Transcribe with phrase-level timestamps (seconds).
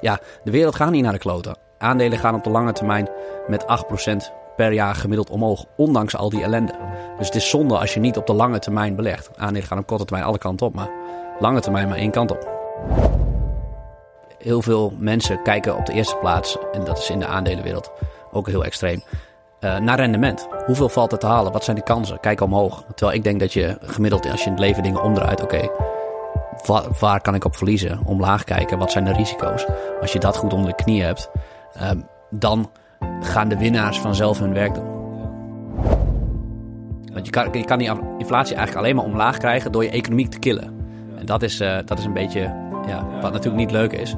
[0.00, 1.56] Ja, de wereld gaat niet naar de kloten.
[1.78, 3.08] Aandelen gaan op de lange termijn
[3.46, 3.66] met 8%
[4.56, 6.74] per jaar gemiddeld omhoog, ondanks al die ellende.
[7.18, 9.30] Dus het is zonde als je niet op de lange termijn belegt.
[9.36, 10.90] Aandelen gaan op korte termijn alle kanten op, maar
[11.38, 12.48] lange termijn maar één kant op.
[14.38, 17.92] Heel veel mensen kijken op de eerste plaats, en dat is in de aandelenwereld
[18.32, 19.02] ook heel extreem,
[19.60, 20.48] uh, naar rendement.
[20.66, 21.52] Hoeveel valt er te halen?
[21.52, 22.20] Wat zijn de kansen?
[22.20, 22.84] Kijk omhoog.
[22.94, 25.70] Terwijl ik denk dat je gemiddeld, als je in het leven dingen omdraait, oké,
[27.00, 28.00] waar, kan ik op verliezen?
[28.04, 29.66] Omlaag kijken, wat zijn de risico's?
[30.00, 31.30] Als je dat goed onder de knie hebt,
[31.82, 32.70] um, dan
[33.20, 34.98] gaan de winnaars vanzelf hun werk doen.
[37.12, 40.28] Want je kan, je kan die inflatie eigenlijk alleen maar omlaag krijgen door je economie
[40.28, 40.74] te killen.
[41.18, 42.40] En dat is, uh, dat is een beetje
[42.86, 44.16] ja, wat natuurlijk niet leuk is.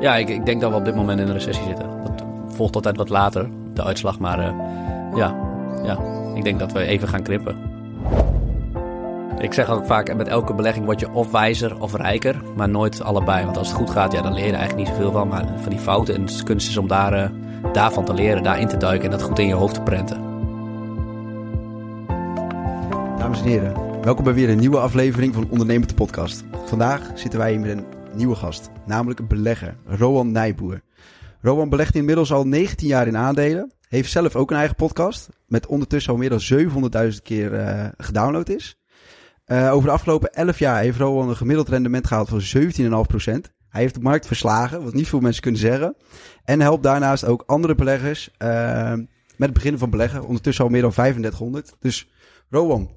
[0.00, 1.86] Ja, ik, ik denk dat we op dit moment in een recessie zitten.
[2.02, 4.18] Dat volgt altijd wat later, de uitslag.
[4.18, 4.54] Maar uh,
[5.14, 5.36] ja,
[5.82, 5.98] ja,
[6.34, 7.56] ik denk dat we even gaan krippen.
[9.38, 13.02] Ik zeg ook vaak, met elke belegging word je of wijzer of rijker, maar nooit
[13.02, 13.44] allebei.
[13.44, 15.28] Want als het goed gaat, ja, dan leer je er eigenlijk niet zoveel van.
[15.28, 18.68] Maar van die fouten en de kunst is om daar, uh, daarvan te leren, daarin
[18.68, 20.20] te duiken en dat goed in je hoofd te prenten.
[23.18, 26.44] Dames en heren, welkom bij weer een nieuwe aflevering van Ondernemend de Podcast.
[26.64, 27.84] Vandaag zitten wij hier met een
[28.14, 30.80] nieuwe gast, namelijk een belegger, Rowan Nijboer.
[31.40, 35.66] Rowan belegt inmiddels al 19 jaar in aandelen, heeft zelf ook een eigen podcast, met
[35.66, 38.81] ondertussen al meer dan 700.000 keer uh, gedownload is.
[39.52, 43.50] Uh, over de afgelopen 11 jaar heeft Rowan een gemiddeld rendement gehaald van 17,5%.
[43.68, 45.96] Hij heeft de markt verslagen, wat niet veel mensen kunnen zeggen.
[46.44, 50.26] En helpt daarnaast ook andere beleggers uh, met het beginnen van beleggen.
[50.26, 51.74] Ondertussen al meer dan 3500.
[51.80, 52.10] Dus
[52.50, 52.90] Rowan,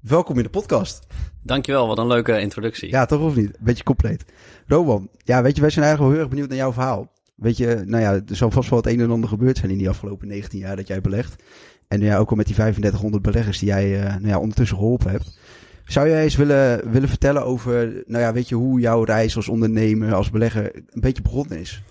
[0.00, 1.06] welkom in de podcast.
[1.42, 2.90] Dankjewel, wat een leuke introductie.
[2.90, 3.56] Ja, toch of niet?
[3.60, 4.24] Beetje compleet.
[4.66, 7.12] Rowan, ja, weet je, wij zijn eigenlijk wel heel erg benieuwd naar jouw verhaal.
[7.36, 9.78] Weet je, nou ja, er zal vast wel het een en ander gebeurd zijn in
[9.78, 11.42] die afgelopen 19 jaar dat jij belegt.
[11.88, 15.10] En ja, ook al met die 3500 beleggers die jij uh, nou ja, ondertussen geholpen
[15.10, 15.38] hebt.
[15.86, 19.48] Zou jij eens willen, willen vertellen over, nou ja, weet je, hoe jouw reis als
[19.48, 21.82] ondernemer, als belegger een beetje begonnen is?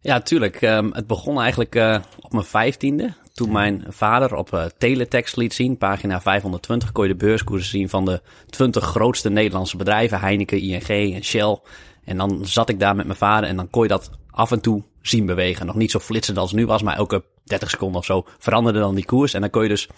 [0.00, 0.62] Ja, tuurlijk.
[0.62, 3.14] Um, het begon eigenlijk uh, op mijn vijftiende.
[3.32, 7.88] Toen mijn vader op uh, teletext liet zien, pagina 520, kon je de beurskoersen zien
[7.88, 10.20] van de 20 grootste Nederlandse bedrijven.
[10.20, 11.58] Heineken, ING en Shell.
[12.04, 14.60] En dan zat ik daar met mijn vader en dan kon je dat af en
[14.60, 15.66] toe zien bewegen.
[15.66, 18.78] Nog niet zo flitsend als het nu was, maar elke 30 seconden of zo veranderde
[18.78, 19.34] dan die koers.
[19.34, 19.88] En dan kon je dus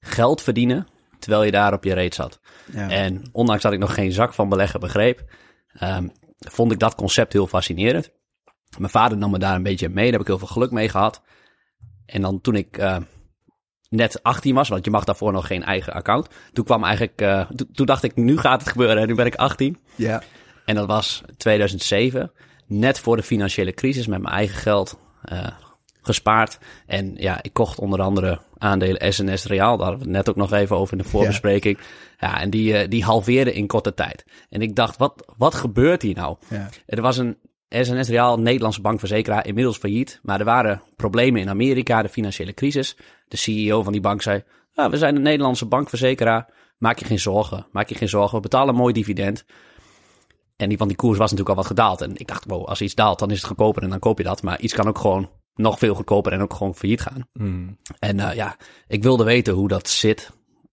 [0.00, 0.86] geld verdienen
[1.18, 2.40] terwijl je daar op je reet zat.
[2.72, 2.90] Ja.
[2.90, 5.24] En ondanks dat ik nog geen zak van beleggen begreep,
[5.82, 8.10] um, vond ik dat concept heel fascinerend.
[8.78, 10.88] Mijn vader nam me daar een beetje mee, daar heb ik heel veel geluk mee
[10.88, 11.22] gehad.
[12.06, 12.96] En dan toen ik uh,
[13.88, 16.28] net 18 was, want je mag daarvoor nog geen eigen account.
[16.52, 19.26] Toen kwam eigenlijk, uh, to toen dacht ik, nu gaat het gebeuren en nu ben
[19.26, 19.78] ik 18.
[19.94, 20.22] Ja.
[20.64, 22.32] En dat was 2007,
[22.66, 24.98] net voor de financiële crisis met mijn eigen geld.
[25.32, 25.46] Uh,
[26.00, 26.58] gespaard.
[26.86, 29.76] En ja, ik kocht onder andere aandelen SNS Real.
[29.76, 31.78] Daar hadden we het net ook nog even over in de voorbespreking.
[32.18, 34.24] Ja, ja en die, uh, die halveerde in korte tijd.
[34.50, 36.36] En ik dacht, wat, wat gebeurt hier nou?
[36.48, 36.68] Ja.
[36.86, 37.36] Er was een
[37.68, 40.20] SNS Real, een Nederlandse bankverzekeraar, inmiddels failliet.
[40.22, 42.96] Maar er waren problemen in Amerika, de financiële crisis.
[43.28, 44.42] De CEO van die bank zei,
[44.74, 46.48] ah, we zijn een Nederlandse bankverzekeraar.
[46.78, 48.36] Maak je geen zorgen, maak je geen zorgen.
[48.36, 49.44] We betalen een mooi dividend.
[50.56, 52.00] En die van die koers was natuurlijk al wat gedaald.
[52.00, 54.24] En ik dacht, wow, als iets daalt, dan is het goedkoper en dan koop je
[54.24, 54.42] dat.
[54.42, 57.28] Maar iets kan ook gewoon nog veel goedkoper en ook gewoon failliet gaan.
[57.32, 57.76] Mm.
[57.98, 58.56] En uh, ja,
[58.86, 60.30] ik wilde weten hoe dat zit.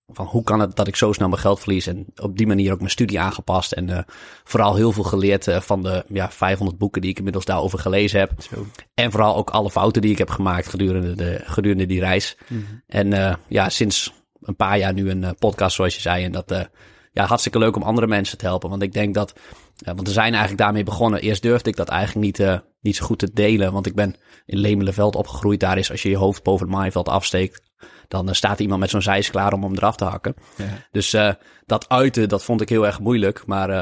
[0.07, 1.87] van hoe kan het dat ik zo snel mijn geld verlies.
[1.87, 3.71] En op die manier ook mijn studie aangepast.
[3.71, 3.99] En uh,
[4.43, 8.19] vooral heel veel geleerd uh, van de ja, 500 boeken die ik inmiddels daarover gelezen
[8.19, 8.31] heb.
[8.49, 8.65] Zo.
[8.93, 12.37] En vooral ook alle fouten die ik heb gemaakt gedurende, de, gedurende die reis.
[12.47, 12.61] Mhm.
[12.87, 16.23] En ja, sinds een paar jaar nu een podcast zoals je zei.
[16.23, 16.69] En dat
[17.11, 18.69] ja, hartstikke leuk om andere mensen te helpen.
[18.69, 19.33] Want ik denk dat,
[19.75, 21.21] want we zijn eigenlijk daarmee begonnen.
[21.21, 23.73] Eerst durfde ik dat eigenlijk niet, niet zo goed te delen.
[23.73, 24.15] Want ik ben
[24.45, 25.59] in Lemelenveld opgegroeid.
[25.59, 27.61] Daar is als je je hoofd boven het maaiveld afsteekt
[28.07, 30.35] dan uh, staat iemand met zo'n zeis klaar om hem eraf te hakken.
[30.57, 30.65] Ja.
[30.91, 31.31] Dus uh,
[31.65, 33.45] dat uiten, dat vond ik heel erg moeilijk.
[33.45, 33.81] Maar uh,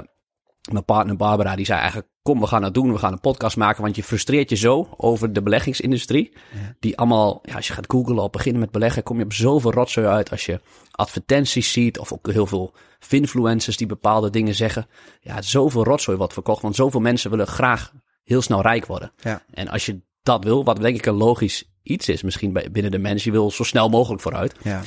[0.71, 2.91] mijn partner Barbara, die zei eigenlijk, kom we gaan het doen.
[2.91, 6.33] We gaan een podcast maken, want je frustreert je zo over de beleggingsindustrie.
[6.33, 6.75] Ja.
[6.79, 9.71] Die allemaal, ja, als je gaat googlen op beginnen met beleggen, kom je op zoveel
[9.71, 10.31] rotzooi uit.
[10.31, 10.61] Als je
[10.91, 14.88] advertenties ziet of ook heel veel finfluencers die bepaalde dingen zeggen.
[15.21, 17.91] Ja, zoveel rotzooi wordt verkocht, want zoveel mensen willen graag
[18.23, 19.11] heel snel rijk worden.
[19.21, 19.43] Ja.
[19.53, 22.91] En als je dat wil, wat denk ik een logisch iets is misschien bij, binnen
[22.91, 23.23] de mens.
[23.23, 24.55] Je wil zo snel mogelijk vooruit.
[24.63, 24.81] Ja.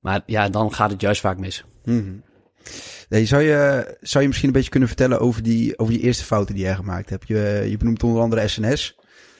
[0.00, 1.64] Maar ja, dan gaat het juist vaak mis.
[1.84, 2.24] Mm
[3.08, 6.24] nee, zou, je, zou je misschien een beetje kunnen vertellen over die, over die eerste
[6.24, 7.28] fouten die jij gemaakt hebt?
[7.28, 8.98] Je, je benoemt onder andere SNS.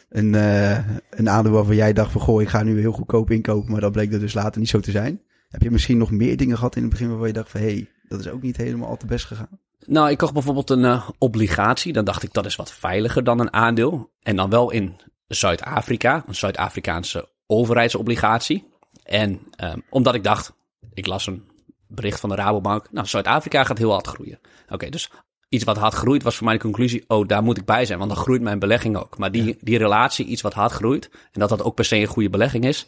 [0.08, 3.70] Een, uh, een aandeel waarvan jij dacht van, goh, ik ga nu heel goedkoop inkopen.
[3.70, 5.22] Maar dat bleek er dus later niet zo te zijn.
[5.48, 7.66] Heb je misschien nog meer dingen gehad in het begin waarvan je dacht van, hé,
[7.66, 9.60] hey, dat is ook niet helemaal al te best gegaan?
[9.86, 11.92] Nou, ik kocht bijvoorbeeld een uh, obligatie.
[11.92, 14.10] Dan dacht ik, dat is wat veiliger dan een aandeel.
[14.22, 18.68] En dan wel in Zuid-Afrika, een Zuid-Afrikaanse overheidsobligatie.
[19.02, 20.52] En um, omdat ik dacht,
[20.94, 21.44] ik las een
[21.88, 24.38] bericht van de Rabobank, nou, Zuid-Afrika gaat heel hard groeien.
[24.64, 25.10] Oké, okay, dus
[25.48, 27.98] iets wat hard groeit was voor mij de conclusie, oh, daar moet ik bij zijn,
[27.98, 29.18] want dan groeit mijn belegging ook.
[29.18, 29.54] Maar die, ja.
[29.60, 32.64] die relatie, iets wat hard groeit, en dat dat ook per se een goede belegging
[32.64, 32.86] is,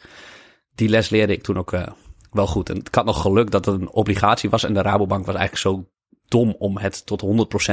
[0.75, 1.87] die les leerde ik toen ook uh,
[2.31, 2.71] wel goed.
[2.71, 5.77] En ik had nog geluk dat het een obligatie was en de Rabobank was eigenlijk
[5.77, 5.91] zo
[6.28, 7.22] dom om het tot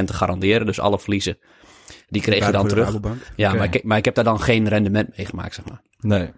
[0.00, 0.66] 100% te garanderen.
[0.66, 1.38] Dus alle verliezen
[2.08, 2.86] die kreeg je dan terug.
[3.36, 5.82] Ja, maar, ik, maar ik heb daar dan geen rendement mee gemaakt, zeg maar.
[5.98, 6.30] Nee.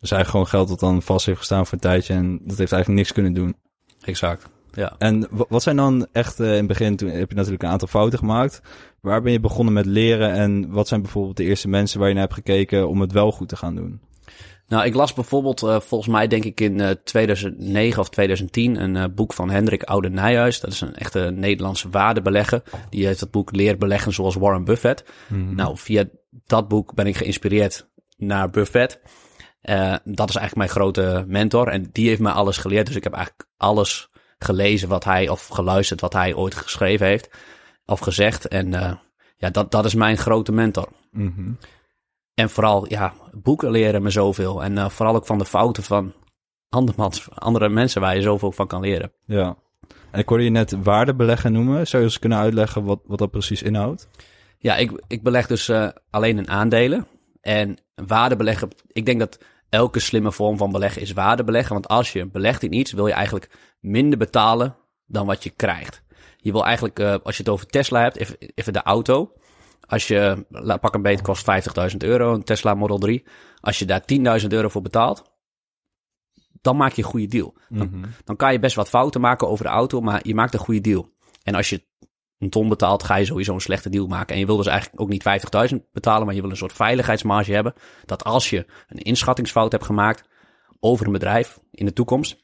[0.00, 2.72] Dus eigenlijk gewoon geld dat dan vast heeft gestaan voor een tijdje en dat heeft
[2.72, 3.56] eigenlijk niks kunnen doen.
[4.00, 4.46] Exact.
[4.72, 4.94] Ja.
[4.98, 7.68] En wa- wat zijn dan echt eh, in het begin, toen heb je natuurlijk een
[7.68, 8.60] aantal fouten gemaakt.
[9.00, 12.14] Waar ben je begonnen met leren en wat zijn bijvoorbeeld de eerste mensen waar je
[12.14, 14.00] naar hebt gekeken om het wel goed te gaan doen?
[14.68, 18.94] Nou, ik las bijvoorbeeld, uh, volgens mij denk ik in uh, 2009 of 2010, een
[18.94, 20.60] uh, boek van Hendrik Oude Nijhuis.
[20.60, 22.62] Dat is een echte Nederlandse waardebelegger.
[22.90, 25.04] Die heeft het boek Leer beleggen zoals Warren Buffett.
[25.26, 25.54] Mhm.
[25.54, 26.04] Nou, via
[26.46, 29.00] dat boek ben ik geïnspireerd naar Buffett.
[30.04, 32.86] Dat is eigenlijk mijn grote mentor en die heeft mij alles geleerd.
[32.86, 34.08] Dus ik heb eigenlijk alles
[34.38, 37.30] gelezen wat hij, of geluisterd wat hij ooit geschreven heeft
[37.86, 38.48] of gezegd.
[38.48, 38.70] En
[39.36, 40.88] ja, dat, dat is mijn grote mentor.
[41.10, 41.50] Mhm.
[42.34, 44.62] En vooral, ja, boeken leren me zoveel.
[44.62, 46.12] En uh, vooral ook van de fouten van
[46.68, 49.12] andermans, andere mensen waar je zoveel van kan leren.
[49.26, 49.56] Ja.
[50.10, 51.86] En ik hoorde je net waardebeleggen noemen.
[51.86, 54.08] Zou je eens kunnen uitleggen wat, wat dat precies inhoudt?
[54.58, 57.06] Ja, ik, ik beleg dus uh, alleen in aandelen.
[57.40, 59.38] En waardebeleggen, ik denk dat
[59.68, 61.72] elke slimme vorm van beleggen is waardebeleggen.
[61.72, 64.76] Want als je belegt in iets, wil je eigenlijk minder betalen
[65.06, 66.02] dan wat je krijgt.
[66.36, 69.32] Je wil eigenlijk, uh, als je het over Tesla hebt, even, even de auto.
[69.86, 70.46] Als je,
[70.80, 71.44] pak een beet, kost
[71.90, 73.24] 50.000 euro, een Tesla Model 3.
[73.60, 74.04] Als je daar
[74.40, 75.32] 10.000 euro voor betaalt,
[76.60, 77.54] dan maak je een goede deal.
[77.68, 78.04] Dan, Mhm.
[78.24, 80.80] dan kan je best wat fouten maken over de auto, maar je maakt een goede
[80.80, 81.12] deal.
[81.42, 81.84] En als je
[82.38, 84.34] een ton betaalt, ga je sowieso een slechte deal maken.
[84.34, 87.52] En je wil dus eigenlijk ook niet 50.000 betalen, maar je wil een soort veiligheidsmarge
[87.52, 87.74] hebben.
[88.04, 90.28] Dat als je een inschattingsfout hebt gemaakt
[90.80, 92.43] over een bedrijf in de toekomst.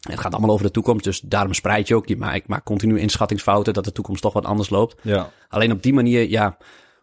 [0.00, 2.08] Het gaat allemaal over de toekomst, dus daarom spreid je ook.
[2.08, 4.96] Je maakt, ik maak continu inschattingsfouten dat de toekomst toch wat anders loopt.
[5.02, 5.30] Ja.
[5.48, 6.56] Alleen op die manier, ja,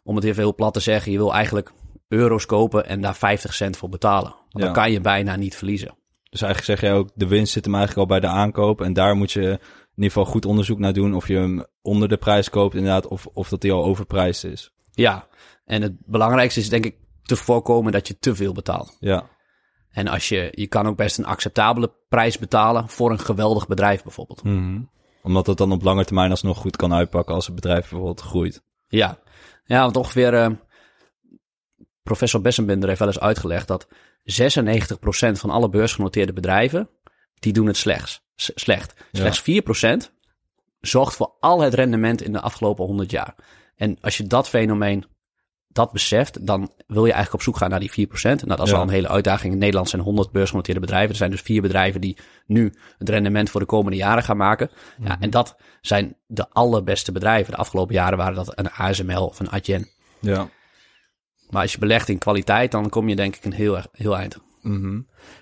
[0.03, 1.71] om het even heel plat te zeggen, je wil eigenlijk
[2.07, 4.29] euro's kopen en daar 50 cent voor betalen.
[4.31, 4.59] Want Ja.
[4.63, 5.95] dan kan je bijna niet verliezen.
[6.29, 8.81] Dus eigenlijk zeg jij ook, de winst zit hem eigenlijk al bij de aankoop.
[8.81, 9.49] En daar moet je in
[10.03, 11.15] ieder geval goed onderzoek naar doen.
[11.15, 14.71] Of je hem onder de prijs koopt inderdaad, of, of dat hij al overprijsd is.
[14.91, 15.27] Ja,
[15.65, 18.97] en het belangrijkste is denk ik te voorkomen dat je te veel betaalt.
[18.99, 19.29] Ja.
[19.97, 24.03] En als je, je kan ook best een acceptabele prijs betalen voor een geweldig bedrijf
[24.03, 24.43] bijvoorbeeld.
[24.43, 24.81] Mhm.
[25.21, 28.63] Omdat het dan op lange termijn alsnog goed kan uitpakken als het bedrijf bijvoorbeeld groeit.
[28.87, 29.19] Ja,
[29.65, 30.49] ja want ongeveer, eh,
[32.03, 33.87] professor Bessenbinder heeft wel eens uitgelegd dat
[34.23, 36.89] 96% van alle beursgenoteerde bedrijven,
[37.39, 38.93] die doen het slechts, slecht.
[39.11, 39.19] Ja.
[39.19, 40.11] Slechts 4%
[40.79, 43.35] zorgt voor al het rendement in de afgelopen 100 jaar.
[43.75, 45.05] En als je dat fenomeen,
[45.67, 48.45] dat beseft, dan wil je eigenlijk op zoek gaan naar die 4%.
[48.45, 48.77] Nou, dat is Ja.
[48.77, 49.53] al een hele uitdaging.
[49.53, 51.09] In Nederland zijn 100 beursgenoteerde bedrijven.
[51.09, 54.69] Er zijn dus vier bedrijven die nu het rendement voor de komende jaren gaan maken.
[55.03, 57.51] Ja, en dat zijn de allerbeste bedrijven.
[57.51, 59.89] De afgelopen jaren waren dat een ASML of een Adyen.
[60.19, 60.49] Ja.
[61.49, 64.37] Maar als je belegt in kwaliteit, dan kom je denk ik een heel, heel eind.
[64.67, 64.99] Mhm.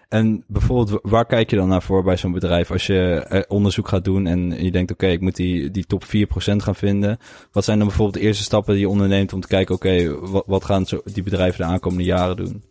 [0.10, 2.72] En bijvoorbeeld, wa- waar kijk je dan naar voor bij zo'n bedrijf?
[2.72, 6.04] Als je eh, onderzoek gaat doen en je denkt, oké, ik moet die, die top
[6.04, 7.18] 4% gaan vinden.
[7.52, 10.44] Wat zijn dan bijvoorbeeld de eerste stappen die je onderneemt om te kijken, oké, wat,
[10.48, 12.64] wat gaan die bedrijven de aankomende jaren doen?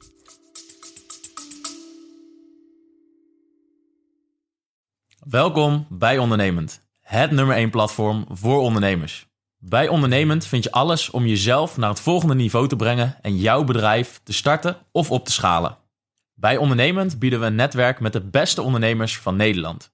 [5.29, 9.27] Welkom bij Ondernemend, het nummer 1 platform voor ondernemers.
[9.59, 13.65] Bij Ondernemend vind je alles om jezelf naar het volgende niveau te brengen en jouw
[13.65, 15.83] bedrijf te starten of op te schalen.
[16.45, 19.93] Bij Ondernemend bieden we een netwerk met de beste ondernemers van Nederland.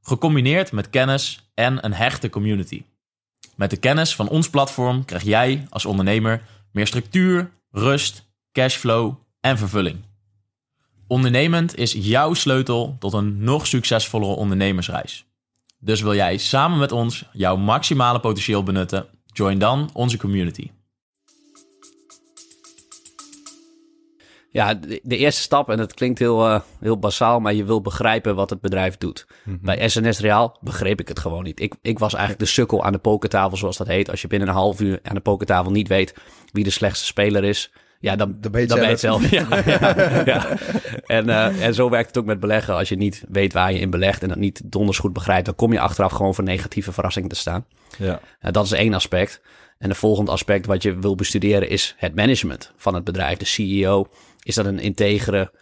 [0.00, 2.84] Gecombineerd met kennis en een hechte community.
[3.56, 6.42] Met de kennis van ons platform krijg jij als ondernemer
[6.72, 9.98] meer structuur, rust, cashflow en vervulling.
[11.06, 15.24] Ondernemend is jouw sleutel tot een nog succesvollere ondernemersreis.
[15.78, 19.06] Dus wil jij samen met ons jouw maximale potentieel benutten?
[19.26, 20.70] Join dan onze community.
[24.52, 27.80] Ja, de, de eerste stap, en het klinkt heel, uh, heel basaal, maar je wil
[27.80, 29.26] begrijpen wat het bedrijf doet.
[29.44, 29.64] Mm -hmm.
[29.64, 31.60] Bij SNS Reaal begreep ik het gewoon niet.
[31.60, 34.10] Ik, ik was eigenlijk de sukkel aan de pokertafel, zoals dat heet.
[34.10, 36.14] Als je binnen een half uur aan de pokertafel niet weet
[36.52, 39.30] wie de slechtste speler is, ja, dan, dan ben je, dan ben je het zelf.
[39.30, 40.46] ja, ja, ja.
[41.06, 42.74] En, uh, en zo werkt het ook met beleggen.
[42.74, 45.54] Als je niet weet waar je in belegt en dat niet donders goed begrijpt, dan
[45.54, 47.64] kom je achteraf gewoon voor negatieve verrassingen te staan.
[47.98, 48.20] Ja.
[48.40, 49.40] Uh, dat is één aspect.
[49.78, 53.38] En de volgende aspect wat je wil bestuderen is het management van het bedrijf.
[53.38, 54.08] De CEO,
[54.42, 55.52] is dat een integere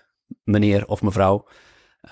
[0.44, 1.46] meneer of mevrouw?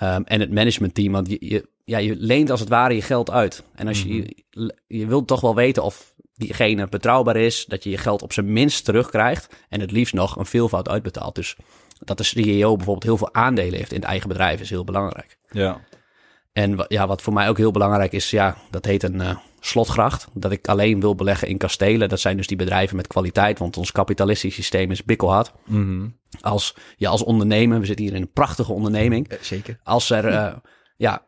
[0.03, 3.31] Um, en het managementteam, want je, je, ja, je leent als het ware je geld
[3.31, 3.63] uit.
[3.75, 7.89] En als je, je, je wilt toch wel weten of diegene betrouwbaar is, dat je
[7.89, 11.35] je geld op zijn minst terugkrijgt en het liefst nog een veelvoud uitbetaalt.
[11.35, 11.55] Dus
[11.99, 15.37] dat de CEO bijvoorbeeld heel veel aandelen heeft in het eigen bedrijf is heel belangrijk.
[15.49, 15.81] Ja.
[16.51, 20.27] En ja, wat voor mij ook heel belangrijk is, ja, dat heet een uh, slotgracht.
[20.33, 22.09] Dat ik alleen wil beleggen in kastelen.
[22.09, 25.51] Dat zijn dus die bedrijven met kwaliteit, want ons kapitalistisch systeem is bikkelhard.
[25.65, 26.17] Mm -hmm.
[26.41, 29.31] Als je ja, als ondernemer, we zitten hier in een prachtige onderneming.
[29.31, 29.79] Uh, zeker.
[29.83, 30.55] Als er, uh,
[30.95, 31.27] ja,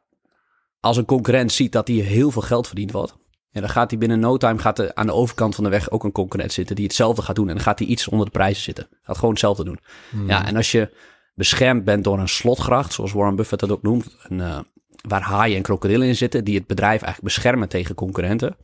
[0.80, 3.16] als een concurrent ziet dat hier heel veel geld verdiend wordt.
[3.52, 5.90] En dan gaat hij binnen no time gaat er aan de overkant van de weg
[5.90, 7.48] ook een concurrent zitten die hetzelfde gaat doen.
[7.48, 8.88] En dan gaat hij iets onder de prijzen zitten.
[9.02, 9.80] Gaat gewoon hetzelfde doen.
[10.12, 10.28] Mm.
[10.28, 10.94] Ja, en als je
[11.34, 14.60] beschermd bent door een slotgracht, zoals Warren Buffett dat ook noemt, een, uh,
[15.02, 18.56] waar haaien en krokodillen in zitten, die het bedrijf eigenlijk beschermen tegen concurrenten,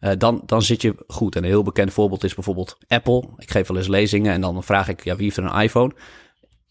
[0.00, 1.36] uh, dan, dan zit je goed.
[1.36, 3.28] En een heel bekend voorbeeld is bijvoorbeeld Apple.
[3.36, 5.92] Ik geef wel eens lezingen en dan vraag ik, ja, wie heeft er een iPhone?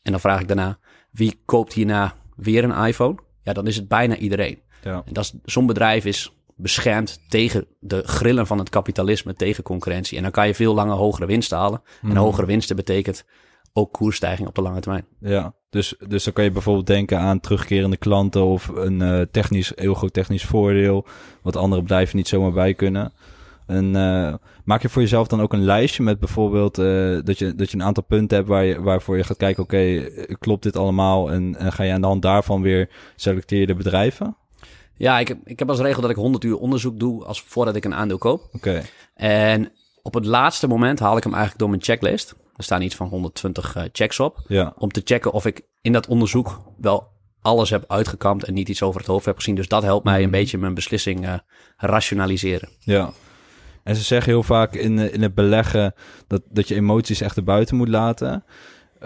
[0.02, 0.80] En dan vraag ik daarna,
[1.12, 3.16] wie koopt hierna weer een iPhone?
[3.42, 4.62] Ja, dan is het bijna iedereen.
[4.84, 5.04] Ja.
[5.06, 10.18] En dat is, zo'n bedrijf is beschermd tegen de grillen van het kapitalisme, tegen concurrentie.
[10.18, 11.82] En dan kan je veel langer hogere winsten halen.
[12.02, 12.10] Mm.
[12.10, 13.26] En hogere winsten betekent
[13.74, 15.06] ook koersstijging op de lange termijn.
[15.20, 19.72] Ja, dus, dus dan kan je bijvoorbeeld denken aan terugkerende klanten of een uh, technisch,
[19.76, 21.06] heel groot technisch voordeel,
[21.42, 23.14] wat andere bedrijven niet zomaar bij kunnen.
[23.68, 27.56] En uh, maak je voor jezelf dan ook een lijstje met bijvoorbeeld uh, dat, je,
[27.56, 30.64] dat je een aantal punten hebt waar je, waarvoor je gaat kijken, oké, okay, klopt
[30.64, 31.32] dit allemaal?
[31.32, 34.36] En, en ga je aan de hand daarvan weer selecteer de bedrijven?
[34.94, 37.76] Ja, ik heb, ik heb als regel dat ik 100 uur onderzoek doe als voordat
[37.76, 38.42] ik een aandeel koop.
[38.52, 38.56] Oké.
[38.56, 38.84] Okay.
[39.16, 42.36] En op het laatste moment haal ik hem eigenlijk door mijn checklist.
[42.56, 44.42] Er staan iets van 120 uh, checks op.
[44.48, 44.74] Ja.
[44.78, 47.08] Om te checken of ik in dat onderzoek wel
[47.42, 49.56] alles heb uitgekampt en niet iets over het hoofd heb gezien.
[49.56, 50.32] Dus dat helpt mij een Mhm.
[50.32, 51.34] beetje mijn beslissing uh,
[51.78, 52.70] rationaliseren.
[52.80, 53.10] Ja.
[53.84, 55.94] En ze zeggen heel vaak in, eh, in het beleggen
[56.28, 58.44] dat, dat je emoties echt erbuiten moet laten.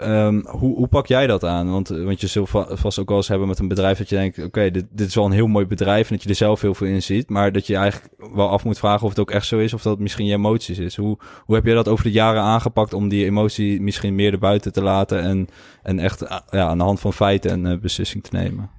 [0.02, 1.70] Um, hoe, hoe pak jij dat aan?
[1.70, 4.16] Want, want je zult va vast ook wel eens hebben met een bedrijf dat je
[4.16, 4.44] denkt...
[4.44, 6.74] oké, dit, dit is wel een heel mooi bedrijf en dat je er zelf heel
[6.74, 7.28] veel in ziet.
[7.28, 9.74] Maar dat je eigenlijk wel af moet vragen of het ook echt zo is...
[9.74, 10.96] of dat misschien je emoties is.
[10.96, 14.72] Hoe, hoe heb je dat over de jaren aangepakt om die emotie misschien meer erbuiten
[14.72, 15.22] te laten...
[15.22, 15.48] en,
[15.82, 18.70] en echt ja, aan de hand van feiten een uh, beslissing te nemen?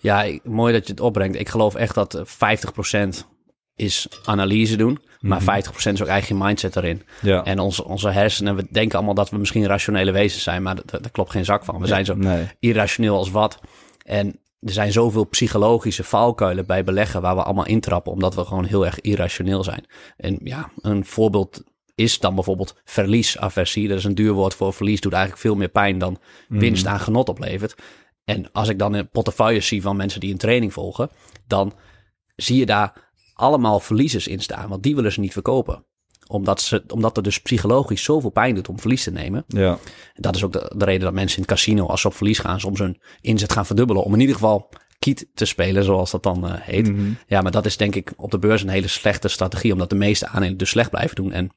[0.00, 1.38] Ja, mooi dat je het opbrengt.
[1.38, 3.31] Ik geloof echt dat 50%
[3.74, 4.98] is analyse doen...
[5.20, 5.50] Maar Mhm.
[5.50, 7.02] 50% is ook eigen mindset erin.
[7.20, 7.44] Ja.
[7.44, 11.10] En onze, onze hersenen, we denken allemaal dat we misschien rationele wezens zijn, maar daar
[11.12, 11.80] klopt geen zak van.
[11.80, 12.46] We zijn zo Nee.
[12.58, 13.60] irrationeel als wat.
[14.04, 14.26] En
[14.60, 18.84] er zijn zoveel psychologische valkuilen bij beleggen waar we allemaal intrappen, omdat we gewoon heel
[18.86, 19.84] erg irrationeel zijn.
[20.16, 21.62] En ja, een voorbeeld
[21.94, 23.88] is dan bijvoorbeeld verliesaversie.
[23.88, 27.00] Dat is een duur woord voor verlies, doet eigenlijk veel meer pijn dan winst aan
[27.00, 27.74] genot oplevert.
[28.24, 31.10] En als ik dan een portefeuille zie van mensen die een training volgen,
[31.46, 31.72] dan
[32.36, 33.10] zie je daar
[33.42, 35.84] allemaal verliezers in staan, want die willen ze niet verkopen.
[36.26, 39.44] Omdat, ze, omdat er dus psychologisch zoveel pijn doet om verlies te nemen.
[39.46, 39.78] Ja.
[40.14, 42.38] Dat is ook de, de reden dat mensen in het casino, als ze op verlies
[42.38, 44.02] gaan, soms hun inzet gaan verdubbelen.
[44.02, 44.68] Om in ieder geval
[44.98, 46.92] kiet te spelen, zoals dat dan uh, heet.
[46.92, 47.12] Mhm.
[47.26, 49.96] Ja, maar dat is denk ik op de beurs een hele slechte strategie, omdat de
[49.96, 51.32] meeste aandelen dus slecht blijven doen.
[51.32, 51.50] En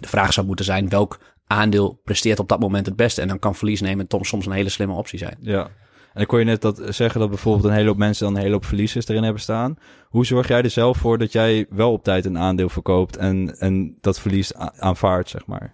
[0.00, 3.20] de vraag zou moeten zijn, welk aandeel presteert op dat moment het beste?
[3.20, 5.36] En dan kan verlies nemen soms een hele slimme optie zijn.
[5.40, 5.70] Ja.
[6.12, 8.40] En ik kon je net dat zeggen dat bijvoorbeeld een hele hoop mensen dan een
[8.40, 9.76] hele hoop verliezers erin hebben staan.
[10.08, 13.58] Hoe zorg jij er zelf voor dat jij wel op tijd een aandeel verkoopt en,
[13.58, 15.72] en dat verlies aanvaardt, zeg maar?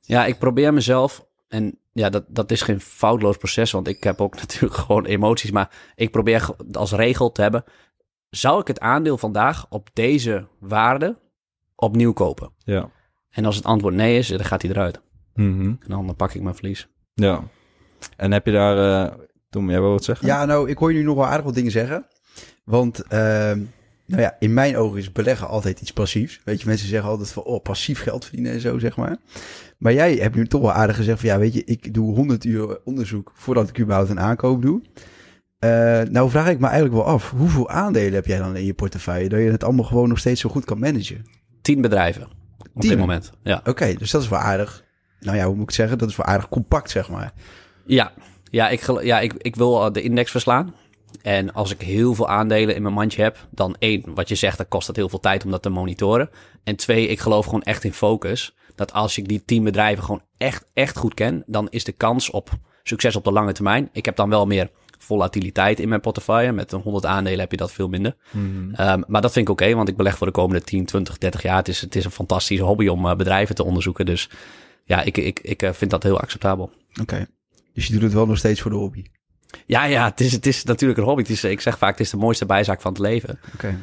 [0.00, 4.20] Ja, ik probeer mezelf, en ja, dat, dat is geen foutloos proces, want ik heb
[4.20, 7.64] ook natuurlijk gewoon emoties, maar ik probeer als regel te hebben,
[8.30, 11.18] zou ik het aandeel vandaag op deze waarde
[11.74, 12.52] opnieuw kopen?
[12.58, 12.90] Ja.
[13.30, 15.00] En als het antwoord nee is, dan gaat hij eruit.
[15.34, 15.78] Mm -hmm.
[15.80, 16.88] En dan pak ik mijn verlies.
[17.14, 17.44] Ja.
[18.16, 19.06] En heb je daar...
[19.06, 19.14] Uh,
[19.50, 20.26] Tom, jij wil wat zeggen?
[20.26, 22.06] Ja, nou, ik hoor je nu nog wel aardig wat dingen zeggen.
[22.64, 23.60] Want ehm,
[24.06, 26.40] nou ja, in mijn ogen is beleggen altijd iets passiefs.
[26.44, 29.16] Weet je, mensen zeggen altijd van, oh, passief geld verdienen en zo, zeg maar.
[29.78, 32.44] Maar jij hebt nu toch wel aardig gezegd van, ja, weet je, ik doe 100
[32.44, 34.82] uur onderzoek voordat ik überhaupt een aankoop doe.
[35.58, 38.74] Eh, nou vraag ik me eigenlijk wel af, hoeveel aandelen heb jij dan in je
[38.74, 41.24] portefeuille, dat je het allemaal gewoon nog steeds zo goed kan managen?
[41.62, 42.22] Tien bedrijven
[42.74, 42.90] op Tien?
[42.90, 43.32] dit moment.
[43.42, 43.60] Ja.
[43.64, 44.84] Oké, dus dat is wel aardig.
[45.20, 45.98] Nou ja, hoe moet ik het zeggen?
[45.98, 47.32] Dat is wel aardig compact, zeg maar.
[47.86, 48.12] Ja,
[48.50, 50.74] ja, ik, ja ik, ik wil eh, de index verslaan.
[51.22, 54.56] En als ik heel veel aandelen in mijn mandje heb, dan één, wat je zegt,
[54.56, 56.30] dan kost het heel veel tijd om dat te monitoren.
[56.64, 58.54] En twee, ik geloof gewoon echt in focus.
[58.74, 62.30] Dat als ik die tien bedrijven gewoon echt, echt goed ken, dan is de kans
[62.30, 62.50] op
[62.82, 63.88] succes op de lange termijn.
[63.92, 66.52] Ik heb dan wel meer volatiliteit in mijn portefeuille.
[66.52, 68.16] Met een 100 aandelen heb je dat veel minder.
[68.72, 71.42] Ehm, maar dat vind ik oké, want ik beleg voor de komende 10, 20, 30
[71.42, 71.56] jaar.
[71.56, 74.06] Het is, het is een fantastische hobby om eh, bedrijven te onderzoeken.
[74.06, 74.30] Dus
[74.84, 76.70] ja, ik, ik, ik eh, vind dat heel acceptabel.
[77.00, 77.26] Oké.
[77.78, 79.04] Dus je doet het wel nog steeds voor de hobby.
[79.66, 81.22] Ja, ja, het is, het is natuurlijk een hobby.
[81.22, 83.38] Het is, ik zeg vaak, het is de mooiste bijzaak van het leven.
[83.54, 83.66] Oké.
[83.66, 83.76] Het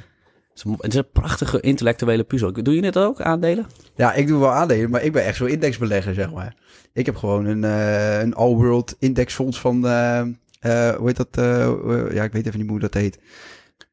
[0.54, 2.54] is een, het is een prachtige intellectuele puzzel.
[2.54, 3.66] Doe je dit ook, aandelen?
[3.96, 6.56] Ja, ik doe wel aandelen, maar ik ben echt zo'n indexbelegger, zeg maar.
[6.94, 11.30] Ik heb gewoon een, eh, een all-world indexfonds van, eh, eh, hoe heet dat?
[12.14, 13.20] ja, ik weet even niet hoe dat heet.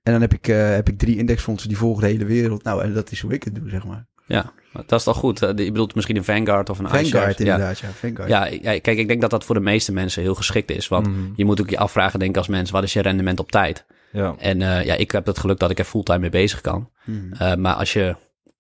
[0.03, 2.63] En dan heb ik, heb ik drie indexfondsen die volgen de hele wereld.
[2.63, 4.07] Nou, en dat is hoe ik het doe, zeg maar.
[4.27, 5.43] Ja, dat is toch goed.
[5.43, 7.11] Eh, Je bedoelt misschien een Vanguard of een iShares.
[7.11, 7.45] Vanguard Ja.
[7.45, 7.89] inderdaad, ja.
[7.89, 8.29] Vanguard.
[8.29, 10.89] Ja, ja, kijk, ik denk dat dat voor de meeste mensen heel geschikt is.
[10.89, 11.19] Want Mhm.
[11.37, 13.85] je moet ook je afvragen, denk ik als mens, wat is je rendement op tijd?
[14.13, 14.35] Ja.
[14.39, 16.91] En eh, ja, ik heb het geluk dat ik er fulltime mee bezig kan.
[17.05, 17.33] Mhm.
[17.33, 18.17] Eh, maar als je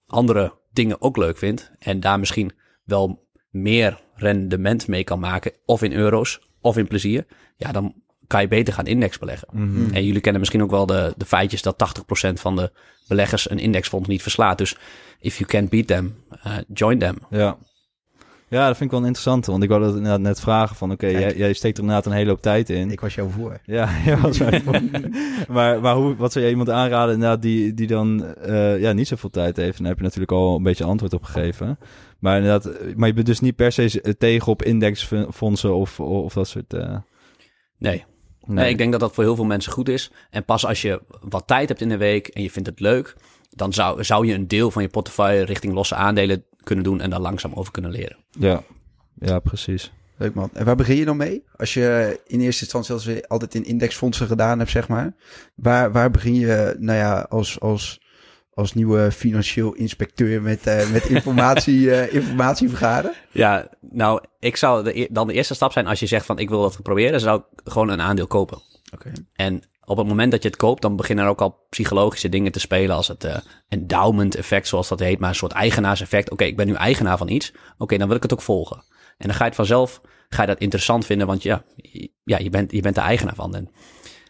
[0.06, 2.52] andere dingen ook leuk vindt en daar misschien
[2.84, 7.26] wel meer rendement mee kan maken, of in euro's of in plezier,
[7.56, 7.94] ja, dan
[8.26, 9.48] kan je beter gaan index beleggen.
[9.50, 9.94] Mhm.
[9.94, 12.72] En jullie kennen misschien ook wel de, de feitjes dat 80% van de
[13.08, 14.58] beleggers een indexfonds niet verslaat.
[14.58, 14.76] Dus
[15.22, 17.16] if you can't beat them, eh, join them.
[17.30, 17.56] Ja.
[18.48, 19.50] Ja, dat vind ik wel een interessante.
[19.50, 20.92] Want ik wilde het inderdaad net vragen van...
[20.92, 22.90] Oké, jij, jij steekt er inderdaad een hele hoop tijd in.
[22.90, 23.60] Ik was jou voor.
[23.64, 24.80] Ja, ja was mij voor.
[25.54, 29.08] maar, maar hoe, wat zou je iemand aanraden inderdaad die, die dan eh, ja, niet
[29.08, 29.76] zoveel tijd heeft?
[29.76, 31.78] En daar heb je natuurlijk al een beetje antwoord op gegeven.
[32.18, 36.32] Maar inderdaad, eh, maar je bent dus niet per se tegen op indexfondsen of, of
[36.32, 36.74] dat soort...
[36.74, 36.96] eh,
[37.78, 38.04] Nee.
[38.46, 38.70] Nee.
[38.70, 40.10] ik denk dat dat voor heel veel mensen goed is.
[40.30, 43.16] En pas als je wat tijd hebt in de week en je vindt het leuk,
[43.54, 47.10] dan zou, zou je een deel van je portefeuille richting losse aandelen kunnen doen en
[47.10, 48.16] daar langzaam over kunnen leren.
[48.38, 48.62] Ja,
[49.18, 49.92] ja precies.
[50.16, 50.50] Leuk man.
[50.52, 51.44] En waar begin je dan mee?
[51.56, 55.14] Als je in eerste instantie als je altijd in indexfondsen gedaan hebt, zeg maar.
[55.54, 58.00] Waar, waar begin je, nou ja, als, als,
[58.54, 63.12] als nieuwe financieel inspecteur met, eh, met informatie, eh, informatie vergaren?
[63.30, 66.38] Ja, nou, ik zou de, e- dan de eerste stap zijn als je zegt van
[66.38, 68.62] ik wil dat proberen, zou ik gewoon een aandeel kopen.
[68.94, 69.12] Oké.
[69.32, 72.52] En op het moment dat je het koopt, dan beginnen er ook al psychologische dingen
[72.52, 73.36] te spelen als het eh,
[73.68, 76.30] endowment effect, zoals dat heet, maar een soort eigenaarseffect.
[76.30, 77.52] Oké, ik ben nu eigenaar van iets.
[77.78, 78.84] Oké, dan wil ik het ook volgen.
[79.18, 81.64] En dan ga je het vanzelf, ga je dat interessant vinden, want ja,
[82.24, 83.54] ja je, bent, je bent de eigenaar van.
[83.54, 83.70] En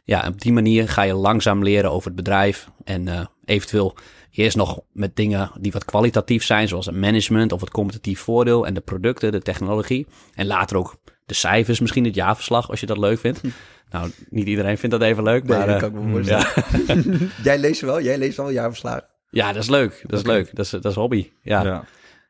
[0.05, 3.97] ja, op die manier ga je langzaam leren over het bedrijf en eh, eventueel
[4.31, 8.67] eerst nog met dingen die wat kwalitatief zijn, zoals het management of het competitief voordeel
[8.67, 10.07] en de producten, de technologie.
[10.35, 13.41] En later ook de cijfers, misschien het jaarverslag, als je dat leuk vindt.
[13.91, 15.67] Nou, niet iedereen vindt dat even leuk, Nee, maar...
[15.67, 17.31] dat eh, kan ik me voorstellen.
[17.43, 19.05] Jij leest wel, jij leest wel jaarverslagen.
[19.31, 20.05] Ja, dat is leuk.
[20.07, 20.57] Dat is leuk.
[20.57, 21.31] Dat is, dat is hobby.
[21.43, 21.69] Ja, ja.
[21.69, 21.85] Ja.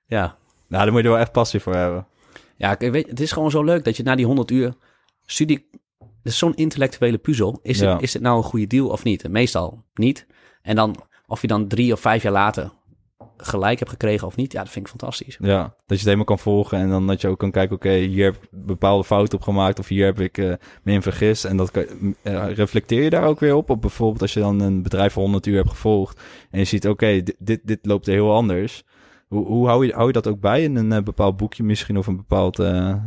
[0.06, 0.36] ja.
[0.68, 2.06] Nou, daar moet je er wel echt passie voor hebben.
[2.78, 4.74] ik weet, het is gewoon zo leuk dat je na die 100 uur
[5.26, 5.68] studie...
[5.98, 7.58] Het is zo'n intellectuele puzzel.
[7.62, 7.92] Is, Ja.
[7.92, 9.28] het, is het nou een goede deal of niet?
[9.28, 10.26] Meestal niet.
[10.62, 12.70] En dan of je dan drie of vijf jaar later
[13.36, 15.36] gelijk hebt gekregen of niet, ja, dat vind ik fantastisch.
[15.40, 17.92] Ja, dat je het helemaal kan volgen en dan dat je ook kan kijken, oké,
[17.92, 21.44] hier heb ik bepaalde fouten op gemaakt of hier heb ik eh me in vergist.
[21.44, 21.84] En dat kan,
[22.22, 23.70] eh, reflecteer je daar ook weer op?
[23.70, 26.88] Op bijvoorbeeld als je dan een bedrijf voor 100 uur hebt gevolgd en je ziet,
[26.88, 28.84] oké, dit, dit, loopt heel anders.
[29.28, 31.98] Hoe, hoe hou, je, hou je dat ook bij in een eh, bepaald boekje misschien
[31.98, 32.56] of een bepaald,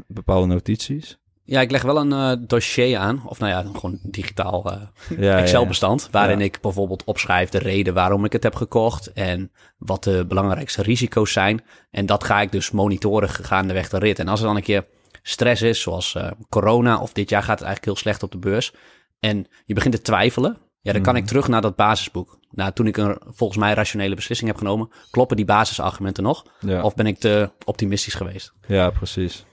[0.08, 1.19] bepaalde notities?
[1.47, 4.63] Ja, ik leg wel een eh, dossier aan, of nou ja, gewoon digitaal
[5.17, 6.45] Ja, Excel-bestand, waarin Ja.
[6.45, 11.31] ik bijvoorbeeld opschrijf de reden waarom ik het heb gekocht en wat de belangrijkste risico's
[11.31, 11.63] zijn.
[11.91, 14.19] En dat ga ik dus monitoren gaandeweg de rit.
[14.19, 14.86] En als er dan een keer
[15.21, 18.38] stress is, zoals eh, corona of dit jaar gaat het eigenlijk heel slecht op de
[18.38, 18.73] beurs,
[19.19, 22.39] en je begint te twijfelen, ja, dan kan ik terug naar dat basisboek.
[22.51, 26.45] Nou, toen ik een volgens mij rationele beslissing heb genomen, kloppen die basisargumenten nog?
[26.81, 28.53] Of ben ik te optimistisch geweest?
[28.67, 29.45] Ja, precies.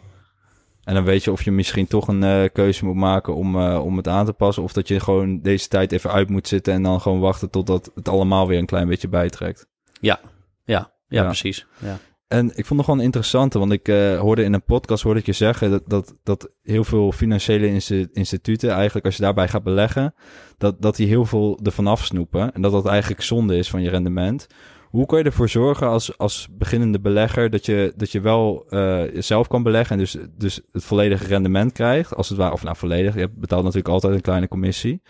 [0.84, 3.84] En dan weet je of je misschien toch een eh, keuze moet maken om, eh,
[3.84, 4.62] om het aan te passen.
[4.62, 7.90] Of dat je gewoon deze tijd even uit moet zitten en dan gewoon wachten totdat
[7.94, 9.66] het allemaal weer een klein beetje bijtrekt.
[10.00, 10.20] Ja,
[10.64, 11.24] ja, Ja.
[11.24, 11.66] precies.
[11.78, 11.98] Ja.
[12.28, 15.26] En ik vond het gewoon interessant, want ik eh, hoorde in een podcast hoorde ik
[15.26, 19.62] je zeggen dat, dat, dat heel veel financiële insti- instituten, eigenlijk als je daarbij gaat
[19.62, 20.14] beleggen,
[20.58, 22.52] dat, dat die heel veel ervan afsnoepen.
[22.54, 24.46] En dat dat eigenlijk zonde is van je rendement.
[24.92, 29.02] Hoe kan je ervoor zorgen als, als beginnende belegger dat je, dat je wel eh,
[29.14, 32.76] zelf kan beleggen en dus, dus het volledige rendement krijgt, als het ware, of nou
[32.76, 35.02] volledig, je betaalt natuurlijk altijd een kleine commissie.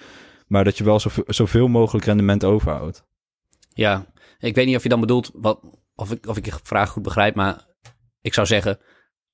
[0.47, 3.05] Maar dat je wel zoveel mogelijk rendement overhoudt.
[3.75, 4.07] Ja,
[4.38, 5.61] ik weet niet of je dan bedoelt, wat,
[5.95, 7.66] of, ik, of ik je vraag goed begrijp, maar
[8.21, 8.79] ik zou zeggen,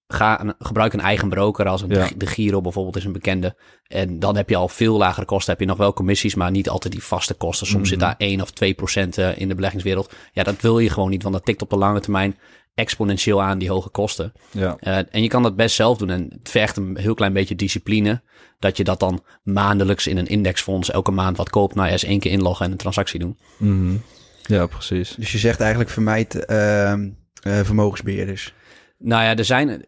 [0.08, 2.08] ga een, gebruik een eigen broker als een, Ja.
[2.16, 3.56] de Giro bijvoorbeeld is een bekende.
[3.86, 5.50] En dan heb je al veel lagere kosten.
[5.52, 7.66] Heb je nog wel commissies, maar niet altijd die vaste kosten.
[7.66, 10.12] Soms zit daar 1 of 2 procent eh, in de beleggingswereld.
[10.32, 12.36] Ja, dat wil je gewoon niet, want dat tikt op de lange termijn
[12.74, 14.32] exponentieel aan die hoge kosten.
[14.50, 16.10] Ja, Eh, en je kan dat best zelf doen.
[16.10, 18.22] En het vergt een heel klein beetje discipline.
[18.58, 21.74] Dat je dat dan maandelijks in een indexfonds elke maand wat koopt.
[21.74, 23.38] Nou ja, eens één keer inloggen en een transactie doen.
[23.58, 23.94] Mhm.
[24.42, 25.14] ja precies.
[25.18, 27.08] Dus je zegt eigenlijk vermijd ehm,
[27.42, 28.54] eh, vermogensbeheerders.
[28.98, 29.84] Nou ja, er zijn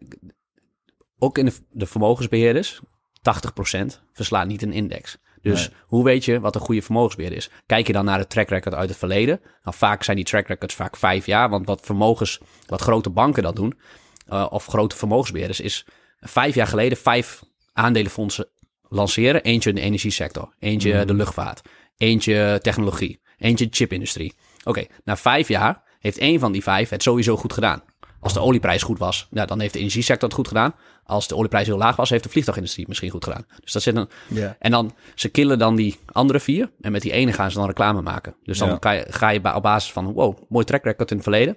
[1.18, 5.18] ook in de, de vermogensbeheerders 80% verslaat niet een index.
[5.42, 5.79] Dus Nee.
[5.87, 7.51] hoe weet je wat een goede vermogensbeheerder is?
[7.66, 9.40] Kijk je dan naar de track record uit het verleden?
[9.62, 11.49] Nou, vaak zijn die track records vaak vijf jaar.
[11.49, 13.79] Want wat vermogens, wat grote banken dat doen,
[14.27, 15.87] eh, of grote vermogensbeheerders, is
[16.20, 17.42] vijf jaar geleden vijf
[17.73, 18.49] aandelenfondsen
[18.88, 19.42] lanceren.
[19.42, 21.61] Eentje in de energiesector, eentje de luchtvaart,
[21.96, 24.35] eentje technologie, eentje chipindustrie.
[24.64, 27.83] Oké, na vijf jaar heeft één van die vijf het sowieso goed gedaan.
[28.20, 30.74] Als de olieprijs goed was, nou, dan heeft de energiesector het goed gedaan.
[31.04, 33.46] Als de olieprijs heel laag was, heeft de vliegtuigindustrie het misschien goed gedaan.
[33.61, 34.56] Dus dat zit een, Ja.
[34.59, 36.70] en dan, ze killen dan die andere vier.
[36.80, 38.35] En met die ene gaan ze dan reclame maken.
[38.44, 38.92] Dus dan Ja.
[38.92, 41.56] je, ga je op basis van, wow, mooi track record in het verleden.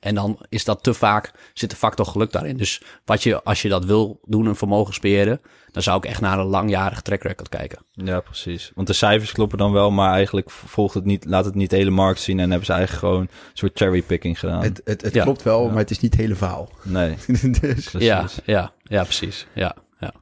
[0.00, 2.56] En dan is dat te vaak, zit de factor geluk daarin.
[2.56, 6.38] Dus wat je, als je dat wil doen, een vermogensbeheerder, dan zou ik echt naar
[6.38, 7.78] een langjarig track record kijken.
[7.92, 8.72] Ja, precies.
[8.74, 11.76] Want de cijfers kloppen dan wel, maar eigenlijk volgt het niet, laat het niet de
[11.76, 14.62] hele markt zien en hebben ze eigenlijk gewoon een soort cherrypicking gedaan.
[14.62, 15.22] Het, het, het Ja.
[15.22, 15.68] klopt wel, Ja.
[15.68, 16.68] maar het is niet het hele verhaal.
[16.82, 17.16] Nee,
[17.60, 17.92] dus, precies.
[18.00, 19.46] Ja, ja, ja, precies.
[19.54, 20.12] Ja, ja.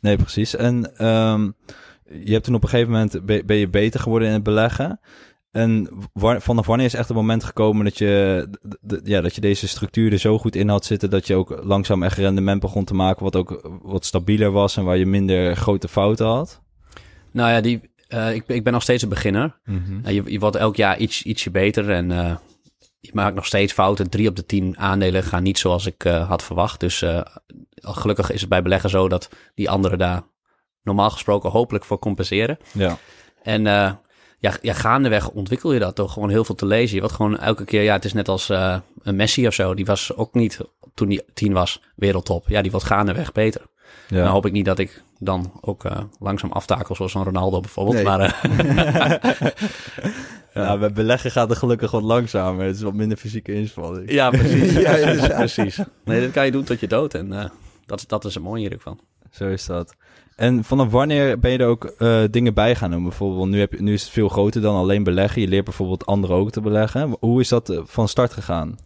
[0.00, 0.56] Nee, precies.
[0.56, 1.50] En ehm,
[2.24, 5.00] je hebt toen op een gegeven moment ben je beter geworden in het beleggen.
[5.56, 8.48] En vanaf wanneer is echt het moment gekomen dat je,
[9.04, 12.02] ja, dat je deze structuur er zo goed in had zitten dat je ook langzaam
[12.02, 15.88] echt rendement begon te maken wat ook wat stabieler was en waar je minder grote
[15.88, 16.62] fouten had?
[17.32, 19.60] Nou ja, die, eh, ik, ik ben nog steeds een beginner.
[19.64, 22.36] Uh, je, je wordt elk jaar iets, ietsje beter en eh,
[23.06, 24.10] je maakt nog steeds fouten.
[24.10, 26.80] Drie op de tien aandelen gaan niet zoals ik eh, had verwacht.
[26.80, 27.20] Dus eh,
[27.74, 30.22] gelukkig is het bij beleggen zo dat die anderen daar
[30.82, 32.58] normaal gesproken hopelijk voor compenseren.
[32.72, 32.98] Ja.
[33.42, 33.92] En eh,
[34.38, 36.94] ja, ja, gaandeweg ontwikkel je dat door gewoon heel veel te lezen.
[36.94, 39.74] Je wordt gewoon elke keer, ja, het is net als eh, een Messi of zo.
[39.74, 40.60] Die was ook niet,
[40.94, 42.48] toen hij tien was, wereldtop.
[42.48, 43.62] Ja, die wordt gaandeweg beter.
[44.08, 44.16] Ja.
[44.16, 47.96] Nou hoop ik niet dat ik dan ook eh, langzaam aftakel zoals een Ronaldo bijvoorbeeld.
[47.96, 48.04] Nee.
[48.04, 49.50] Maar eh,
[50.64, 52.66] Ja, bij beleggen gaat het gelukkig wat langzamer.
[52.66, 54.10] Het is wat minder fysieke inspanning.
[54.10, 54.72] Ja, precies.
[54.86, 55.80] Ja, precies.
[56.04, 57.14] Nee, dat kan je doen tot je dood.
[57.14, 57.48] En eh,
[57.86, 59.00] dat, dat is het mooie hier ook van.
[59.30, 59.94] Zo is dat.
[60.36, 63.02] En vanaf wanneer ben je er ook eh, dingen bij gaan doen?
[63.02, 65.40] Bijvoorbeeld, nu, heb je, nu is het veel groter dan alleen beleggen.
[65.40, 67.16] Je leert bijvoorbeeld anderen ook te beleggen.
[67.20, 68.78] Hoe is dat eh, van start gegaan?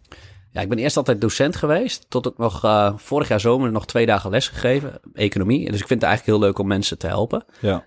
[0.51, 2.05] Ja, ik ben eerst altijd docent geweest.
[2.09, 4.99] Tot ik nog eh, vorig jaar zomer nog twee dagen les gegeven.
[5.13, 5.71] Economie.
[5.71, 7.45] Dus ik vind het eigenlijk heel leuk om mensen te helpen.
[7.59, 7.85] Ja.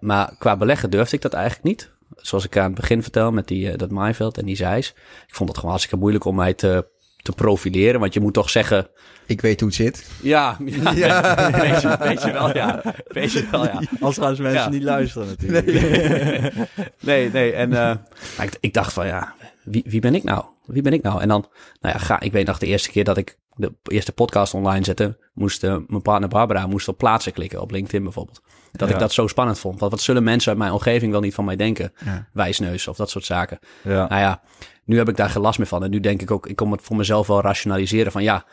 [0.00, 1.90] Maar qua beleggen durfde ik dat eigenlijk niet.
[2.16, 4.88] Zoals ik aan het begin vertel met die, dat Maaiveld en die Zeis.
[5.26, 6.86] Ik vond het gewoon hartstikke moeilijk om mij te,
[7.22, 8.00] te profileren.
[8.00, 8.88] Want je moet toch zeggen...
[9.26, 10.10] ik weet hoe het zit.
[10.22, 11.50] Ja, ja, Ja.
[11.60, 12.82] Weet, je, weet je wel, ja.
[13.06, 13.80] Weet je wel, ja.
[14.00, 14.68] Als gaan mensen Ja.
[14.68, 15.66] niet luisteren natuurlijk.
[17.00, 17.52] nee, nee.
[17.52, 17.76] En uh,
[18.36, 20.44] maar ik, ik, dacht van ja, wie, wie ben ik nou?
[20.64, 21.20] Wie ben ik nou?
[21.20, 21.46] En dan,
[21.80, 24.84] nou ja, ga, ik weet nog de eerste keer dat ik de eerste podcast online
[24.84, 28.40] zette, moest uh, mijn partner Barbara moest op plaatsen klikken op LinkedIn bijvoorbeeld.
[28.72, 28.94] Dat ja.
[28.94, 29.80] ik dat zo spannend vond.
[29.80, 31.92] Want wat zullen mensen uit mijn omgeving wel niet van mij denken?
[32.04, 32.28] Ja.
[32.32, 33.58] Wijsneus of dat soort zaken.
[33.82, 34.08] Ja.
[34.08, 34.40] Nou ja,
[34.84, 35.84] nu heb ik daar geen last meer van.
[35.84, 38.44] En nu denk ik ook, ik kom het voor mezelf wel rationaliseren van ja,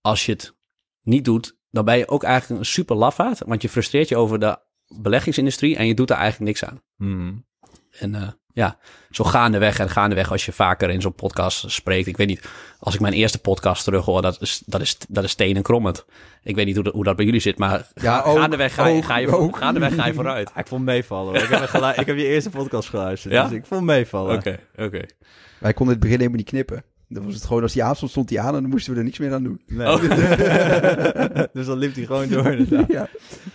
[0.00, 0.54] als je het
[1.02, 3.38] niet doet, dan ben je ook eigenlijk een super lafaard.
[3.46, 6.82] Want je frustreert je over de beleggingsindustrie en je doet er eigenlijk niks aan.
[6.96, 7.48] Mm.
[7.90, 8.78] En uh, ja,
[9.10, 12.06] zo gaandeweg en gaandeweg als je vaker in zo'n podcast spreekt.
[12.06, 15.24] Ik weet niet, als ik mijn eerste podcast terug hoor, dat is, dat is, dat
[15.24, 16.04] is stenen krommend.
[16.42, 18.86] Ik weet niet hoe, de, hoe dat bij jullie zit, maar ja, ook, gaandeweg, ga
[18.86, 19.56] je, ook, ga je, ook.
[19.56, 20.50] gaandeweg ga je vooruit.
[20.56, 21.34] ik vond meevallen.
[21.42, 23.42] ik, heb gelu- ik heb je eerste podcast geluisterd, ja?
[23.42, 24.36] dus ik vond meevallen.
[24.36, 24.96] Oké, okay, oké.
[24.96, 25.10] Okay.
[25.58, 26.84] Wij konden het begin helemaal niet knippen.
[27.12, 29.04] Dan was het gewoon, als die avond stond die aan en dan moesten we er
[29.04, 29.60] niks meer aan doen.
[29.66, 29.86] Nee.
[29.86, 30.00] Oh.
[31.52, 32.56] dus dan liep hij gewoon door.
[32.88, 33.08] ja.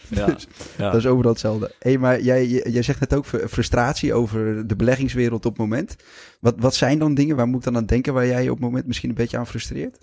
[0.10, 0.26] Ja.
[0.26, 0.92] Dus, ja.
[0.92, 1.72] Dat is overal hetzelfde.
[1.80, 5.96] Hey, maar jij, jij zegt net ook frustratie over de beleggingswereld op het moment.
[6.40, 8.66] Wat, wat zijn dan dingen, waar moet ik dan aan denken, waar jij op het
[8.66, 9.98] moment misschien een beetje aan frustreert?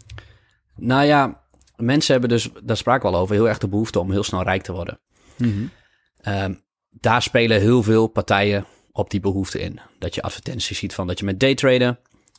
[0.76, 1.42] Nou ja,
[1.76, 4.42] mensen hebben dus, daar spraken we al over, heel erg de behoefte om heel snel
[4.42, 5.00] rijk te worden.
[5.36, 6.34] Mm -hmm.
[6.34, 6.60] um,
[6.90, 9.80] daar spelen heel veel partijen op die behoefte in.
[9.98, 11.98] Dat je advertenties ziet van dat je met daytraden...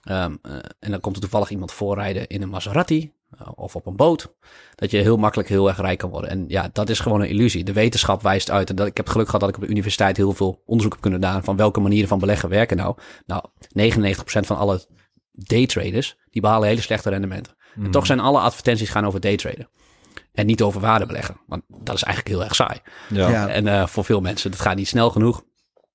[0.09, 3.85] Um, uh, en dan komt er toevallig iemand voorrijden in een Maserati uh, of op
[3.85, 4.33] een boot.
[4.75, 6.29] Dat je heel makkelijk heel erg rijk kan worden.
[6.29, 7.63] En ja, dat is gewoon een illusie.
[7.63, 8.69] De wetenschap wijst uit.
[8.69, 10.93] En dat, ik heb het geluk gehad dat ik op de universiteit heel veel onderzoek
[10.93, 12.95] heb kunnen doen van welke manieren van beleggen werken nou.
[13.25, 13.43] Nou,
[13.79, 14.85] 99% van alle
[15.31, 17.55] daytraders, die behalen hele slechte rendementen.
[17.75, 17.85] Mm.
[17.85, 19.69] En toch zijn alle advertenties gaan over daytraden.
[20.33, 21.37] En niet over waarde beleggen.
[21.47, 22.79] Want dat is eigenlijk heel erg saai.
[23.09, 23.29] Ja.
[23.29, 23.47] Ja.
[23.47, 25.43] En eh, voor veel mensen, dat gaat niet snel genoeg.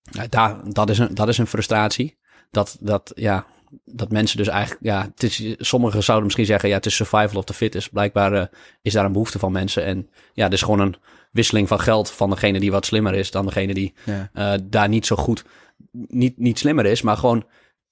[0.03, 2.19] Ja, daar, dat, is een, dat is een frustratie.
[2.51, 3.47] Dat, dat, ja,
[3.85, 7.39] dat mensen dus eigenlijk, ja, het is, sommigen zouden misschien zeggen, ja, het is survival
[7.39, 7.91] of the fittest.
[7.93, 8.47] Blijkbaar eh,
[8.83, 9.85] is daar een behoefte van mensen.
[9.85, 10.97] En ja, het is gewoon een
[11.33, 14.31] wisseling van geld van degene die wat slimmer is dan degene die Ja.
[14.33, 15.45] eh, daar niet zo goed,
[15.93, 17.47] niet, niet slimmer is, maar gewoon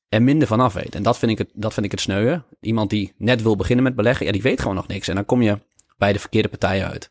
[0.08, 0.94] er minder van af weet.
[0.94, 2.44] En dat vind ik het, dat vind ik het sneuwen.
[2.60, 5.08] Iemand die net wil beginnen met beleggen, ja, die weet gewoon nog niks.
[5.08, 5.58] En dan kom je
[5.98, 7.10] bij de verkeerde partijen uit.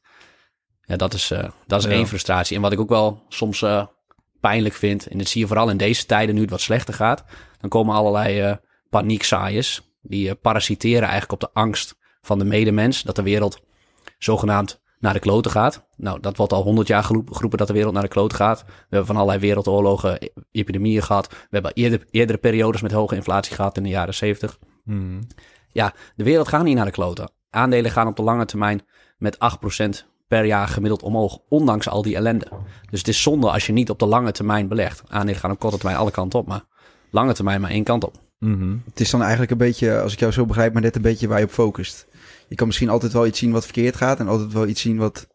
[0.82, 1.92] Ja, dat is, eh, dat is Ja.
[1.96, 2.56] één frustratie.
[2.56, 3.64] En wat ik ook wel soms
[4.40, 7.24] pijnlijk vind, en dat zie je vooral in deze tijden nu het wat slechter gaat,
[7.70, 8.56] dan komen allerlei eh
[8.90, 13.62] paniekzaaiers, die eh, parasiteren eigenlijk op de angst van de medemens, dat de wereld
[14.18, 15.86] zogenaamd naar de kloten gaat.
[15.98, 18.64] Nou, dat wordt al honderd jaar geroep- geroepen dat de wereld naar de kloten gaat.
[18.66, 21.28] We hebben van allerlei wereldoorlogen, e- epidemieën gehad.
[21.30, 24.60] We hebben eerder, eerdere periodes met hoge inflatie gehad in de jaren zeventig.
[24.84, 25.22] Mhm.
[25.72, 27.32] Ja, de wereld gaat niet naar de kloten.
[27.50, 28.82] Aandelen gaan op de lange termijn
[29.18, 32.48] met 8% per jaar gemiddeld omhoog, ondanks al die ellende.
[32.90, 35.04] Dus het is zonde als je niet op de lange termijn belegt.
[35.08, 36.64] Aandelen gaan op korte termijn alle kanten op, maar
[37.16, 38.16] lange termijn maar één kant op.
[38.40, 38.76] Mhm.
[38.86, 41.28] Het is dan eigenlijk een beetje, als ik jou zo begrijp, maar net een beetje
[41.28, 42.08] waar je op focust.
[42.48, 44.98] Je kan misschien altijd wel iets zien wat verkeerd gaat en altijd wel iets zien
[44.98, 45.28] wat,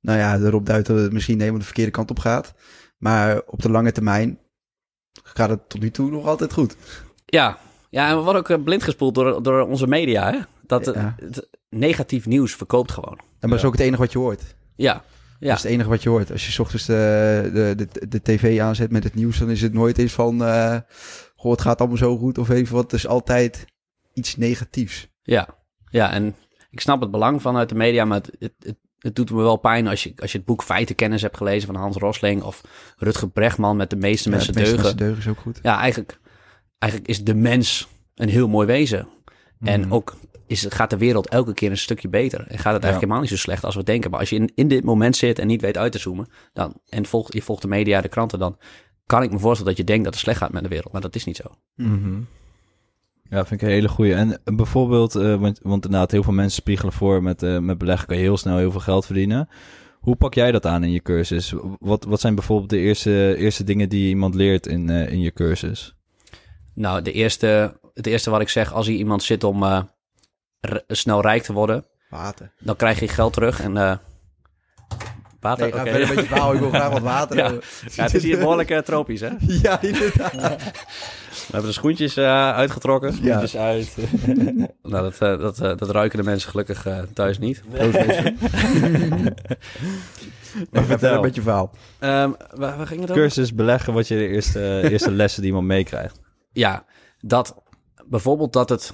[0.00, 2.54] nou ja, erop duidt dat het misschien helemaal de verkeerde kant op gaat.
[2.98, 4.38] Maar op de lange termijn
[5.22, 6.76] gaat het tot nu toe nog altijd goed.
[7.24, 7.58] Ja,
[7.90, 10.30] ja en we worden ook eh, blind gespoeld door, door onze media.
[10.32, 10.38] Hè?
[10.66, 11.14] Dat eh, Ja.
[11.20, 13.18] het, negatief nieuws verkoopt gewoon.
[13.18, 14.42] En maar dat is ook het enige wat je hoort.
[14.74, 15.02] Ja, ja.
[15.40, 16.32] Dat is het enige wat je hoort.
[16.32, 19.62] Als je 's ochtends de, de, de, de tv aanzet met het nieuws, dan is
[19.62, 20.76] het nooit eens van, eh
[21.36, 22.82] goh, het gaat allemaal zo goed of even wat.
[22.82, 23.64] Het is altijd
[24.14, 25.08] iets negatiefs.
[25.22, 25.48] Ja,
[25.90, 26.34] ja, en
[26.70, 29.56] ik snap het belang vanuit de media, maar het, het, het, het doet me wel
[29.56, 32.60] pijn als je, als je het boek Feitenkennis hebt gelezen van Hans Rosling of
[32.96, 34.96] Rutger Bregman met de meeste mensen Ja, het meeste deugen.
[34.98, 35.58] mensen deugen is ook goed.
[35.62, 36.18] Ja, eigenlijk,
[36.78, 39.08] eigenlijk is de mens een heel mooi wezen.
[39.60, 39.92] En Mhm.
[39.92, 40.16] ook
[40.48, 42.38] is, gaat de wereld elke keer een stukje beter.
[42.38, 44.10] En gaat het eigenlijk helemaal niet zo slecht als we denken.
[44.10, 46.80] Maar als je in, in dit moment zit en niet weet uit te zoomen, dan,
[46.88, 48.58] en volgt, je volgt de media, de kranten, dan
[49.06, 50.92] kan ik me voorstellen dat je denkt dat het slecht gaat met de wereld.
[50.92, 51.54] Maar dat is niet zo.
[51.74, 52.20] Mhm.
[53.30, 54.14] Ja, vind ik een hele goeie.
[54.14, 57.78] En eh, bijvoorbeeld, eh, want, want inderdaad, heel veel mensen spiegelen voor met, eh, met
[57.78, 59.48] beleggen kan je heel snel heel veel geld verdienen.
[60.00, 61.54] Hoe pak jij dat aan in je cursus?
[61.78, 65.96] Wat, wat zijn bijvoorbeeld de eerste, eerste dingen die iemand leert in, in je cursus?
[66.74, 69.64] Nou, de eerste, het eerste wat ik zeg, als hier iemand zit om
[70.88, 72.52] snel rijk te worden, Water.
[72.58, 73.60] dan krijg je geld terug.
[73.60, 73.96] En uh,
[75.40, 75.90] water, Nee, ga oké.
[75.90, 76.52] verder met je verhaal.
[76.52, 77.42] Ik wil graag wat water Ja.
[77.42, 77.62] hebben.
[77.94, 79.28] Ja, het is hier behoorlijk eh, tropisch, hè?
[79.62, 80.32] Ja, inderdaad.
[81.48, 83.18] We hebben de schoentjes eh, uitgetrokken.
[83.22, 83.44] Ja.
[83.56, 83.96] uit.
[84.82, 87.62] Nou, dat, eh, dat, eh, dat ruiken de mensen gelukkig eh, thuis niet.
[90.70, 91.70] Maar ga verder met je verhaal.
[91.98, 93.22] Ehm, waar, waar ging het over?
[93.22, 96.20] Cursus beleggen, wat je de eerste, eerste lessen die iemand meekrijgt.
[96.52, 96.84] Ja,
[97.20, 97.54] dat
[98.06, 98.92] bijvoorbeeld dat het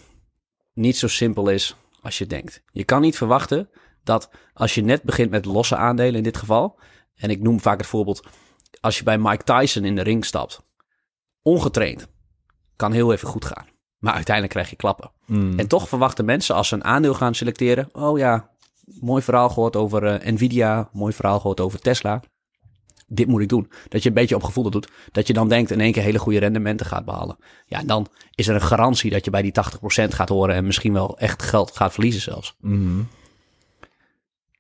[0.75, 2.63] niet zo simpel is als je denkt.
[2.73, 3.69] Je kan niet verwachten
[4.03, 6.79] dat als je net begint met losse aandelen in dit geval,
[7.15, 8.27] en ik noem vaak het voorbeeld,
[8.81, 10.63] als je bij Mike Tyson in de ring stapt,
[11.43, 12.09] ongetraind,
[12.77, 13.67] kan heel even goed gaan.
[13.99, 15.11] Maar uiteindelijk krijg je klappen.
[15.27, 15.59] Mm.
[15.59, 18.51] En toch verwachten mensen als ze een aandeel gaan selecteren, oh ja,
[19.01, 22.23] mooi verhaal gehoord over eh, Nvidia, mooi verhaal gehoord over Tesla.
[23.07, 23.71] Dit moet ik doen.
[23.89, 24.89] Dat je een beetje op gevoel doet.
[25.13, 27.37] Dat je dan denkt in één keer hele goede rendementen gaat behalen.
[27.67, 30.67] Ja, en dan is er een garantie dat je bij die 80% gaat horen en
[30.67, 32.57] misschien wel echt geld gaat verliezen zelfs.
[32.61, 33.01] Mhm.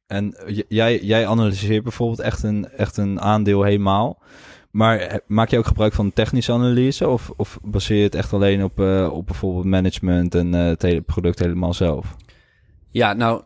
[0.07, 0.37] En
[0.68, 4.22] jij, jij analyseert bijvoorbeeld echt een, echt een aandeel helemaal.
[4.70, 7.09] Maar maak je ook gebruik van technische analyse?
[7.09, 10.83] Of, of baseer je het echt alleen op, eh, op bijvoorbeeld management en eh, het
[10.83, 12.14] hele product helemaal zelf?
[12.88, 13.42] Ja, nou,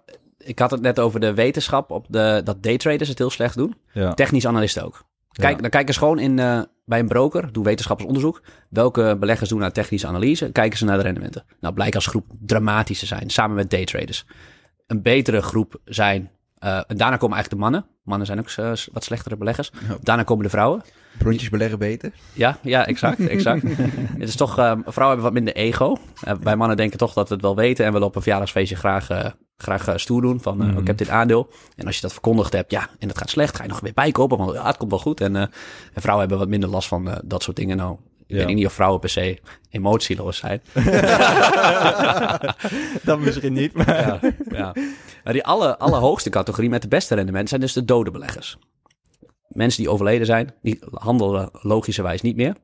[0.49, 3.75] ik had het net over de wetenschap op de, dat daytraders het heel slecht doen.
[3.93, 4.15] Ja.
[4.15, 5.07] Technisch analisten ook.
[5.33, 5.61] Kijk, Ja.
[5.61, 8.43] Dan kijken ze gewoon in, eh, bij een broker, doen wetenschappers onderzoek.
[8.71, 10.53] Welke beleggers doen naar technische analyse?
[10.53, 11.45] Kijken ze naar de rendementen.
[11.61, 14.27] Nou, blijkt als groep dramatisch te zijn, samen met daytraders.
[14.87, 17.87] Een betere groep zijn, eh, en daarna komen eigenlijk de mannen.
[18.03, 19.71] Mannen zijn ook eh, wat slechtere beleggers.
[19.89, 19.97] Ja.
[20.03, 20.83] Daarna komen de vrouwen.
[21.19, 22.13] Brontjes beleggen beter.
[22.33, 23.63] Ja, ja, exact, exact.
[24.19, 25.97] het is toch, eh, vrouwen hebben wat minder ego.
[26.23, 28.77] Eh, wij mannen denken toch dat we het wel weten en willen op een verjaardagsfeestje
[28.77, 29.25] graag, eh,
[29.57, 30.41] graag eh, stoer doen.
[30.41, 30.79] Van, Mhm.
[30.79, 31.51] ik heb dit aandeel.
[31.77, 33.93] En als je dat verkondigd hebt, ja, en het gaat slecht, ga je nog weer
[33.95, 35.21] bijkopen, want ja, het komt wel goed.
[35.21, 35.51] En, en
[35.95, 37.77] vrouwen hebben wat minder last van dat soort dingen.
[37.77, 38.45] Nou, ik Ja.
[38.47, 39.39] weet niet of vrouwen per se
[39.71, 40.61] emotieloos zijn.
[43.03, 43.97] Dat misschien niet, maar...
[44.07, 44.19] ja,
[44.51, 44.73] ja.
[45.25, 48.59] Maar die alle, allerhoogste categorie met de beste rendementen zijn dus de dode beleggers.
[49.59, 52.57] Mensen die overleden zijn, die handelen logischerwijs niet meer.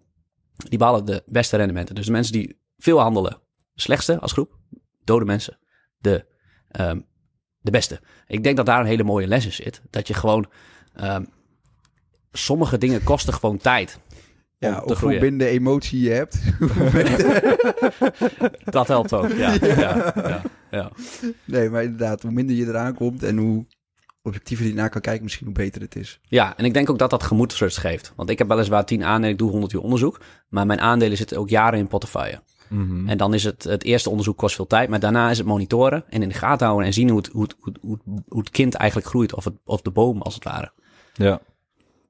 [0.68, 1.94] Die behalen de beste rendementen.
[1.94, 3.38] Dus de mensen die veel handelen,
[3.72, 4.58] de slechtste als groep.
[5.04, 5.58] Dode mensen,
[5.98, 6.26] de,
[6.70, 7.00] ehm,
[7.60, 8.00] de beste.
[8.26, 9.82] Ik denk dat daar een hele mooie les in zit.
[9.90, 10.46] Dat je gewoon...
[10.94, 11.24] ehm,
[12.32, 13.98] sommige dingen kosten gewoon tijd.
[14.58, 16.42] Ja, of hoe minder emotie je hebt.
[18.76, 19.52] Dat helpt ook, ja.
[19.60, 20.12] ja.
[20.14, 20.92] ja, ja.
[21.44, 23.66] Nee, maar inderdaad, hoe minder je eraan komt en hoe
[24.24, 26.20] objectiever je naar kan kijken, misschien hoe beter het is.
[26.28, 28.12] Ja, en ik denk ook dat dat gemoedsrust geeft.
[28.16, 30.20] Want ik heb weliswaar 10 aandelen, ik doe 100 uur onderzoek.
[30.48, 32.40] Maar mijn aandelen zitten ook jaren in portefeuille.
[32.68, 33.08] Mhm.
[33.08, 34.88] En dan is het, het eerste onderzoek kost veel tijd.
[34.88, 37.42] Maar daarna is het monitoren en in de gaten houden en zien hoe het, hoe
[37.42, 39.34] het, hoe het, hoe het, hoe het kind eigenlijk groeit.
[39.34, 40.72] Of, het, of de boom, als het ware.
[41.14, 41.40] Ja.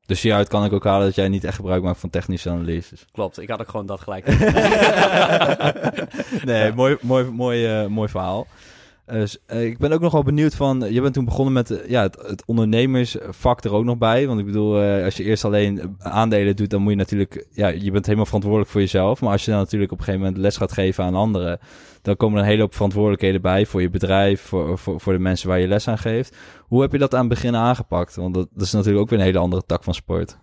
[0.07, 3.05] Dus hieruit kan ik ook halen dat jij niet echt gebruik maakt van technische analyses.
[3.13, 4.27] Klopt, ik had ook gewoon dat gelijk.
[6.45, 8.47] nee, mooi, mooi, mooi, eh, mooi verhaal.
[9.07, 10.93] Dus, ik ben ook nog wel benieuwd van...
[10.93, 14.27] Je bent toen begonnen met eh, ja, het, het ondernemersvak er ook nog bij.
[14.27, 16.71] Want ik bedoel, als je eerst alleen aandelen doet...
[16.71, 17.47] dan moet je natuurlijk...
[17.51, 19.21] Ja, je bent helemaal verantwoordelijk voor jezelf.
[19.21, 21.59] Maar als je dan natuurlijk op een gegeven moment les gaat geven aan anderen...
[22.03, 23.67] dan komen er een hele hoop verantwoordelijkheden bij...
[23.67, 26.37] voor je bedrijf, voor, voor, de mensen waar je les aan geeft.
[26.61, 28.17] Hoe heb je dat aan het begin aangepakt?
[28.17, 30.39] Want dat, is natuurlijk ook weer een hele andere tak van sport.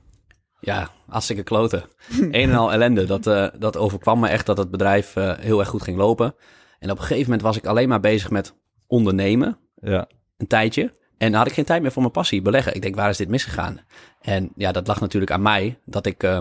[0.59, 1.83] Ja, hartstikke kloten.
[2.19, 3.05] Een en al ellende.
[3.05, 3.23] Dat,
[3.59, 6.35] dat overkwam me echt dat het bedrijf heel erg goed ging lopen.
[6.81, 8.53] En op een gegeven moment was ik alleen maar bezig met
[8.87, 9.57] ondernemen.
[9.75, 10.99] Ja, Een tijdje.
[11.17, 12.75] En dan had ik geen tijd meer voor mijn passie, beleggen.
[12.75, 13.79] Ik denk, waar is dit misgegaan?
[14.21, 15.79] En ja, dat lag natuurlijk aan mij.
[15.85, 16.37] Dat ik eh,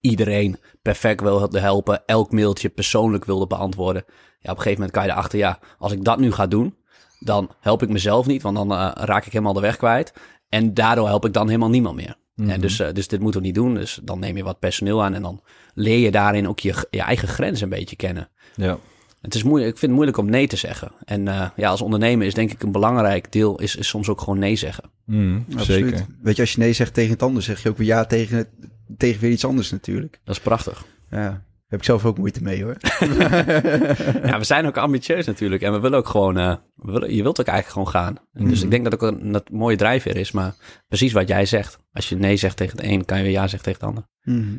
[0.00, 2.02] iedereen perfect wilde helpen.
[2.06, 4.04] Elk mailtje persoonlijk wilde beantwoorden.
[4.06, 6.76] Ja, op een gegeven moment kan je erachter, ja, als ik dat nu ga doen...
[7.18, 10.12] dan help ik mezelf niet, want dan eh, raak ik helemaal de weg kwijt.
[10.48, 12.16] En daardoor help ik dan helemaal niemand meer.
[12.36, 13.74] En dus, eh, dus dit moeten we niet doen.
[13.74, 15.42] Dus dan neem je wat personeel aan en dan
[15.74, 18.28] leer je daarin ook je, je eigen grens een beetje kennen.
[18.56, 18.78] ja.
[19.24, 20.92] Het is moeilijk, ik vind het moeilijk om nee te zeggen.
[21.04, 24.20] En eh, ja, als ondernemer is denk ik een belangrijk deel is, is soms ook
[24.20, 24.90] gewoon nee zeggen.
[25.04, 25.88] Mm, Absoluut.
[25.88, 26.06] zeker.
[26.22, 28.36] Weet je, als je nee zegt tegen het anders, zeg je ook weer ja tegen,
[28.36, 28.48] het,
[28.96, 30.20] tegen weer iets anders natuurlijk.
[30.24, 30.84] Dat is prachtig.
[31.10, 32.76] Ja, daar heb ik zelf ook moeite mee hoor.
[34.28, 35.62] ja, we zijn ook ambitieus natuurlijk.
[35.62, 38.18] En we willen ook gewoon, eh, we willen, je wilt ook eigenlijk gewoon gaan.
[38.32, 40.32] En Dus ik denk dat ook een dat mooie drijfveer is.
[40.32, 40.54] Maar
[40.88, 41.78] precies wat jij zegt.
[41.92, 44.08] Als je nee zegt tegen het een, kan je weer ja zeggen tegen het ander.
[44.22, 44.56] Mhm.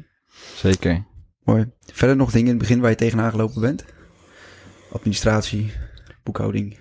[0.56, 1.06] Zeker.
[1.43, 1.71] Mooi.
[1.93, 3.86] Verder nog dingen in het begin waar je tegenaan gelopen bent?
[4.95, 5.71] Administratie,
[6.23, 6.79] boekhouding.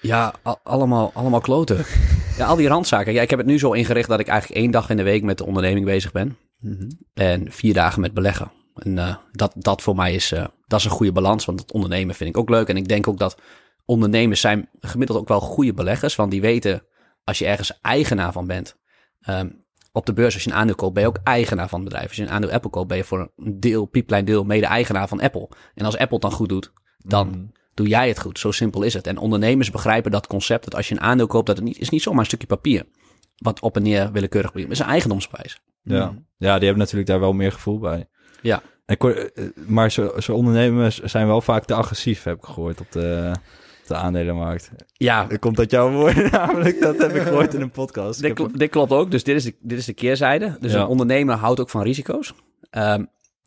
[0.00, 1.84] Ja, al- allemaal, allemaal kloten.
[2.38, 3.12] ja, al die randzaken.
[3.12, 5.22] Ja, ik heb het nu zo ingericht dat ik eigenlijk één dag in de week
[5.22, 6.36] met de onderneming bezig ben.
[6.58, 6.90] Mhm.
[7.14, 8.52] En vier dagen met beleggen.
[8.74, 11.44] En eh, dat, dat voor mij is, eh, dat is een goede balans.
[11.44, 12.68] Want het ondernemen vind ik ook leuk.
[12.68, 13.40] En ik denk ook dat
[13.84, 16.16] ondernemers zijn gemiddeld ook wel goede beleggers.
[16.16, 16.82] Want die weten,
[17.24, 18.76] als je ergens eigenaar van bent.
[19.20, 19.48] ehm,
[19.92, 22.08] op de beurs, als je een aandeel koopt, ben je ook eigenaar van het bedrijf.
[22.08, 25.20] Als je een aandeel Apple koopt, ben je voor een deel, piepklein deel, mede-eigenaar van
[25.20, 25.48] Apple.
[25.74, 26.72] En als Apple het dan goed doet,
[27.06, 28.38] dan doe jij het goed.
[28.38, 29.06] Zo simpel is het.
[29.06, 31.88] En ondernemers begrijpen dat concept, dat als je een aandeel koopt, dat het niet, is
[31.88, 32.84] niet zomaar een stukje papier.
[33.36, 34.70] Wat op en neer willekeurig begint.
[34.70, 35.60] Het is een eigendomsprijs.
[35.82, 36.14] Ja.
[36.36, 38.06] ja, die hebben natuurlijk daar wel meer gevoel bij.
[38.42, 38.62] Ja.
[38.86, 42.80] En, ko- eh, maar zo, zo ondernemers zijn wel vaak te agressief, heb ik gehoord,
[42.80, 43.30] op de,
[43.82, 44.70] op de aandelenmarkt.
[44.92, 48.20] Ja, Dat komt uit jouw woorden namelijk, dat heb ik gehoord in een podcast.
[48.20, 49.10] Dit, kl- dit klopt ook.
[49.10, 50.56] Dus dit is de, dit is de keerzijde.
[50.60, 50.80] Dus Ja.
[50.80, 52.34] een ondernemer houdt ook van risico's.
[52.70, 53.04] Ehm,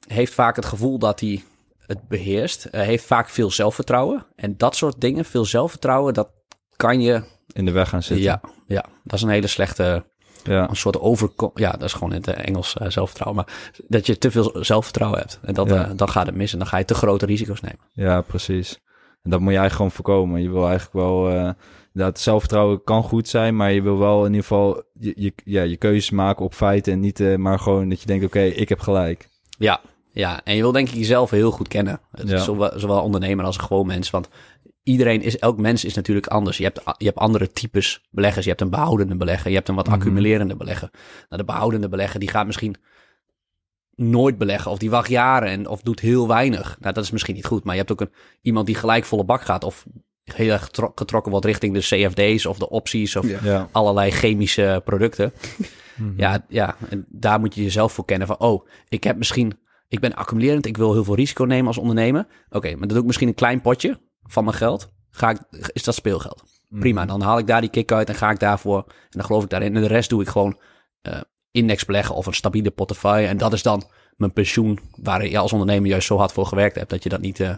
[0.07, 1.43] heeft vaak het gevoel dat hij
[1.87, 2.65] het beheerst.
[2.65, 4.25] eh, heeft vaak veel zelfvertrouwen.
[4.35, 6.29] En dat soort dingen, veel zelfvertrouwen, dat
[6.75, 7.23] kan je...
[7.53, 8.25] in de weg gaan zitten.
[8.25, 10.05] Ja, ja, dat is een hele slechte...
[10.43, 10.69] ja.
[10.69, 11.29] Een soort over...
[11.53, 13.45] Ja, dat is gewoon in het Engels eh, zelfvertrouwen.
[13.45, 15.39] Maar dat je te veel zelfvertrouwen hebt.
[15.41, 15.85] En dat, Ja.
[15.85, 16.51] eh, dan gaat het mis.
[16.53, 17.79] En dan ga je te grote risico's nemen.
[17.93, 18.79] Ja, precies.
[19.21, 20.41] En dat moet je eigenlijk gewoon voorkomen.
[20.41, 21.29] Je wil eigenlijk wel...
[21.29, 21.49] eh
[21.93, 25.61] dat zelfvertrouwen kan goed zijn, maar je wil wel in ieder geval je, je, ja,
[25.61, 28.79] je keuzes maken op feiten en niet maar gewoon dat je denkt, oké, ik heb
[28.79, 29.29] gelijk.
[29.57, 29.79] Ja,
[30.19, 31.99] ja, en je wil denk ik jezelf heel goed kennen.
[32.11, 32.37] Het is Ja.
[32.37, 34.09] Zowel, zowel ondernemer als gewoon mens.
[34.09, 34.27] Want
[34.83, 36.57] iedereen is, elk mens is natuurlijk anders.
[36.57, 38.43] Je hebt, je hebt andere types beleggers.
[38.43, 39.49] Je hebt een behoudende belegger.
[39.49, 39.95] Je hebt een wat Mhm.
[39.95, 40.89] accumulerende belegger.
[41.29, 42.75] Nou, de behoudende belegger die gaat misschien
[43.95, 44.71] nooit beleggen.
[44.71, 46.77] Of die wacht jaren en, of doet heel weinig.
[46.79, 47.63] Nou, dat is misschien niet goed.
[47.63, 49.63] Maar je hebt ook een, iemand die gelijk volle bak gaat.
[49.63, 49.85] Of
[50.23, 53.15] heel erg getro- getrokken wordt richting de CFD's of de opties.
[53.15, 53.67] Of Ja.
[53.71, 55.33] Allerlei chemische producten.
[55.95, 56.13] Mhm.
[56.17, 59.99] Ja, ja, en daar moet je jezelf voor kennen van, oh, ik heb misschien, ik
[59.99, 62.27] ben accumulerend, ik wil heel veel risico nemen als ondernemer.
[62.49, 64.91] Oké, maar dan doe ik misschien een klein potje van mijn geld.
[65.09, 66.43] Ga ik, is dat speelgeld?
[66.69, 69.43] Prima, dan haal ik daar die kick uit en ga ik daarvoor, en dan geloof
[69.43, 69.75] ik daarin.
[69.75, 70.59] En de rest doe ik gewoon
[71.01, 71.21] eh
[71.51, 73.27] index beleggen of een stabiele portefeuille.
[73.27, 73.83] En dat is dan
[74.15, 77.21] mijn pensioen, waar je als ondernemer juist zo hard voor gewerkt hebt, dat je dat
[77.21, 77.55] niet eh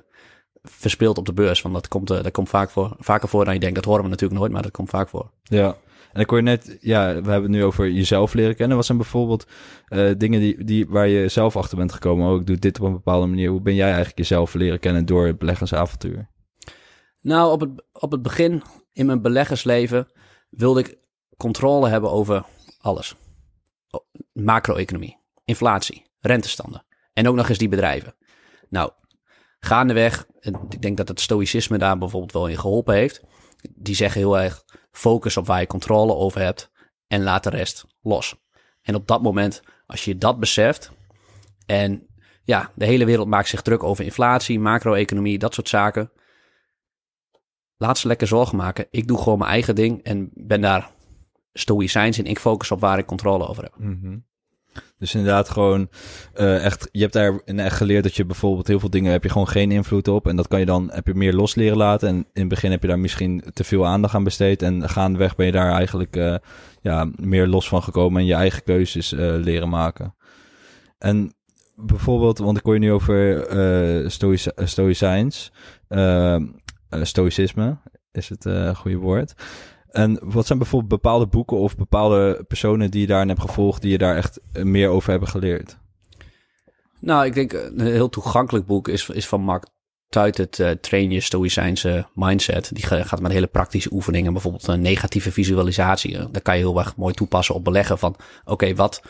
[0.62, 1.62] verspeelt op de beurs.
[1.62, 3.76] Want dat komt, eh, dat komt vaak voor, vaker voor dan je denkt.
[3.76, 5.32] Dat horen we natuurlijk nooit, maar dat komt vaak voor.
[5.44, 5.76] Ja.
[6.20, 8.78] En ik net, ja, we hebben het nu over jezelf leren kennen.
[8.78, 9.46] Wat zijn bijvoorbeeld
[9.88, 12.30] eh, dingen die, die, waar je zelf achter bent gekomen?
[12.32, 13.50] Oh, ik doe dit op een bepaalde manier.
[13.50, 16.30] Hoe ben jij eigenlijk jezelf leren kennen door het beleggersavontuur?
[17.22, 18.62] Nou, op het, op het begin
[18.94, 20.12] in mijn beleggersleven
[20.50, 20.98] wilde ik
[21.38, 22.46] controle hebben over
[22.78, 23.16] alles.
[24.34, 28.16] Macro-economie, inflatie, rentestanden en ook nog eens die bedrijven.
[28.70, 28.92] Nou,
[29.60, 30.26] gaandeweg,
[30.70, 33.22] ik denk dat het stoïcisme daar bijvoorbeeld wel in geholpen heeft.
[33.76, 34.64] Die zeggen heel erg,
[35.00, 36.72] focus op waar je controle over hebt
[37.08, 38.36] en laat de rest los.
[38.82, 40.92] En op dat moment, als je dat beseft,
[41.66, 42.08] En
[42.44, 46.12] ja, de hele wereld maakt zich druk over inflatie, macro-economie, dat soort zaken.
[47.78, 48.88] Laat ze lekker zorgen maken.
[48.92, 50.92] Ik doe gewoon mijn eigen ding en ben daar
[51.54, 52.26] stoïcijns in.
[52.26, 53.76] Ik focus op waar ik controle over heb.
[53.78, 54.18] Mhm.
[54.98, 55.90] Dus inderdaad gewoon
[56.34, 59.30] eh, echt, je hebt daar echt geleerd dat je bijvoorbeeld heel veel dingen heb je
[59.30, 60.28] gewoon geen invloed op.
[60.28, 62.08] En dat kan je dan, heb je meer los leren laten.
[62.08, 64.62] En in het begin heb je daar misschien te veel aandacht aan besteed.
[64.62, 66.36] En gaandeweg ben je daar eigenlijk eh,
[66.82, 70.16] ja, meer los van gekomen en je eigen keuzes eh, leren maken.
[70.98, 71.34] En
[71.76, 73.46] bijvoorbeeld, want ik hoor je nu over
[74.12, 75.52] stoïci- stoïcijns,
[75.88, 76.42] eh, eh,
[76.90, 77.78] stoïcisme
[78.12, 79.34] is het goede woord.
[79.92, 83.92] En wat zijn bijvoorbeeld bepaalde boeken of bepaalde personen die je daarin hebt gevolgd, die
[83.92, 85.78] je daar echt eh, meer over hebben geleerd?
[87.00, 89.66] Nou, ik denk een heel toegankelijk boek is, is van Mark
[90.10, 92.70] Tuit het eh, Train Je Stoïcijnse Mindset.
[92.74, 96.18] Die gaat met hele praktische oefeningen, bijvoorbeeld een negatieve visualisatie.
[96.18, 98.16] Eh, Daar kan je heel erg mooi toepassen op beleggen van,
[98.46, 99.02] oké, wat,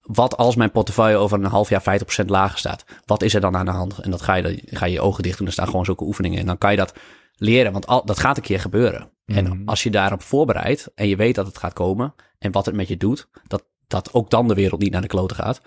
[0.00, 2.84] wat als mijn portefeuille over een half jaar 50% lager staat?
[3.04, 3.98] Wat is er dan aan de hand?
[3.98, 6.38] En dat ga je, ga je je ogen dicht doen, er staan gewoon zulke oefeningen.
[6.40, 6.94] En dan kan je dat
[7.36, 9.10] leren, want al, dat gaat een keer gebeuren.
[9.26, 12.74] En als je daarop voorbereidt en je weet dat het gaat komen en wat het
[12.74, 15.60] met je doet, dat, dat ook dan de wereld niet naar de kloten gaat,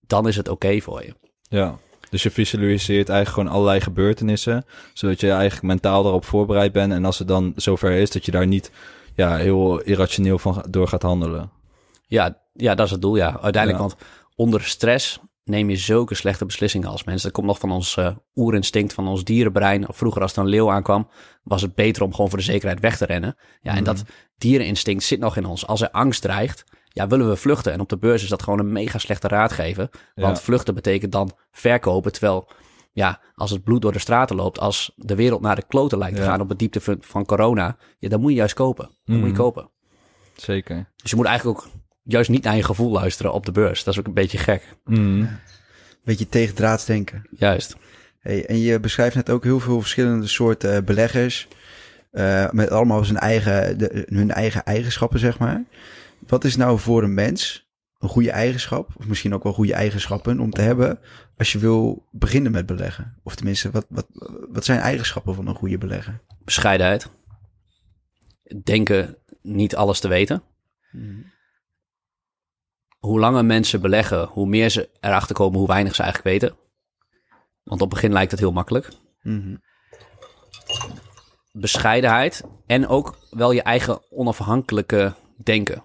[0.00, 1.14] dan is het oké voor je.
[1.42, 1.78] Ja.
[2.10, 6.92] Dus je visualiseert eigenlijk gewoon allerlei gebeurtenissen, zodat je eigenlijk mentaal daarop voorbereid bent.
[6.92, 8.70] En als het dan zover is, dat je daar niet
[9.14, 11.50] ja, heel irrationeel van door gaat handelen.
[12.06, 13.40] Ja, ja, dat is het doel, ja.
[13.40, 13.88] Uiteindelijk, Ja.
[13.88, 13.96] want
[14.34, 17.22] onder stress neem je zulke slechte beslissingen als mensen.
[17.24, 19.84] Dat komt nog van ons eh, oerinstinct, van ons dierenbrein.
[19.88, 21.08] Vroeger als er een leeuw aankwam,
[21.42, 23.36] was het beter om gewoon voor de zekerheid weg te rennen.
[23.60, 24.02] Ja, en dat
[24.38, 25.66] diereninstinct zit nog in ons.
[25.66, 27.72] Als er angst dreigt, ja, willen we vluchten.
[27.72, 29.90] En op de beurs is dat gewoon een mega slechte raadgever.
[30.14, 30.42] Want Ja.
[30.42, 32.48] vluchten betekent dan verkopen, terwijl...
[32.92, 36.16] Ja, als het bloed door de straten loopt, als de wereld naar de kloten lijkt
[36.16, 36.28] te Ja.
[36.28, 38.84] gaan op het diepte van, van corona, ja, dan moet je juist kopen.
[39.04, 39.42] Dan moet je Mhm.
[39.42, 39.70] kopen.
[40.34, 40.92] Zeker.
[40.96, 41.68] Dus je moet eigenlijk ook
[42.06, 43.84] juist niet naar je gevoel luisteren op de beurs.
[43.84, 44.62] Dat is ook een beetje gek.
[46.04, 47.26] Beetje tegendraads denken.
[47.30, 47.76] Juist.
[48.18, 51.48] Hey, en je beschrijft net ook heel veel verschillende soorten eh, beleggers.
[52.10, 55.64] eh, met allemaal zijn eigen, de, hun eigen eigenschappen, zeg maar.
[56.26, 57.64] Wat is nou voor een mens
[57.98, 60.98] een goede eigenschap, of misschien ook wel goede eigenschappen om te hebben
[61.36, 63.14] als je wil beginnen met beleggen?
[63.22, 64.06] Of tenminste, wat, wat,
[64.52, 66.20] wat zijn eigenschappen van een goede belegger?
[66.44, 67.10] Bescheidenheid.
[68.62, 70.42] Denken niet alles te weten.
[73.06, 76.58] Hoe langer mensen beleggen, hoe meer ze erachter komen hoe weinig ze eigenlijk weten.
[77.62, 78.88] Want op het begin lijkt het heel makkelijk.
[79.22, 79.56] Mhm.
[81.52, 85.84] Bescheidenheid en ook wel je eigen onafhankelijke denken.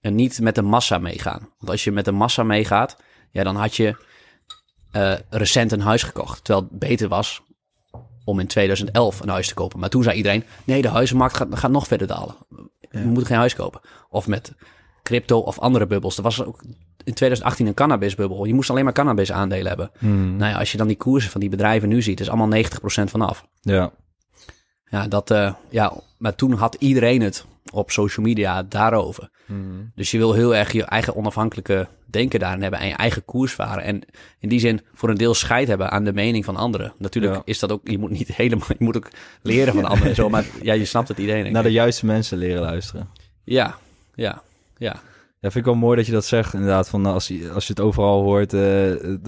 [0.00, 1.48] En niet met de massa meegaan.
[1.58, 2.96] Want als je met de massa meegaat,
[3.30, 3.96] ja, dan had je
[4.90, 6.44] eh, recent een huis gekocht.
[6.44, 7.42] Terwijl het beter was
[8.24, 9.78] om in 2011 een huis te kopen.
[9.78, 12.36] Maar toen zei iedereen, nee, de huizenmarkt gaat, gaat nog verder dalen.
[12.90, 13.80] We moeten geen huis kopen.
[14.08, 14.52] Of met
[15.02, 16.16] crypto of andere bubbels.
[16.16, 16.62] Er was ook
[17.04, 18.44] in 2018 een cannabisbubbel.
[18.44, 19.90] Je moest alleen maar cannabis aandelen hebben.
[20.38, 23.10] Nou ja, als je dan die koersen van die bedrijven nu ziet, is allemaal 90%
[23.10, 23.46] vanaf.
[23.60, 23.92] Ja.
[24.84, 29.30] Ja, dat, eh, ja, maar toen had iedereen het op social media daarover.
[29.94, 33.52] Dus je wil heel erg je eigen onafhankelijke denken daarin hebben en je eigen koers
[33.52, 33.82] varen.
[33.84, 34.02] En
[34.38, 36.92] in die zin voor een deel scheid hebben aan de mening van anderen.
[36.98, 37.42] Natuurlijk Ja.
[37.44, 39.08] is dat ook, je moet niet helemaal, je moet ook
[39.42, 40.28] leren van anderen en zo.
[40.28, 41.50] Maar ja, je snapt het idee.
[41.50, 43.08] Naar de juiste mensen leren luisteren.
[43.44, 43.76] Ja,
[44.14, 44.42] ja,
[44.82, 45.00] ja.
[45.42, 46.88] Ja, vind ik wel mooi dat je dat zegt, inderdaad.
[46.88, 48.60] Van als, je, als je het overal hoort, eh,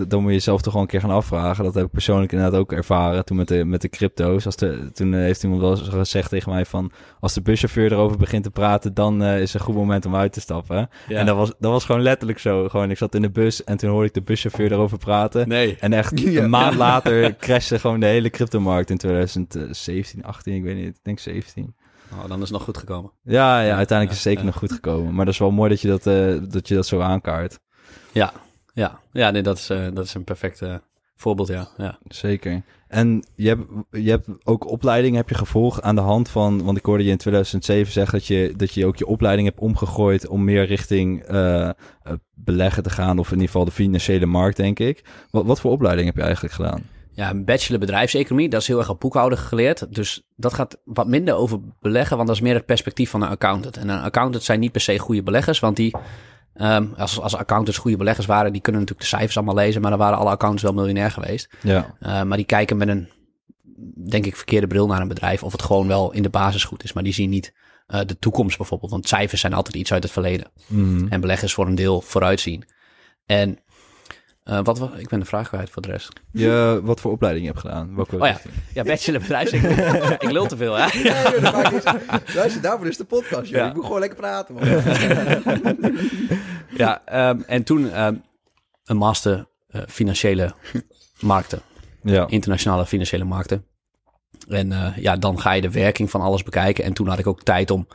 [0.09, 1.65] dan moet je jezelf toch gewoon een keer gaan afvragen.
[1.65, 4.47] Dat heb ik persoonlijk inderdaad ook ervaren toen met de, met de crypto's.
[4.47, 6.93] Als de, toen eh, heeft iemand wel eens gezegd tegen mij van...
[7.21, 10.17] als de buschauffeur erover begint te praten, dan eh, is het een goed moment om
[10.17, 10.89] uit te stappen.
[11.09, 11.19] Ja.
[11.19, 12.69] En dat was, dat was gewoon letterlijk zo.
[12.69, 15.49] Gewoon, ik zat in de bus en toen hoorde ik de buschauffeur erover praten.
[15.49, 15.77] Nee.
[15.81, 16.43] En echt Ja.
[16.43, 20.87] een maand later crashte gewoon de hele cryptomarkt in 2017, 18, ik weet niet.
[20.87, 21.75] Ik denk 17.
[22.13, 23.11] Oh, dan is het nog goed gekomen.
[23.23, 25.15] Ja, ja, uiteindelijk is het zeker nog goed gekomen.
[25.15, 27.59] Maar dat is wel mooi dat je dat, eh, dat, je dat zo aankaart.
[28.13, 28.33] Ja,
[28.73, 29.01] ja.
[29.13, 30.75] Ja, nee, dat is, eh, dat is een perfect eh,
[31.17, 31.69] voorbeeld, ja.
[31.77, 31.99] ja.
[32.09, 32.63] Zeker.
[32.89, 36.65] En je hebt, je hebt ook opleiding heb je gevolgd aan de hand van...
[36.65, 39.61] Want ik hoorde je in 2007 zeggen dat je, dat je ook je opleiding hebt
[39.61, 40.29] omgegooid...
[40.29, 41.71] om meer richting eh,
[42.35, 43.19] beleggen te gaan.
[43.19, 45.05] Of in ieder geval de financiële markt, denk ik.
[45.31, 46.83] Wat, wat voor opleiding heb je eigenlijk gedaan?
[47.15, 49.95] Ja, een bachelor bedrijfseconomie, dat is heel erg op boekhouden geleerd.
[49.95, 53.29] Dus dat gaat wat minder over beleggen, want dat is meer het perspectief van een
[53.29, 53.77] accountant.
[53.77, 55.97] En een accountant zijn niet per se goede beleggers, want die,
[56.55, 59.91] ehm, als, als accountants goede beleggers waren, die kunnen natuurlijk de cijfers allemaal lezen, maar
[59.91, 61.49] dan waren alle accountants wel miljonair geweest.
[61.63, 63.09] Ja, Uh, maar die kijken met een,
[64.09, 66.85] denk ik, verkeerde bril naar een bedrijf, of het gewoon wel in de basis goed
[66.85, 66.93] is.
[66.93, 67.53] Maar die zien niet
[67.89, 70.47] uh, de toekomst bijvoorbeeld, want cijfers zijn altijd iets uit het verleden.
[70.67, 71.07] Mhm.
[71.09, 72.65] En beleggers voor een deel vooruitzien.
[73.27, 73.59] En
[74.51, 76.13] uh, wat, wa- ik ben de vraag kwijt voor de rest.
[76.31, 77.95] je, wat voor opleiding je hebt gedaan?
[77.95, 78.41] Welke Oh ja.
[78.75, 80.13] Ja, bachelor bedrijfseconomie.
[80.19, 80.87] ik lul te veel, hè?
[82.35, 83.61] Luister, daarvoor is de podcast, joh.
[83.61, 83.69] Ja.
[83.69, 84.65] Ik moet gewoon lekker praten, man.
[86.77, 88.15] Ja, ehm, en toen ehm,
[88.85, 90.55] een master eh, financiële
[91.21, 91.61] markten,
[92.03, 93.65] Ja, internationale financiële markten.
[94.49, 96.85] En eh, ja, dan ga je de werking van alles bekijken.
[96.85, 97.87] En toen had ik ook tijd om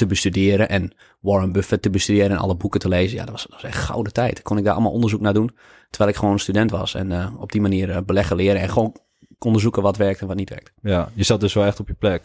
[0.00, 3.16] te bestuderen en Warren Buffett te bestuderen en alle boeken te lezen.
[3.18, 4.42] Ja, dat was, dat was echt gouden tijd.
[4.42, 5.50] Kon ik daar allemaal onderzoek naar doen,
[5.90, 6.94] terwijl ik gewoon een student was.
[6.94, 8.96] En eh, op die manier eh, beleggen leren en gewoon
[9.38, 10.72] onderzoeken wat werkt en wat niet werkt.
[10.82, 12.22] ja, je zat dus wel echt op je plek.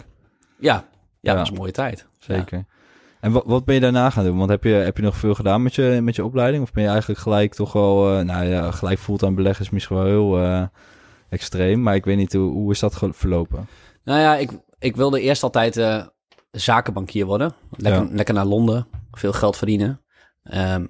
[0.59, 0.83] Ja, ja,
[1.21, 1.31] Ja.
[1.31, 2.07] dat was een mooie tijd.
[2.19, 2.65] Zeker.
[3.19, 4.37] En wat, wat ben je daarna gaan doen?
[4.37, 6.63] Want heb je, heb je nog veel gedaan met je, met je opleiding?
[6.63, 9.95] Of ben je eigenlijk gelijk toch wel, eh, nou ja, gelijk fulltime beleggen is misschien
[9.95, 10.69] wel heel
[11.29, 11.81] extreem.
[11.81, 13.67] Maar ik weet niet, hoe, hoe is dat verlopen?
[14.03, 15.75] Nou ja, ik, ik wilde eerst altijd
[16.55, 17.53] zakenbankier worden.
[17.69, 18.09] Lekker, Ja.
[18.11, 20.01] lekker naar Londen, veel geld verdienen.
[20.43, 20.85] Ehm,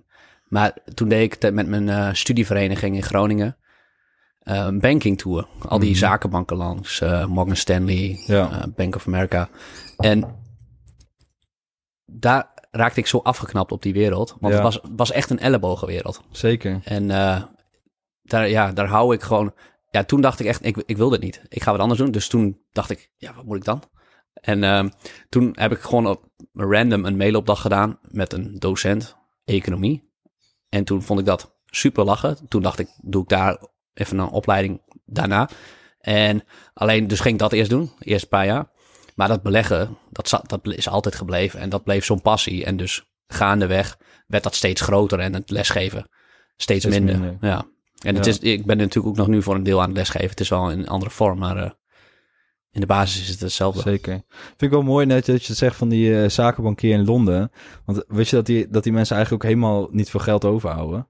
[0.48, 3.58] maar toen deed ik het met mijn eh, studievereniging in Groningen
[4.40, 5.48] eh, een banking tour.
[5.68, 5.98] Al die Mhm.
[6.00, 8.68] zakenbanken langs, eh, Morgan Stanley, Ja.
[8.76, 9.50] Bank of America.
[9.98, 10.36] En
[12.06, 14.36] daar raakte ik zo afgeknapt op die wereld.
[14.40, 14.64] Want Ja.
[14.64, 16.22] het was, was echt een ellebogenwereld.
[16.32, 16.82] Zeker.
[16.84, 17.08] En
[18.22, 19.54] daar, ja, daar hou ik gewoon.
[19.92, 21.42] Ja, toen dacht ik echt, ik, ik wil dit niet.
[21.48, 22.12] Ik ga wat anders doen.
[22.12, 23.84] Dus toen dacht ik, ja, wat moet ik dan?
[24.42, 24.90] En ehm,
[25.30, 29.16] toen heb ik gewoon op random een mailopdracht gedaan met een docent
[29.46, 30.10] economie.
[30.70, 32.38] En toen vond ik dat super lachen.
[32.48, 33.58] Toen dacht ik, doe ik daar
[33.94, 35.50] even een opleiding daarna.
[36.00, 38.72] En alleen, dus ging ik dat eerst doen, eerst een paar jaar.
[39.16, 41.60] Maar dat beleggen, dat, zat, dat is altijd gebleven.
[41.60, 42.66] En dat bleef zo'n passie.
[42.66, 46.10] En dus gaandeweg werd dat steeds groter en het lesgeven
[46.58, 47.20] steeds, minder.
[47.20, 47.38] minder.
[47.42, 47.66] Ja.
[48.00, 50.30] En het is, ik ben natuurlijk ook nog nu voor een deel aan het lesgeven.
[50.30, 51.72] Het is wel in een andere vorm, maar eh,
[52.76, 53.82] in de basis is het hetzelfde.
[53.82, 54.24] Zeker.
[54.30, 57.52] Vind ik wel mooi net dat je het zegt van die eh, zakenbankier in Londen.
[57.86, 61.08] Want weet je dat die, dat die mensen eigenlijk ook helemaal niet veel geld overhouden?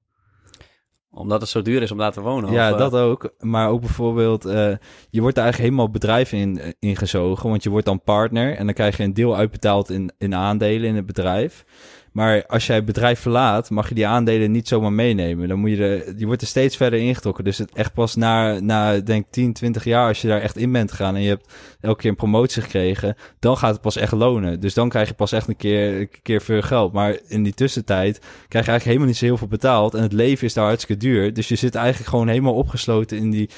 [1.11, 2.51] Omdat het zo duur is om daar te wonen.
[2.51, 3.33] Ja, of, eh, dat ook.
[3.39, 4.73] Maar ook bijvoorbeeld, eh,
[5.09, 7.49] je wordt daar eigenlijk helemaal bedrijf in ingezogen.
[7.49, 10.89] Want je wordt dan partner en dan krijg je een deel uitbetaald in, in aandelen
[10.89, 11.65] in het bedrijf.
[12.15, 15.47] Maar als jij het bedrijf verlaat, mag je die aandelen niet zomaar meenemen.
[15.47, 17.43] Dan moet je er, je wordt er steeds verder ingetrokken.
[17.43, 20.71] Dus het echt pas na, na denk 10, 20 jaar, als je daar echt in
[20.71, 24.11] bent gegaan en je hebt elke keer een promotie gekregen, dan gaat het pas echt
[24.11, 24.59] lonen.
[24.59, 26.93] Dus dan krijg je pas echt een keer, een keer veel geld.
[26.93, 29.93] Maar in die tussentijd krijg je eigenlijk helemaal niet zo heel veel betaald.
[29.93, 31.33] En het leven is daar hartstikke duur.
[31.33, 33.49] Dus je zit eigenlijk gewoon helemaal opgesloten in, die,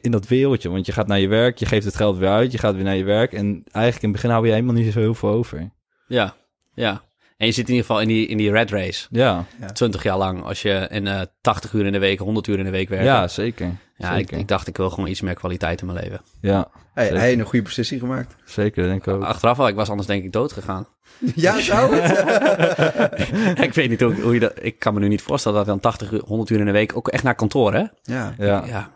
[0.00, 0.70] in dat wereldje.
[0.70, 2.84] Want je gaat naar je werk, je geeft het geld weer uit, je gaat weer
[2.84, 3.32] naar je werk.
[3.32, 5.70] En eigenlijk in het begin hou je helemaal niet zo heel veel over.
[6.06, 6.34] Ja,
[6.72, 7.06] ja.
[7.38, 9.06] En je zit in ieder geval in die, in die red race.
[9.10, 10.44] Ja, 20 jaar lang.
[10.44, 13.04] Als je in eh 80 uur in de week, 100 uur in de week werkt.
[13.04, 13.66] ja zeker.
[13.96, 14.38] ja ik, zeker.
[14.38, 16.20] ik dacht, ik wil gewoon iets meer kwaliteit in mijn leven.
[16.40, 18.34] Ja, Hey, hij heeft een goede beslissing gemaakt.
[18.44, 19.22] zeker, denk ik ook.
[19.22, 20.86] Achteraf wel, ik was anders denk ik dood gegaan.
[21.34, 23.58] Ja, zou het?
[23.60, 24.52] ik weet niet hoe, hoe je dat...
[24.60, 26.96] Ik kan me nu niet voorstellen dat dan 80 uur, 100 uur in de week...
[26.96, 27.84] Ook echt naar kantoor, hè?
[28.02, 28.34] Ja.
[28.38, 28.64] Ja.
[28.66, 28.90] Ja.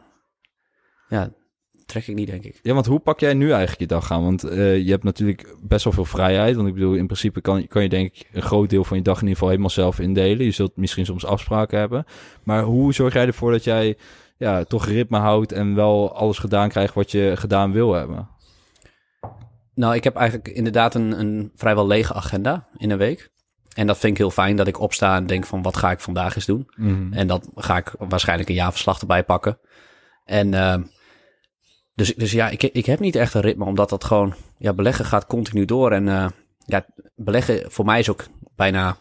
[1.08, 1.30] Ja,
[1.92, 2.58] trek ik niet, denk ik.
[2.62, 4.22] Ja, want hoe pak jij nu eigenlijk je dag aan?
[4.22, 6.56] Want eh, je hebt natuurlijk best wel veel vrijheid.
[6.56, 9.02] Want ik bedoel, in principe kan, kan je denk ik een groot deel van je
[9.02, 10.44] dag in ieder geval helemaal zelf indelen.
[10.44, 12.04] Je zult misschien soms afspraken hebben.
[12.42, 13.96] Maar hoe zorg jij ervoor dat jij
[14.36, 18.28] ja, toch ritme houdt en wel alles gedaan krijgt wat je gedaan wil hebben?
[19.74, 23.30] Nou, ik heb eigenlijk inderdaad een, een vrijwel lege agenda in een week.
[23.74, 25.62] En dat vind ik heel fijn, dat ik opsta en denk van...
[25.62, 26.68] wat ga ik vandaag eens doen?
[27.12, 29.58] En dat ga ik waarschijnlijk een jaarverslag erbij pakken.
[30.24, 30.82] En ehm,
[31.94, 35.04] dus, dus ja, ik, ik heb niet echt een ritme, omdat dat gewoon, ja, beleggen
[35.04, 35.92] gaat continu door.
[35.92, 36.26] En eh,
[36.66, 38.24] ja, beleggen voor mij is ook
[38.56, 38.98] bijna 70%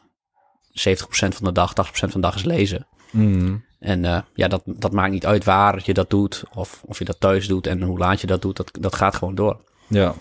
[1.09, 2.87] van de dag, 80% van de dag is lezen.
[3.11, 3.55] Mhm.
[3.79, 7.05] En eh, ja, dat, dat maakt niet uit waar je dat doet, of of je
[7.05, 9.61] dat thuis doet en hoe laat je dat doet, dat, dat gaat gewoon door.
[9.87, 10.13] Ja,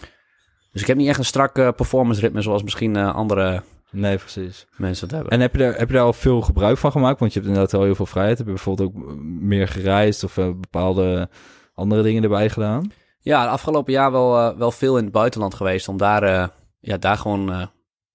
[0.73, 4.67] Dus ik heb niet echt een strak eh, performance ritme zoals misschien andere nee, precies.
[4.77, 5.33] mensen het hebben.
[5.33, 7.21] En heb je, daar, heb je daar al veel gebruik van gemaakt?
[7.21, 8.39] Want je hebt inderdaad wel heel veel vrijheid.
[8.39, 11.29] Heb je bijvoorbeeld ook meer gereisd of bepaalde
[11.75, 12.93] andere dingen erbij gedaan?
[13.21, 16.49] Ja, de afgelopen jaar wel, eh, wel veel in het buitenland geweest om daar, eh,
[16.81, 17.67] ja, daar gewoon eh,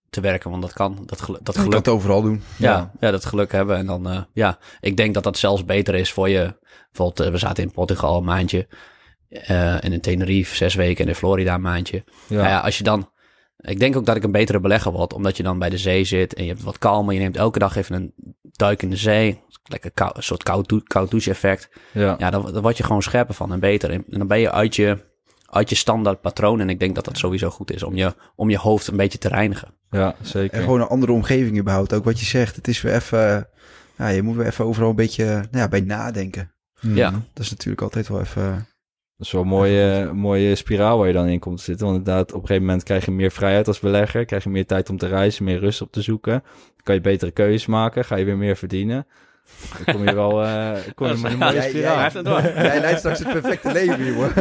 [0.09, 0.49] te werken.
[0.49, 2.41] Want dat kan, dat, gelu- dat geluk, het overal doen.
[2.57, 3.11] ja, ja.
[3.11, 3.77] dat geluk hebben.
[3.77, 6.57] En dan, eh, ja, ik denk dat dat zelfs beter is voor je.
[6.91, 8.67] Bijvoorbeeld, we zaten in Portugal een maandje.
[9.29, 12.03] eh, en in Tenerife zes weken en in Florida een maandje.
[12.27, 13.09] Ja, Nou ja, als je dan...
[13.57, 16.03] Ik denk ook dat ik een betere belegger word, omdat je dan bij de zee
[16.03, 17.13] zit en je hebt wat kalmer.
[17.13, 19.41] Je neemt elke dag even een duik in de zee.
[19.67, 21.69] Lekker kou, een soort koud, dou- koud douche effect.
[21.91, 22.15] ja.
[22.17, 23.89] Ja, dan, dan word je gewoon scherper van en beter.
[23.91, 24.97] En dan ben je uit je,
[25.45, 26.59] uit je standaard patroon.
[26.59, 29.17] En ik denk dat dat sowieso goed is om je, om je hoofd een beetje
[29.17, 29.73] te reinigen.
[29.89, 30.57] ja zeker.
[30.57, 31.93] En gewoon een andere omgeving überhaupt.
[31.93, 32.55] Ook wat je zegt.
[32.55, 33.47] Het is weer even...
[33.97, 36.51] Ja, je moet weer even overal een beetje nou ja, bij nadenken.
[36.81, 36.95] Mhm.
[36.95, 37.11] Ja.
[37.33, 38.67] Dat is natuurlijk altijd wel even...
[39.17, 41.85] Dat is wel een mooie, mooie spiraal waar je dan in komt te zitten.
[41.85, 44.25] Want inderdaad, op een gegeven moment krijg je meer vrijheid als belegger.
[44.25, 46.31] Krijg je meer tijd om te reizen, meer rust op te zoeken.
[46.55, 48.05] Dan kan je betere keuzes maken.
[48.05, 49.07] Ga je weer meer verdienen.
[49.85, 51.93] Dan kom je wel eh, kom je met een mooie spiraal.
[51.93, 52.41] jij- heeft het door.
[52.65, 54.31] Jij leidt straks het perfecte leven, jongen.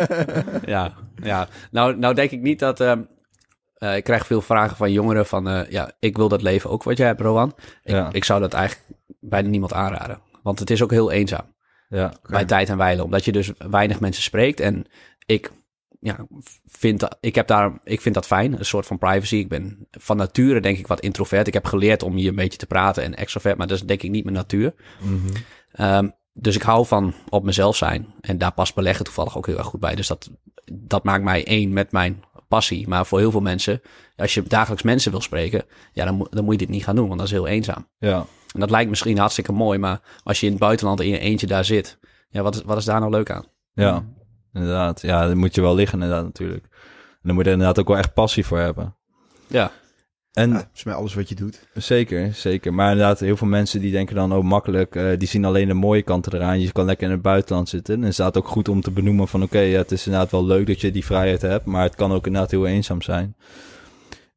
[0.74, 0.92] Ja,
[1.22, 1.48] ja.
[1.70, 2.80] Nou, nou denk ik niet dat...
[2.80, 3.00] ehm,
[3.74, 5.48] eh, ik krijg veel vragen van jongeren van...
[5.48, 7.54] eh, ja, ik wil dat leven ook wat jij hebt, Rowan.
[7.82, 8.08] Ik, Ja.
[8.12, 8.88] ik zou dat eigenlijk
[9.20, 10.20] bijna niemand aanraden.
[10.42, 11.54] Want het is ook heel eenzaam
[11.88, 13.04] Ja, bij tijd en wijle.
[13.04, 14.60] Omdat je dus weinig mensen spreekt.
[14.60, 14.84] En
[15.26, 15.50] ik,
[16.00, 16.26] ja,
[16.66, 18.58] vind, dat- ik, heb daar, ik vind dat fijn.
[18.58, 19.36] Een soort van privacy.
[19.36, 21.46] Ik ben van nature denk ik wat introvert.
[21.46, 23.56] Ik heb geleerd om hier een beetje te praten en extrovert.
[23.58, 24.74] Maar dat is denk ik niet mijn natuur.
[25.02, 25.16] Mhm.
[25.72, 28.14] Ehm, dus ik hou van op mezelf zijn.
[28.20, 29.94] En daar past beleggen toevallig ook heel erg goed bij.
[29.94, 30.30] Dus dat,
[30.72, 32.88] dat maakt mij één met mijn passie.
[32.88, 33.80] Maar voor heel veel mensen,
[34.16, 36.96] als je dagelijks mensen wil spreken, ja, dan, moet- dan moet je dit niet gaan
[36.96, 37.88] doen, want dat is heel eenzaam.
[37.98, 38.26] ja.
[38.54, 41.46] En dat lijkt misschien hartstikke mooi, maar als je in het buitenland in je eentje
[41.46, 43.44] daar zit, ja, wat is, wat is daar nou leuk aan?
[43.72, 44.04] Ja,
[44.56, 45.00] inderdaad.
[45.00, 46.64] Ja, dan moet je wel liggen inderdaad natuurlijk.
[47.10, 48.94] En dan moet je er inderdaad ook wel echt passie voor hebben.
[49.46, 49.70] Ja,
[50.32, 51.68] En Ja, volgens mij alles wat je doet.
[51.74, 52.74] zeker, zeker.
[52.74, 55.74] Maar inderdaad, heel veel mensen die denken dan ook makkelijk, eh, die zien alleen de
[55.74, 56.60] mooie kanten eraan.
[56.60, 57.94] Je kan lekker in het buitenland zitten.
[57.94, 60.46] En het staat ook goed om te benoemen van oké, ja, het is inderdaad wel
[60.46, 63.36] leuk dat je die vrijheid hebt, maar het kan ook inderdaad heel eenzaam zijn.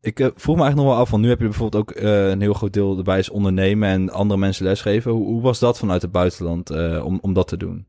[0.02, 2.30] Ik eh, vroeg me eigenlijk nog wel af, want nu heb je bijvoorbeeld ook eh,
[2.30, 5.12] een heel groot deel erbij is ondernemen en andere mensen lesgeven.
[5.12, 7.88] Hoe, hoe was dat vanuit het buitenland eh, om, om dat te doen?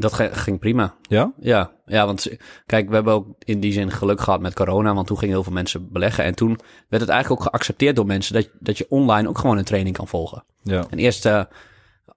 [0.00, 0.94] Dat ging prima.
[1.02, 1.32] Ja?
[1.40, 2.28] Ja, ja, want
[2.66, 5.44] kijk, we hebben ook in die zin geluk gehad met corona, want toen gingen heel
[5.44, 6.24] veel mensen beleggen.
[6.24, 9.58] En toen werd het eigenlijk ook geaccepteerd door mensen dat, dat je online ook gewoon
[9.58, 10.44] een training kan volgen.
[10.62, 10.84] Ja.
[10.90, 11.42] En eerst eh,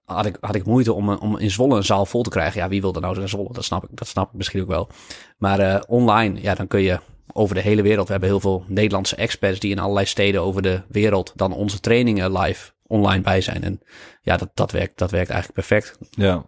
[0.04, 2.60] had, ik, had ik moeite om, om in Zwolle een zaal vol te krijgen.
[2.60, 3.52] Ja, wie wil er nou naar Zwolle?
[3.52, 4.88] Dat snap ik, dat snap ik misschien ook wel.
[5.38, 6.98] Maar eh, online, ja, dan kun je
[7.32, 8.06] over de hele wereld.
[8.06, 11.80] We hebben heel veel Nederlandse experts die in allerlei steden over de wereld dan onze
[11.80, 13.62] trainingen live online bij zijn.
[13.62, 13.80] En
[14.22, 15.98] ja, dat, dat, werkt, dat werkt eigenlijk perfect.
[16.10, 16.44] Ja.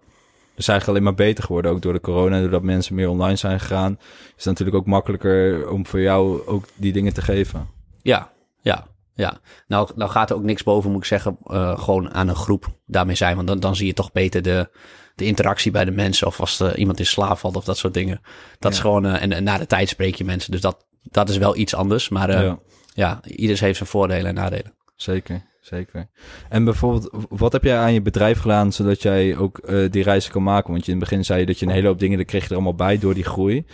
[0.56, 3.60] Dus eigenlijk alleen maar beter geworden, ook door de corona, doordat mensen meer online zijn
[3.60, 3.96] gegaan.
[4.00, 7.68] Is het natuurlijk ook makkelijker om voor jou ook die dingen te geven.
[8.02, 8.30] Ja,
[8.60, 9.40] ja, ja.
[9.66, 12.66] Nou, nou gaat er ook niks boven, moet ik zeggen, eh, gewoon aan een groep
[12.86, 13.36] daarmee zijn.
[13.36, 14.68] Want dan, dan zie je toch beter de,
[15.14, 16.26] de interactie bij de mensen.
[16.26, 18.20] Of als er iemand in slaap valt of dat soort dingen.
[18.58, 20.50] Dat is gewoon, eh, en, en na de tijd spreek je mensen.
[20.50, 22.08] Dus dat, dat is wel iets anders.
[22.08, 22.58] Maar eh, ja.
[22.94, 24.74] ja, ieders heeft zijn voordelen en nadelen.
[24.96, 26.08] Zeker, zeker.
[26.48, 30.32] En bijvoorbeeld, wat heb jij aan je bedrijf gedaan zodat jij ook eh, die reizen
[30.32, 30.72] kan maken?
[30.72, 32.42] Want je in het begin zei je dat je een hele hoop dingen, daar kreeg
[32.42, 33.66] je er allemaal bij door die groei.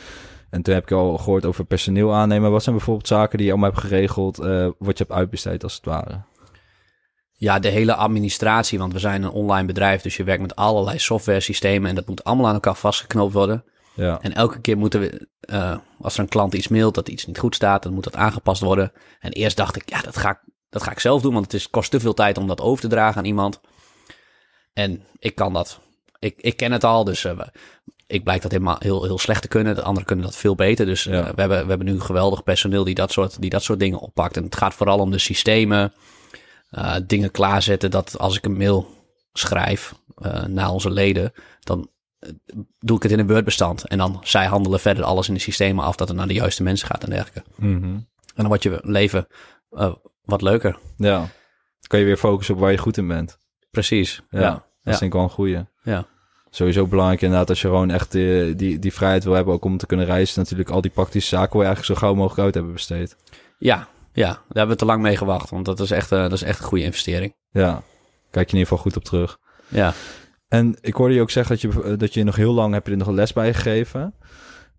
[0.50, 2.50] En toen heb ik al gehoord over personeel aannemen.
[2.50, 5.74] Wat zijn bijvoorbeeld zaken die je allemaal hebt geregeld, eh, wat je hebt uitbesteed als
[5.74, 6.20] het ware?
[7.32, 10.02] Ja, de hele administratie, want we zijn een online bedrijf.
[10.02, 11.88] Dus je werkt met allerlei software systemen.
[11.88, 13.64] En dat moet allemaal aan elkaar vastgeknoopt worden.
[13.94, 17.26] Ja, En elke keer moeten we, eh, als er een klant iets mailt dat iets
[17.26, 18.92] niet goed staat, dan moet dat aangepast worden.
[19.20, 20.38] En eerst dacht ik, ja, dat ga ik,
[20.72, 22.82] dat ga ik zelf doen, want het is, kost te veel tijd om dat over
[22.82, 23.60] te dragen aan iemand.
[24.72, 25.80] En ik kan dat.
[26.18, 27.40] Ik, ik ken het al, dus eh,
[28.06, 29.74] ik blijk dat helemaal heel, heel slecht te kunnen.
[29.74, 30.86] De anderen kunnen dat veel beter.
[30.86, 31.34] Dus eh, Ja.
[31.34, 34.36] we, hebben, we hebben nu geweldig personeel die dat, soort, die dat soort dingen oppakt.
[34.36, 35.92] En het gaat vooral om de systemen,
[36.70, 37.90] eh, dingen klaarzetten.
[37.90, 38.86] Dat als ik een mail
[39.32, 39.94] schrijf
[40.46, 41.88] naar onze leden, dan
[42.78, 43.88] doe ik het in een Word-bestand.
[43.88, 46.62] En dan zij handelen verder alles in de systemen af dat het naar de juiste
[46.62, 47.50] mensen gaat en dergelijke.
[47.56, 47.84] Mhm.
[47.84, 49.26] En dan wordt je leven
[50.24, 50.78] wat leuker.
[50.96, 51.18] ja.
[51.18, 53.38] Dan kan je weer focussen op waar je goed in bent.
[53.70, 54.22] Precies.
[54.30, 54.50] Ja, Ja.
[54.82, 55.64] dat is denk ik wel een goeie.
[55.82, 56.06] Ja.
[56.50, 59.76] Sowieso belangrijk inderdaad als je gewoon echt eh, die, die vrijheid wil hebben, ook om
[59.76, 60.40] te kunnen reizen.
[60.40, 63.16] Natuurlijk al die praktische zaken wil je eigenlijk zo gauw mogelijk uit hebben besteed.
[63.58, 65.50] Ja, ja, daar hebben we te lang mee gewacht.
[65.50, 67.34] Want dat is echt, eh, dat is echt een goede investering.
[67.50, 67.82] Ja,
[68.30, 69.38] kijk je in ieder geval goed op terug.
[69.68, 69.92] Ja.
[70.48, 72.92] En ik hoorde je ook zeggen dat je, dat je nog heel lang heb je
[72.92, 74.14] er nog les bij gegeven.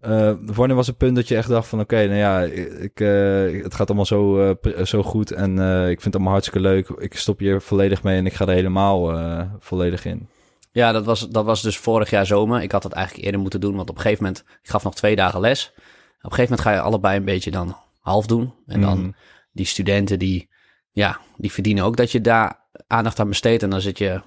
[0.04, 2.42] Eh, wanneer was het punt dat je echt dacht van oké, nou ja,
[2.82, 5.52] ik, eh, het gaat allemaal zo, eh, zo goed en
[5.90, 6.90] ik vind het allemaal hartstikke leuk.
[6.90, 9.18] Ik stop hier volledig mee en ik ga er helemaal
[9.60, 10.28] volledig in.
[10.72, 12.62] Ja, dat was, dat was dus vorig jaar zomer.
[12.62, 14.44] Ik had dat eigenlijk eerder moeten doen, want op een gegeven moment...
[14.64, 15.72] Ik gaf nog twee dagen les.
[15.76, 15.82] Op
[16.24, 18.54] een gegeven moment ga je allebei een beetje dan half doen.
[18.68, 19.12] En dan Mhm.
[19.52, 20.50] die studenten die,
[20.92, 23.64] ja, die verdienen ook dat je daar aandacht aan besteedt.
[23.64, 24.22] En dan zit je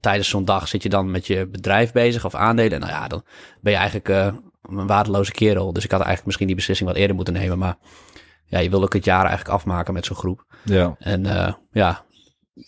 [0.00, 2.72] tijdens zo'n dag zit je dan met je bedrijf bezig of aandelen.
[2.72, 3.22] En nou ja, dan
[3.60, 4.08] ben je eigenlijk
[4.68, 5.72] een waardeloze kerel.
[5.72, 7.58] Dus ik had eigenlijk misschien die beslissing wat eerder moeten nemen.
[7.58, 7.76] Maar
[8.44, 10.44] ja, je wil ook het jaar eigenlijk afmaken met zo'n groep.
[10.64, 12.04] Ja, En eh, ja,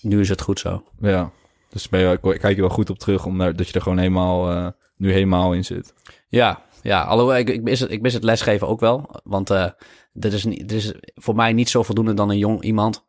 [0.00, 0.84] nu is het goed zo.
[1.00, 1.30] ja.
[1.70, 4.50] Dus ben je, kijk je wel goed op terug, omdat dat je er gewoon helemaal,
[4.50, 5.94] eh, nu helemaal in zit.
[6.28, 9.20] Ja, ja alhoewel ik, ik, mis het, ik mis het lesgeven ook wel.
[9.24, 9.74] Want er,
[10.20, 13.06] is niet, er is voor mij niet zo voldoende dan een jong iemand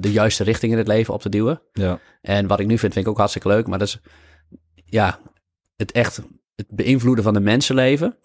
[0.00, 1.62] de juiste richting in het leven op te duwen.
[1.72, 3.66] Ja, En wat ik nu vind, vind ik ook hartstikke leuk.
[3.66, 4.00] Maar dat is,
[4.84, 5.18] ja,
[5.76, 6.22] het echt,
[6.58, 8.16] het beïnvloeden van de mensenleven.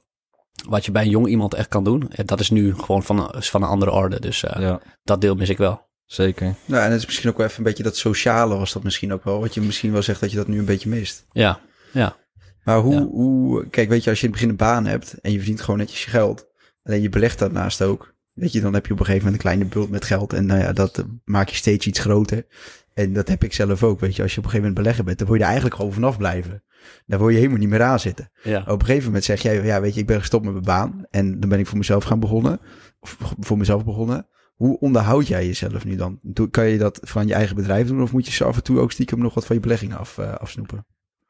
[0.67, 2.09] Wat je bij een jong iemand echt kan doen.
[2.11, 4.19] eh, Dat is nu gewoon van, is van een andere orde.
[4.19, 5.87] Dus eh, ja, dat deel mis ik wel.
[6.05, 6.55] zeker.
[6.65, 9.13] Nou, en het is misschien ook wel even een beetje dat sociale was dat misschien
[9.13, 9.39] ook wel.
[9.39, 11.25] Wat je misschien wel zegt dat je dat nu een beetje mist.
[11.31, 11.59] Ja,
[11.93, 12.15] ja,
[12.63, 13.01] Maar hoe, Ja.
[13.03, 15.61] hoe, kijk, weet je, als je in het begin een baan hebt en je verdient
[15.61, 16.47] gewoon netjes je geld.
[16.83, 18.13] Alleen je belegt daarnaast ook.
[18.33, 20.33] Weet je, dan heb je op een gegeven moment een kleine bult met geld.
[20.33, 22.45] En nou ja, dat eh, maak je steeds iets groter.
[22.93, 24.21] En dat heb ik zelf ook, weet je.
[24.21, 26.17] Als je op een gegeven moment beleggen bent, dan wil je er eigenlijk gewoon vanaf
[26.17, 26.63] blijven.
[27.05, 28.31] Daar wil je helemaal niet meer aan zitten.
[28.43, 28.59] ja.
[28.67, 31.05] Op een gegeven moment zeg jij, ja, weet je, ik ben gestopt met mijn baan.
[31.09, 32.59] En dan ben ik voor mezelf gaan begonnen.
[32.99, 34.27] Of voor mezelf begonnen.
[34.53, 36.19] Hoe onderhoud jij jezelf nu dan?
[36.51, 38.79] Kan je dat van je eigen bedrijf doen of moet je zo af en toe
[38.79, 40.85] ook stiekem nog wat van je beleggingen af, eh, afsnoepen?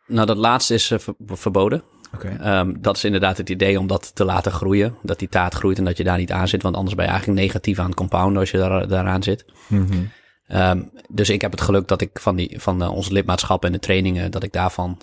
[0.07, 1.83] Nou, dat laatste is eh, ver- verboden.
[2.39, 4.95] Ehm, dat is inderdaad het idee om dat te laten groeien.
[5.01, 6.61] Dat die taart groeit en dat je daar niet aan zit.
[6.63, 9.45] Want anders ben je eigenlijk negatief aan het compounden als je daar, daaraan zit.
[9.67, 9.97] Mhm.
[10.53, 13.71] Ehm, dus ik heb het geluk dat ik van, die, van eh, ons lidmaatschap en
[13.71, 14.97] de trainingen, dat ik daarvan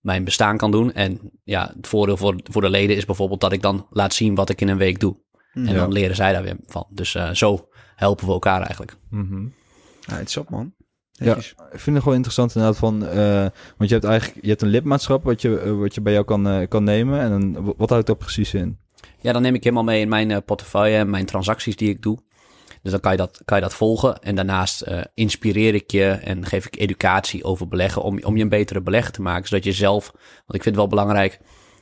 [0.00, 0.92] mijn bestaan kan doen.
[0.92, 4.34] En ja, het voordeel voor, voor de leden is bijvoorbeeld dat ik dan laat zien
[4.34, 5.16] wat ik in een week doe.
[5.52, 5.72] En Ja.
[5.72, 6.86] dan leren zij daar weer van.
[6.90, 8.96] Dus eh, zo helpen we elkaar eigenlijk.
[9.10, 9.46] Mhm.
[10.00, 10.74] Ja, het is op man.
[11.12, 13.46] Ja, ik vind het gewoon interessant inderdaad van, eh,
[13.76, 16.48] want je hebt eigenlijk, je hebt een lidmaatschap wat je, wat je bij jou kan,
[16.48, 18.78] eh, kan nemen en dan, wat houdt dat precies in?
[19.20, 22.02] Ja, dan neem ik helemaal mee in mijn eh, portefeuille en mijn transacties die ik
[22.02, 22.18] doe.
[22.90, 24.18] Dus dan kan je dat, kan je dat volgen.
[24.18, 28.02] En daarnaast eh, inspireer ik je en geef ik educatie over beleggen.
[28.02, 29.48] Om, om je een betere belegger te maken.
[29.48, 31.38] Zodat je zelf, want ik vind het wel belangrijk.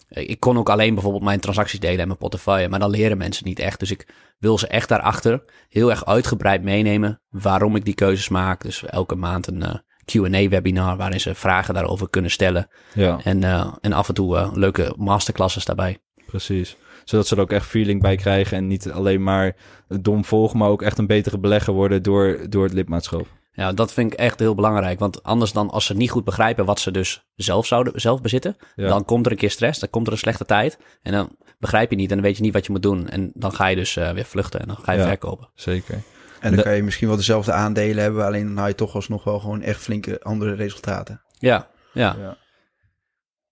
[0.08, 2.68] eh, Ik kon ook alleen bijvoorbeeld mijn transacties delen en mijn portefeuille.
[2.68, 3.78] Maar dan leren mensen niet echt.
[3.80, 7.20] Dus ik wil ze echt daarachter heel erg uitgebreid meenemen.
[7.28, 8.62] Waarom ik die keuzes maak.
[8.62, 9.74] Dus elke maand een eh,
[10.12, 12.68] QA-webinar waarin ze vragen daarover kunnen stellen.
[12.94, 13.42] Ja, En,
[13.80, 15.98] en af en toe leuke masterclasses daarbij.
[16.26, 16.76] precies.
[17.06, 19.56] Zodat ze er ook echt feeling bij krijgen en niet alleen maar
[20.00, 23.26] dom volgen, maar ook echt een betere belegger worden door, door het lidmaatschap.
[23.52, 24.98] Ja, dat vind ik echt heel belangrijk.
[24.98, 28.56] Want anders dan als ze niet goed begrijpen wat ze dus zelf zouden zelf bezitten,
[28.74, 28.88] Ja.
[28.88, 30.78] dan komt er een keer stress, dan komt er een slechte tijd.
[31.02, 33.08] En dan begrijp je niet en dan weet je niet wat je moet doen.
[33.08, 35.06] En dan ga je dus eh, weer vluchten en dan ga je Ja.
[35.06, 35.48] verkopen.
[35.54, 35.94] Zeker.
[35.94, 36.02] En
[36.48, 39.24] dan De- kan je misschien wel dezelfde aandelen hebben, alleen dan haal je toch alsnog
[39.24, 41.22] wel gewoon echt flinke andere resultaten.
[41.38, 42.36] Ja, ja, Ja.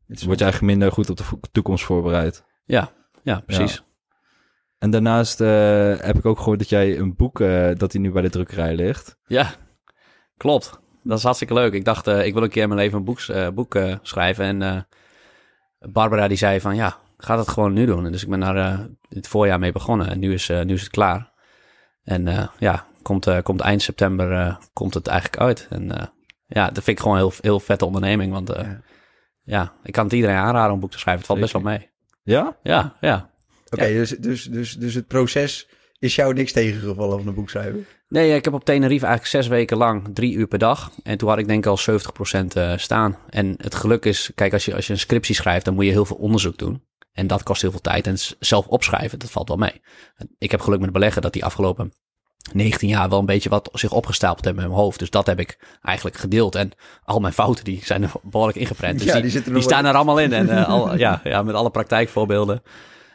[0.06, 2.44] Word je eigenlijk minder goed op de toekomst voorbereid.
[2.64, 2.92] ja,
[3.24, 3.82] ja, precies.
[4.78, 8.10] En daarnaast eh, heb ik ook gehoord dat jij een boek, eh, dat hij nu
[8.10, 9.18] bij de drukkerij ligt.
[9.26, 9.50] Ja,
[10.36, 10.78] klopt.
[11.02, 11.72] Dat is hartstikke leuk.
[11.72, 13.20] Ik dacht, eh, ik wil een keer in mijn leven een boek,
[13.54, 14.62] boek schrijven.
[14.62, 14.86] En
[15.78, 18.06] Barbara die zei van, ja, ga dat gewoon nu doen.
[18.06, 20.08] En dus ik ben daar het voorjaar mee begonnen.
[20.08, 21.32] En nu is, nu is het klaar.
[22.02, 25.66] En ja, komt, komt eind september komt het eigenlijk uit.
[25.70, 26.12] En
[26.46, 28.32] ja, dat vind ik gewoon een heel, heel vette onderneming.
[28.32, 28.80] Want Ja.
[29.42, 29.72] ja.
[29.82, 31.22] ik kan het iedereen aanraden om een boek te schrijven.
[31.22, 31.93] Het valt best wel mee.
[32.24, 32.56] Ja?
[32.62, 33.30] Ja, ja.
[33.70, 35.68] Oké, dus, dus, dus, dus het proces
[35.98, 37.86] is jou niks tegengevallen van een boek schrijven?
[38.08, 40.90] Nee, ik heb op Tenerife eigenlijk zes weken lang drie uur per dag.
[41.02, 42.00] En toen had ik denk ik al
[42.42, 43.18] 70% eh, staan.
[43.28, 45.90] En het geluk is, kijk, als je, als je een scriptie schrijft, dan moet je
[45.90, 46.82] heel veel onderzoek doen.
[47.12, 48.06] En dat kost heel veel tijd.
[48.06, 49.80] En zelf opschrijven, dat valt wel mee.
[50.38, 51.92] Ik heb geluk met beleggen dat die afgelopen
[52.52, 54.98] 19 jaar wel een beetje wat zich opgestapeld hebben in mijn hoofd.
[54.98, 56.54] Dus dat heb ik eigenlijk gedeeld.
[56.54, 56.70] En
[57.04, 58.98] al mijn fouten, die zijn er behoorlijk ingeprent.
[58.98, 60.32] Dus Ja, die, die zitten die er nog staan er allemaal in.
[60.32, 62.62] En eh, al, ja, ja, met alle praktijkvoorbeelden.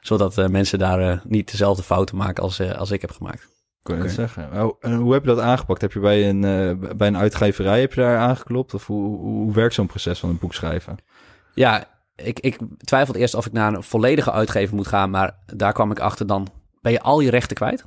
[0.02, 3.48] Zodat eh, mensen daar eh, niet dezelfde fouten maken als, eh, als ik heb gemaakt.
[3.84, 4.14] Kon het Oké.
[4.14, 4.64] zeggen.
[4.64, 5.82] Oh, en hoe heb je dat aangepakt?
[5.82, 8.74] Heb je bij een, eh, bij een uitgeverij heb je daar aangeklopt?
[8.74, 10.98] Of hoe, hoe, hoe werkt zo'n proces van een boek schrijven?
[11.54, 11.84] Ja,
[12.16, 15.92] ik, ik twijfelde eerst of ik naar een volledige uitgever moet gaan, maar daar kwam
[15.92, 16.48] ik achter dan
[16.82, 17.86] ben je al je rechten kwijt.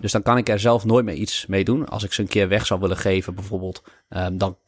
[0.00, 1.88] Dus dan kan ik er zelf nooit meer iets mee doen.
[1.88, 4.58] Als ik ze een keer weg zou willen geven bijvoorbeeld, ehm, dan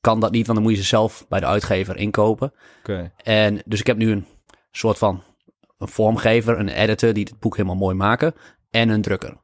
[0.00, 2.52] kan dat niet, want dan moet je ze zelf bij de uitgever inkopen.
[2.78, 3.12] Oké.
[3.22, 4.26] En dus ik heb nu een
[4.70, 5.22] soort van
[5.78, 8.34] een vormgever, een editor die het boek helemaal mooi maken
[8.70, 9.36] en een drukker.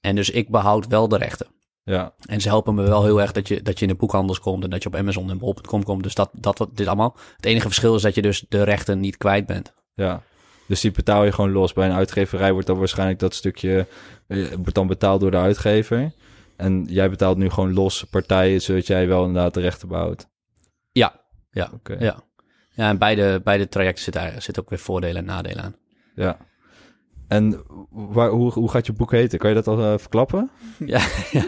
[0.00, 1.46] En dus ik behoud wel de rechten.
[1.84, 4.40] Ja, En ze helpen me wel heel erg dat je, dat je in de boekhandels
[4.40, 6.02] komt en dat je op Amazon en bol.com komt.
[6.02, 7.16] Dus dat, dat wat dit allemaal.
[7.36, 9.74] Het enige verschil is dat je dus de rechten niet kwijt bent.
[9.94, 10.22] ja.
[10.72, 11.72] Dus die betaal je gewoon los.
[11.72, 13.86] Bij een uitgeverij wordt dan waarschijnlijk dat stukje
[14.26, 16.12] eh, wordt dan betaald door de uitgever.
[16.56, 20.28] En jij betaalt nu gewoon los partijen, zodat jij wel inderdaad de rechten behoudt.
[20.92, 21.20] Ja,
[21.50, 21.96] ja, Oké.
[21.98, 22.22] ja.
[22.70, 25.76] Ja, en beide, beide trajecten zitten zit ook weer voordelen en nadelen aan.
[26.14, 26.36] Ja.
[27.28, 29.38] En waar, hoe, hoe gaat je boek heten?
[29.38, 30.50] Kan je dat al eh, verklappen?
[30.78, 31.00] Ja,
[31.30, 31.44] ja.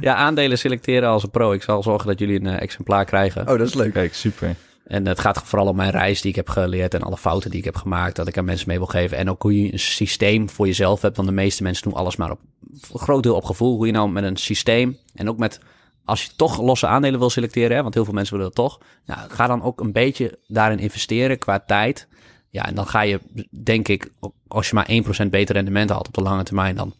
[0.00, 1.52] ja, aandelen selecteren als een pro.
[1.52, 3.40] Ik zal zorgen dat jullie een eh, exemplaar krijgen.
[3.40, 3.92] Oh, dat is leuk.
[3.92, 4.56] Kijk, super.
[4.88, 7.58] En het gaat vooral om mijn reis die ik heb geleerd en alle fouten die
[7.58, 9.16] ik heb gemaakt, dat ik aan mensen mee wil geven.
[9.16, 12.16] En ook hoe je een systeem voor jezelf hebt, want de meeste mensen doen alles
[12.16, 12.40] maar op
[12.92, 13.76] een groot deel op gevoel.
[13.76, 15.60] Hoe je nou met een systeem en ook met,
[16.04, 18.80] als je toch losse aandelen wil selecteren, hè, want heel veel mensen willen dat toch,
[19.04, 22.08] ja, ga dan ook een beetje daarin investeren qua tijd.
[22.50, 23.20] Ja, en dan ga je,
[23.50, 24.12] denk ik,
[24.48, 24.90] als je maar
[25.26, 26.94] 1% beter rendement haalt op de lange termijn, dan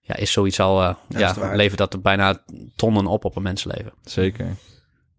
[0.00, 2.42] ja, is zoiets al, eh, ja, levert dat bijna
[2.76, 3.92] tonnen op op een mensenleven.
[4.02, 4.56] Zeker.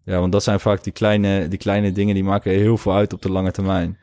[0.04, 3.12] Ja, want dat zijn vaak die kleine, die kleine dingen die maken heel veel uit
[3.12, 3.98] op de lange termijn.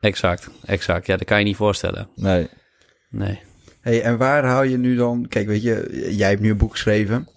[0.00, 1.06] Exact, exact.
[1.06, 2.08] Ja, dat kan je niet voorstellen.
[2.14, 2.48] Nee.
[3.10, 3.40] Nee.
[3.80, 5.28] Hey, en waar haal je nu dan...
[5.28, 7.28] Kijk, weet je, jij hebt nu een boek geschreven.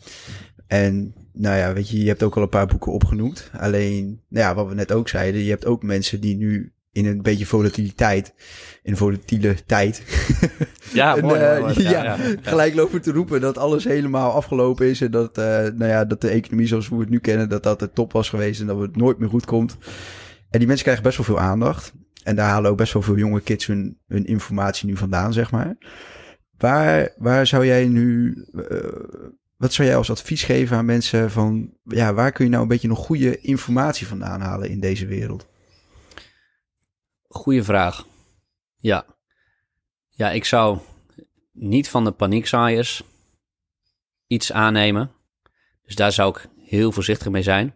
[0.68, 3.50] En nou ja, weet je, je hebt ook al een paar boeken opgenoemd.
[3.58, 7.06] Alleen, nou ja, wat we net ook zeiden, je hebt ook mensen die nu in
[7.06, 8.34] een beetje volatiliteit,
[8.84, 10.04] in volatiele tijd,
[10.94, 11.40] Ja, En, mooi.
[11.40, 11.82] eh, mooi, mooi.
[11.84, 12.18] ja, Ja, ja.
[12.42, 15.02] gelijk lopen te roepen dat alles helemaal afgelopen is.
[15.02, 17.80] En dat, eh, nou ja, dat de economie zoals we het nu kennen, dat dat
[17.80, 19.78] de top was geweest en dat het nooit meer goed komt.
[20.50, 21.94] En die mensen krijgen best wel veel aandacht.
[22.24, 25.52] En daar halen ook best wel veel jonge kids hun, hun informatie nu vandaan, zeg
[25.52, 25.76] maar.
[26.58, 28.36] waar, waar zou jij nu,
[28.70, 28.78] eh,
[29.58, 32.70] wat zou jij als advies geven aan mensen van, ja, waar kun je nou een
[32.70, 35.46] beetje nog goede informatie vandaan halen in deze wereld?
[37.36, 38.06] Goeie vraag.
[38.76, 39.06] Ja.
[40.10, 40.80] Ja, ik zou
[41.52, 43.04] niet van de paniekzaaiers
[44.28, 45.12] iets aannemen.
[45.84, 47.76] Dus daar zou ik heel voorzichtig mee zijn.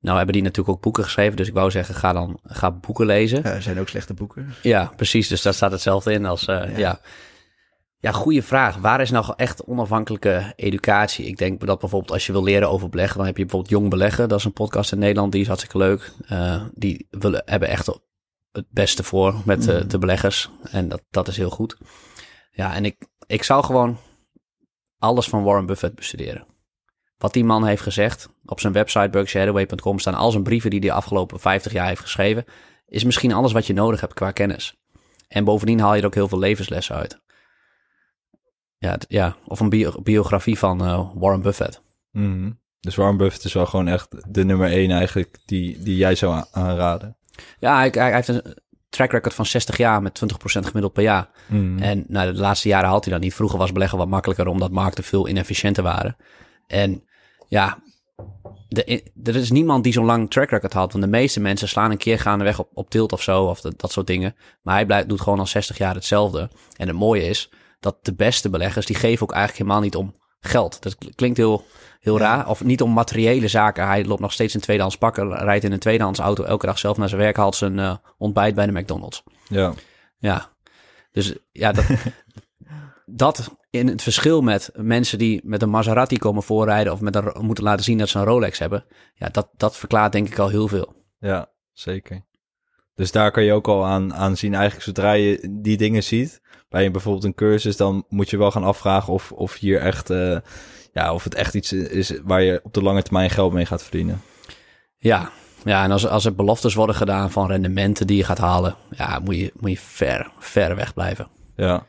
[0.00, 3.06] Nou hebben die natuurlijk ook boeken geschreven, dus ik wou zeggen, ga dan ga boeken
[3.06, 3.42] lezen.
[3.42, 4.54] Ja, er zijn ook slechte boeken.
[4.62, 5.28] Ja, precies.
[5.28, 6.78] Dus daar staat hetzelfde in als, eh, ja.
[6.78, 7.00] ja.
[8.08, 8.76] Goede vraag.
[8.76, 11.26] Waar is nou echt onafhankelijke educatie?
[11.26, 13.90] Ik denk dat bijvoorbeeld als je wil leren over beleggen, dan heb je bijvoorbeeld Jong
[13.90, 14.28] Beleggen.
[14.28, 16.12] Dat is een podcast in Nederland, die is hartstikke leuk.
[16.26, 17.86] Eh, die willen, hebben echt
[18.52, 20.50] het beste voor met eh, de beleggers.
[20.70, 21.76] En dat, dat is heel goed.
[22.50, 23.98] Ja, en ik, ik zou gewoon
[24.98, 26.46] alles van Warren Buffett bestuderen.
[27.18, 30.88] Wat die man heeft gezegd op zijn website berkshirehathaway.com staan al zijn brieven die hij
[30.88, 32.44] de afgelopen 50 jaar heeft geschreven,
[32.86, 34.74] is misschien alles wat je nodig hebt qua kennis.
[35.28, 37.20] En bovendien haal je er ook heel veel levenslessen uit.
[38.80, 41.82] Ja, ja of een biografie van uh, Warren Buffett.
[42.10, 42.50] Mhm.
[42.80, 46.44] Dus Warren Buffett is wel gewoon echt de nummer één eigenlijk die, die jij zou
[46.50, 47.16] aanraden.
[47.58, 48.56] Ja, hij, hij, heeft een
[48.88, 51.28] track record van 60 jaar met 20% gemiddeld per jaar.
[51.46, 51.78] Mhm.
[51.78, 53.34] En nou, de laatste jaren had hij dat niet.
[53.34, 56.16] Vroeger was beleggen wat makkelijker omdat markten veel inefficiënter waren.
[56.66, 57.04] En
[57.48, 57.78] ja,
[58.68, 60.92] de, er is niemand die zo'n lang track record had.
[60.92, 63.92] Want de meeste mensen slaan een keer gaandeweg op, op tilt of zo, of dat
[63.92, 64.34] soort dingen.
[64.62, 66.50] Maar hij blijft, doet gewoon al 60 jaar hetzelfde.
[66.76, 67.50] En het mooie is
[67.80, 70.82] dat de beste beleggers, die geven ook eigenlijk helemaal niet om geld.
[70.82, 71.64] Dat klinkt heel,
[72.00, 72.48] heel raar.
[72.48, 73.86] Of niet om materiële zaken.
[73.86, 76.96] Hij loopt nog steeds in tweedehands pakken, rijdt in een tweedehands auto elke dag zelf
[76.96, 79.22] naar zijn werk, haalt zijn uh, ontbijt bij de McDonald's.
[79.48, 79.72] Ja.
[80.16, 80.48] Ja.
[81.12, 81.84] Dus ja, dat,
[83.06, 87.32] dat in het verschil met mensen die met een Maserati komen voorrijden of met een,
[87.40, 90.48] moeten laten zien dat ze een Rolex hebben, ja, dat, dat verklaart denk ik al
[90.48, 90.94] heel veel.
[91.18, 92.24] Ja, zeker.
[93.00, 96.40] Dus daar kan je ook al aan, aan zien, eigenlijk zodra je die dingen ziet,
[96.68, 100.38] bij bijvoorbeeld een cursus, dan moet je wel gaan afvragen of, of hier echt, uh,
[100.92, 103.82] ja, of het echt iets is waar je op de lange termijn geld mee gaat
[103.82, 104.22] verdienen.
[104.96, 105.30] Ja,
[105.64, 109.18] ja, en als, als er beloftes worden gedaan van rendementen die je gaat halen, ja,
[109.18, 111.28] moet je, moet je ver, ver weg blijven.
[111.56, 111.86] Ja.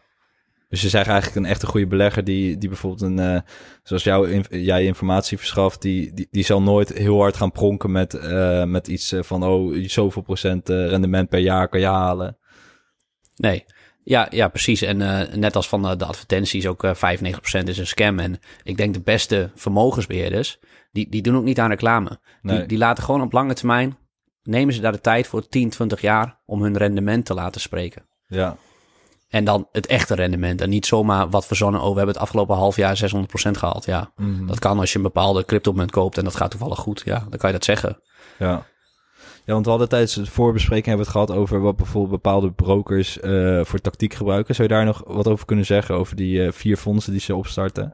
[0.71, 3.39] Dus je zegt eigenlijk een echte goede belegger die, die bijvoorbeeld een, uh,
[3.83, 8.13] zoals jou, jij informatie verschaft, die, die, die zal nooit heel hard gaan pronken met,
[8.13, 12.37] uh, met iets van, oh, zoveel procent rendement per jaar kan je halen.
[13.35, 13.65] Nee,
[14.03, 14.81] ja, ja precies.
[14.81, 16.89] En uh, net als van de advertenties, ook 95%
[17.63, 18.19] is een scam.
[18.19, 20.59] En ik denk de beste vermogensbeheerders,
[20.91, 22.19] die, die doen ook niet aan reclame.
[22.41, 22.57] Nee.
[22.57, 23.97] Die, die laten gewoon op lange termijn,
[24.43, 28.05] nemen ze daar de tijd voor 10, 20 jaar om hun rendement te laten spreken.
[28.27, 28.57] Ja.
[29.31, 30.61] En dan het echte rendement.
[30.61, 31.81] En niet zomaar wat verzonnen.
[31.81, 33.85] Oh, we hebben het afgelopen half jaar 600% gehaald.
[33.85, 34.45] Ja, Mhm.
[34.45, 37.01] dat kan als je een bepaalde cryptomunt koopt en dat gaat toevallig goed.
[37.05, 37.99] Ja, dan kan je dat zeggen.
[38.39, 38.65] Ja.
[39.45, 42.51] Ja, want we hadden tijdens het voorbespreking hebben we het gehad over wat bijvoorbeeld bepaalde
[42.51, 44.55] brokers uh, voor tactiek gebruiken.
[44.55, 45.95] Zou je daar nog wat over kunnen zeggen?
[45.95, 47.93] Over die uh, vier fondsen die ze opstarten?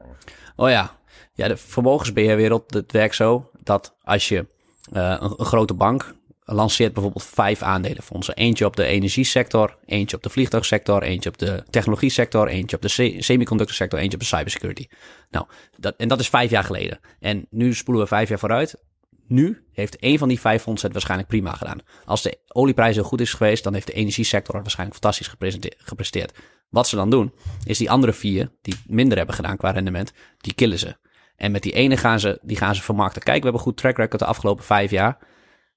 [0.56, 0.90] Oh ja,
[1.34, 4.46] ja de vermogensbeheerwereld, het werkt zo dat als je
[4.92, 6.14] uh, een, een grote bank
[6.54, 8.34] lanceert bijvoorbeeld vijf aandelenfondsen.
[8.34, 12.82] Eentje op de energiesector, eentje op de vliegtuigsector, eentje op de technologie sector, eentje op
[12.82, 14.86] de semiconductor sector, eentje op de cybersecurity.
[15.30, 15.46] Nou,
[15.76, 17.00] dat, en dat is vijf jaar geleden.
[17.20, 18.86] En nu spoelen we vijf jaar vooruit.
[19.26, 21.80] Nu heeft een van die vijf fondsen het waarschijnlijk prima gedaan.
[22.04, 25.36] Als de olieprijs heel goed is geweest, dan heeft de energiesector het waarschijnlijk fantastisch
[25.78, 26.38] gepresteerd.
[26.68, 27.32] Wat ze dan doen,
[27.64, 30.96] is die andere vier, die minder hebben gedaan qua rendement, die killen ze.
[31.36, 33.22] En met die ene gaan ze, die gaan ze vermarkten.
[33.22, 35.18] Kijk, we hebben goed track record de afgelopen vijf jaar.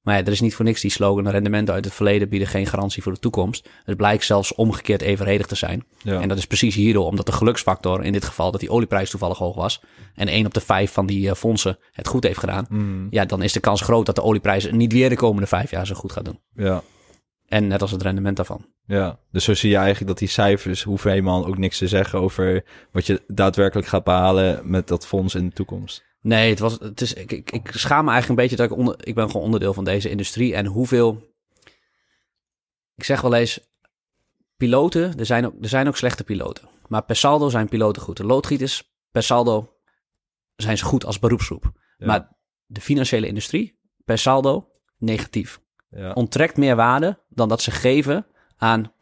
[0.01, 2.67] Maar ja, er is niet voor niks die slogan: rendementen uit het verleden bieden geen
[2.67, 3.69] garantie voor de toekomst.
[3.83, 5.85] Het blijkt zelfs omgekeerd evenredig te zijn.
[6.03, 6.21] Ja.
[6.21, 9.37] En dat is precies hierdoor, omdat de geluksfactor in dit geval dat die olieprijs toevallig
[9.37, 9.81] hoog was.
[10.15, 12.65] En één op de vijf van die uh, fondsen het goed heeft gedaan.
[12.69, 13.07] Mm.
[13.09, 15.85] Ja, dan is de kans groot dat de olieprijs niet weer de komende vijf jaar
[15.87, 16.39] zo goed gaat doen.
[16.53, 16.83] Ja.
[17.47, 18.65] En net als het rendement daarvan.
[18.85, 22.19] Ja, dus zo zie je eigenlijk dat die cijfers hoeven helemaal ook niks te zeggen
[22.19, 26.03] over wat je daadwerkelijk gaat behalen met dat fonds in de toekomst.
[26.21, 28.77] Nee, het was, het is, ik, ik, ik schaam me eigenlijk een beetje dat ik
[28.77, 31.33] onder, ik ben gewoon onderdeel van deze industrie en hoeveel,
[32.95, 33.59] ik zeg wel eens,
[34.57, 38.17] piloten, er zijn ook, er zijn ook slechte piloten, maar per saldo zijn piloten goed.
[38.17, 39.73] De loodgieters, per saldo
[40.55, 41.71] zijn ze goed als beroepsgroep.
[41.97, 42.05] Ja.
[42.05, 45.61] Maar de financiële industrie, per saldo, negatief.
[45.89, 46.13] Ja.
[46.13, 48.25] Onttrekt meer waarde dan dat ze geven
[48.57, 48.93] aan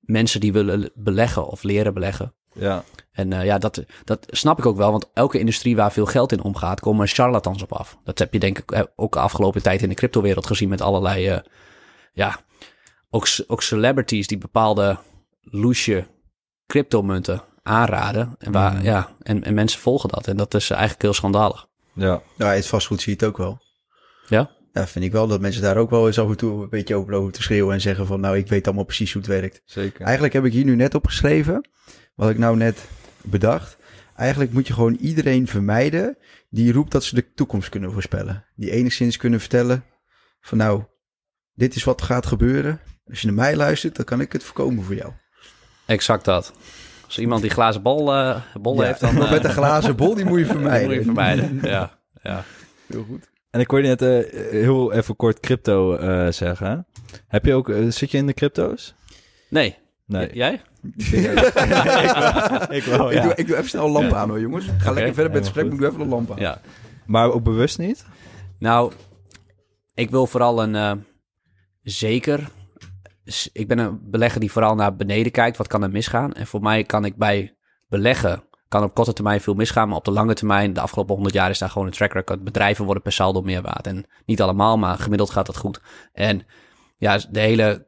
[0.00, 2.34] mensen die willen beleggen of leren beleggen.
[2.54, 2.84] Ja.
[3.12, 6.32] En uh, ja, dat, dat snap ik ook wel, want elke industrie waar veel geld
[6.32, 7.98] in omgaat, komen charlatans op af.
[8.04, 11.32] Dat heb je denk ik ook de afgelopen tijd in de cryptowereld gezien met allerlei,
[11.32, 11.38] uh,
[12.12, 12.40] ja,
[13.10, 14.98] ook, ook celebrities die bepaalde
[15.40, 16.06] loesje
[16.66, 18.34] cryptomunten aanraden.
[18.38, 18.82] En, waar, Mm.
[18.82, 20.26] ja, en, en mensen volgen dat.
[20.26, 21.66] En dat is eigenlijk heel schandalig.
[21.94, 22.22] Ja.
[22.36, 23.60] Nou, het vastgoed zie je het ook wel.
[24.28, 24.50] Ja?
[24.72, 26.94] Ja, vind ik wel dat mensen daar ook wel eens af en toe een beetje
[26.94, 29.62] over lopen te schreeuwen en zeggen van nou, ik weet allemaal precies hoe het werkt.
[29.64, 30.00] Zeker.
[30.04, 31.68] Eigenlijk heb ik hier nu net opgeschreven
[32.14, 32.84] wat ik nou net
[33.22, 33.76] bedacht.
[34.16, 36.16] Eigenlijk moet je gewoon iedereen vermijden
[36.50, 38.44] die roept dat ze de toekomst kunnen voorspellen.
[38.54, 39.84] Die enigszins kunnen vertellen
[40.40, 40.82] van nou,
[41.54, 42.80] dit is wat gaat gebeuren.
[43.06, 45.12] Als je naar mij luistert, dan kan ik het voorkomen voor jou.
[45.86, 46.52] Exact dat.
[47.06, 50.14] Als iemand die glazen bal, eh bol Ja, heeft, dan eh, met een glazen bol,
[50.14, 50.86] die moet je die vermijden.
[50.88, 51.60] moet je vermijden.
[51.62, 52.44] Ja, ja.
[52.86, 53.30] Heel goed.
[53.50, 56.86] En ik hoorde net eh, heel even kort crypto eh, zeggen.
[57.28, 58.94] Heb je ook, eh, zit je in de crypto's?
[59.48, 59.76] Nee.
[60.06, 60.26] Nee.
[60.32, 60.60] J- Jij?
[62.78, 64.16] ik wel, Ik, doe, ik doe even snel een lamp Ja.
[64.16, 64.64] aan hoor jongens.
[64.78, 66.38] Ga lekker verder met het gesprek, maar ik doe even een lamp aan.
[66.38, 66.60] Ja.
[67.06, 68.04] Maar ook bewust niet?
[68.58, 68.92] Nou,
[69.94, 70.92] ik wil vooral een eh,
[71.82, 72.48] zeker.
[73.52, 75.56] Ik ben een belegger die vooral naar beneden kijkt.
[75.56, 76.32] Wat kan er misgaan?
[76.32, 77.56] En voor mij kan ik bij
[77.88, 78.44] beleggen.
[78.68, 81.50] Kan op korte termijn veel misgaan, maar op de lange termijn, de afgelopen 100 jaar,
[81.50, 82.44] is daar gewoon een track record.
[82.44, 83.86] Bedrijven worden per saldo meer waard.
[83.86, 85.80] En niet allemaal, maar gemiddeld gaat dat goed.
[86.12, 86.46] En
[86.96, 87.86] ja, de hele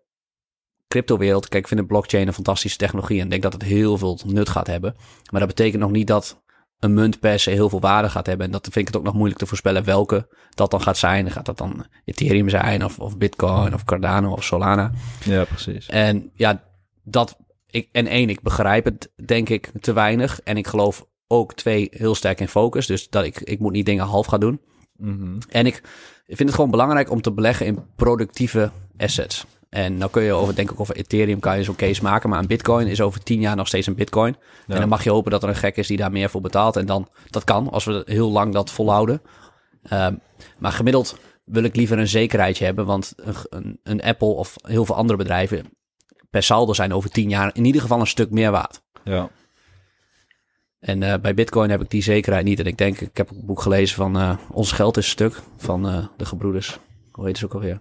[0.88, 1.48] cryptowereld.
[1.48, 4.48] Kijk, ik vind de blockchain een fantastische technologie en denk dat het heel veel nut
[4.48, 4.94] gaat hebben.
[5.30, 6.42] Maar dat betekent nog niet dat
[6.78, 8.46] een munt per se heel veel waarde gaat hebben.
[8.46, 11.30] En dat vind ik het ook nog moeilijk te voorspellen welke dat dan gaat zijn.
[11.30, 14.90] Gaat dat dan Ethereum zijn of, of Bitcoin of Cardano of Solana?
[15.24, 15.88] Ja, precies.
[15.88, 16.62] En ja,
[17.02, 17.36] dat.
[17.70, 20.40] Ik, en één, ik begrijp het denk ik te weinig.
[20.40, 22.86] En ik geloof ook twee heel sterk in focus.
[22.86, 24.60] Dus dat ik, ik moet niet dingen half gaan doen.
[24.96, 25.38] Mhm.
[25.48, 25.82] En ik
[26.26, 29.46] vind het gewoon belangrijk om te beleggen in productieve assets.
[29.74, 32.30] En nou kun je over, denk ik, over Ethereum kan je zo'n case maken.
[32.30, 34.36] Maar een Bitcoin is over tien jaar nog steeds een Bitcoin.
[34.66, 34.74] Ja.
[34.74, 36.76] En dan mag je hopen dat er een gek is die daar meer voor betaalt.
[36.76, 39.22] En dan, dat kan, als we heel lang dat volhouden.
[39.82, 40.14] Ehm,
[40.58, 42.86] maar gemiddeld wil ik liever een zekerheidje hebben.
[42.86, 45.66] Want een, een, een Apple of heel veel andere bedrijven
[46.30, 48.82] per saldo zijn over tien jaar in ieder geval een stuk meer waard.
[49.04, 49.30] Ja.
[50.78, 52.60] En eh, bij Bitcoin heb ik die zekerheid niet.
[52.60, 55.88] En ik denk, ik heb een boek gelezen van eh, Ons Geld is Stuk van
[55.88, 56.78] eh, de gebroeders.
[57.12, 57.80] Hoe heet ze ook alweer?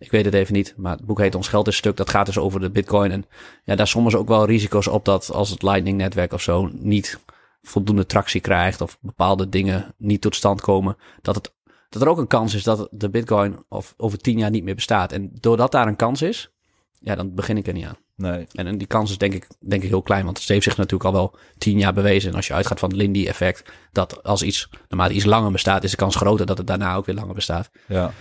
[0.00, 1.96] Ik weet het even niet, maar het boek heet Ons Geld is Stuk.
[1.96, 3.10] Dat gaat dus over de Bitcoin.
[3.10, 3.24] En
[3.64, 7.18] ja, daar sommen ze ook wel risico's op dat als het Lightning-netwerk of zo niet
[7.62, 11.54] voldoende tractie krijgt of bepaalde dingen niet tot stand komen, dat, het,
[11.88, 14.74] dat er ook een kans is dat de Bitcoin of over tien jaar niet meer
[14.74, 15.12] bestaat.
[15.12, 16.50] En doordat daar een kans is,
[16.98, 17.98] ja, dan begin ik er niet aan.
[18.16, 18.46] Nee.
[18.52, 20.76] En, en die kans is denk ik, denk ik heel klein, want het heeft zich
[20.76, 22.30] natuurlijk al wel tien jaar bewezen.
[22.30, 25.90] En als je uitgaat van het Lindy-effect, dat als iets naarmate iets langer bestaat, is
[25.90, 27.70] de kans groter dat het daarna ook weer langer bestaat.
[27.86, 28.12] Ja.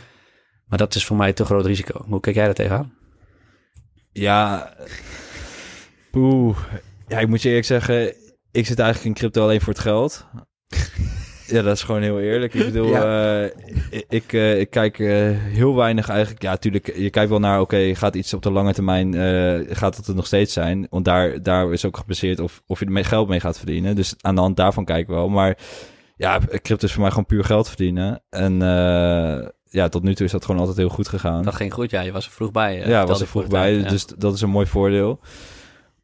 [0.70, 2.06] Maar dat is voor mij te groot risico.
[2.08, 2.94] Hoe kijk jij daar tegenaan?
[4.12, 4.74] Ja.
[6.14, 6.58] Oeh.
[7.08, 8.14] Ja, ik moet je eerlijk zeggen,
[8.52, 10.26] ik zit eigenlijk in crypto alleen voor het geld.
[11.48, 12.54] Ja, dat is gewoon heel eerlijk.
[12.54, 13.42] Ik bedoel, Ja.
[13.42, 13.52] eh,
[13.90, 15.08] ik, ik, eh, ik kijk eh,
[15.38, 16.42] heel weinig eigenlijk.
[16.42, 19.14] Ja, natuurlijk, je kijkt wel naar, oké, gaat iets op de lange termijn,
[19.76, 20.88] gaat het er nog steeds zijn?
[20.90, 23.96] Want daar, daar is ook gebaseerd of, of je er geld mee gaat verdienen.
[23.96, 25.30] Dus aan de hand daarvan kijk ik wel.
[25.30, 25.58] Maar
[26.16, 28.24] ja, crypto is voor mij gewoon puur geld verdienen.
[28.30, 28.62] En
[29.70, 31.44] ja, tot nu toe is dat gewoon altijd heel goed gegaan.
[31.44, 32.02] Dat ging goed, ja.
[32.02, 32.82] Je was er vroeg bij.
[32.82, 33.90] eh, Ja, was er vroeg bij, tijd, ja.
[33.90, 35.20] dus dat is een mooi voordeel.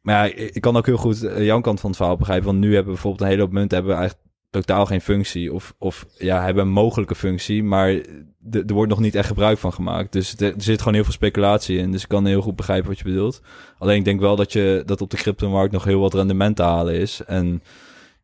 [0.00, 2.46] Maar ja, ik kan ook heel goed eh, jouw kant van het verhaal begrijpen.
[2.46, 5.52] Want nu hebben we bijvoorbeeld een hele hoop munten hebben eigenlijk totaal geen functie.
[5.52, 7.92] Of, of ja, hebben een mogelijke functie, maar
[8.38, 10.12] de- er wordt nog niet echt gebruik van gemaakt.
[10.12, 11.92] Dus er, er zit gewoon heel veel speculatie in.
[11.92, 13.40] Dus ik kan heel goed begrijpen wat je bedoelt.
[13.78, 16.62] Alleen ik denk wel dat, je, dat op de cryptomarkt nog heel wat rendement te
[16.62, 17.20] halen is.
[17.26, 17.62] En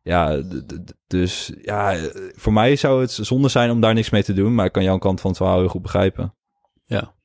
[0.03, 0.43] ja,
[1.07, 1.97] dus ja,
[2.35, 4.55] voor mij zou het zonde zijn om daar niks mee te doen.
[4.55, 6.35] Maar ik kan jouw kant van het verhaal heel goed begrijpen.
[6.83, 7.15] Ja.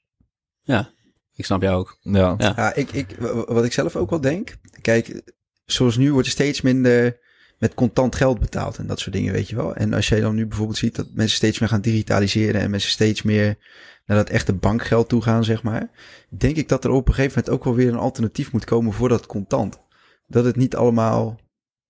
[0.63, 0.91] Ja,
[1.35, 1.99] ik snap jou ook.
[2.01, 2.53] Ja, Ja.
[2.57, 3.17] Ja, ik, ik,
[3.47, 4.57] wat ik zelf ook wel denk.
[4.81, 5.33] Kijk,
[5.65, 7.19] zoals nu wordt er steeds minder
[7.59, 9.75] met contant geld betaald en dat soort dingen, weet je wel.
[9.75, 12.91] En als jij dan nu bijvoorbeeld ziet dat mensen steeds meer gaan digitaliseren en mensen
[12.91, 13.59] steeds meer
[14.07, 15.91] naar dat echte bankgeld toe gaan, zeg maar.
[16.29, 18.93] Denk ik dat er op een gegeven moment ook wel weer een alternatief moet komen
[18.93, 19.81] voor dat contant.
[20.27, 21.41] Dat het niet allemaal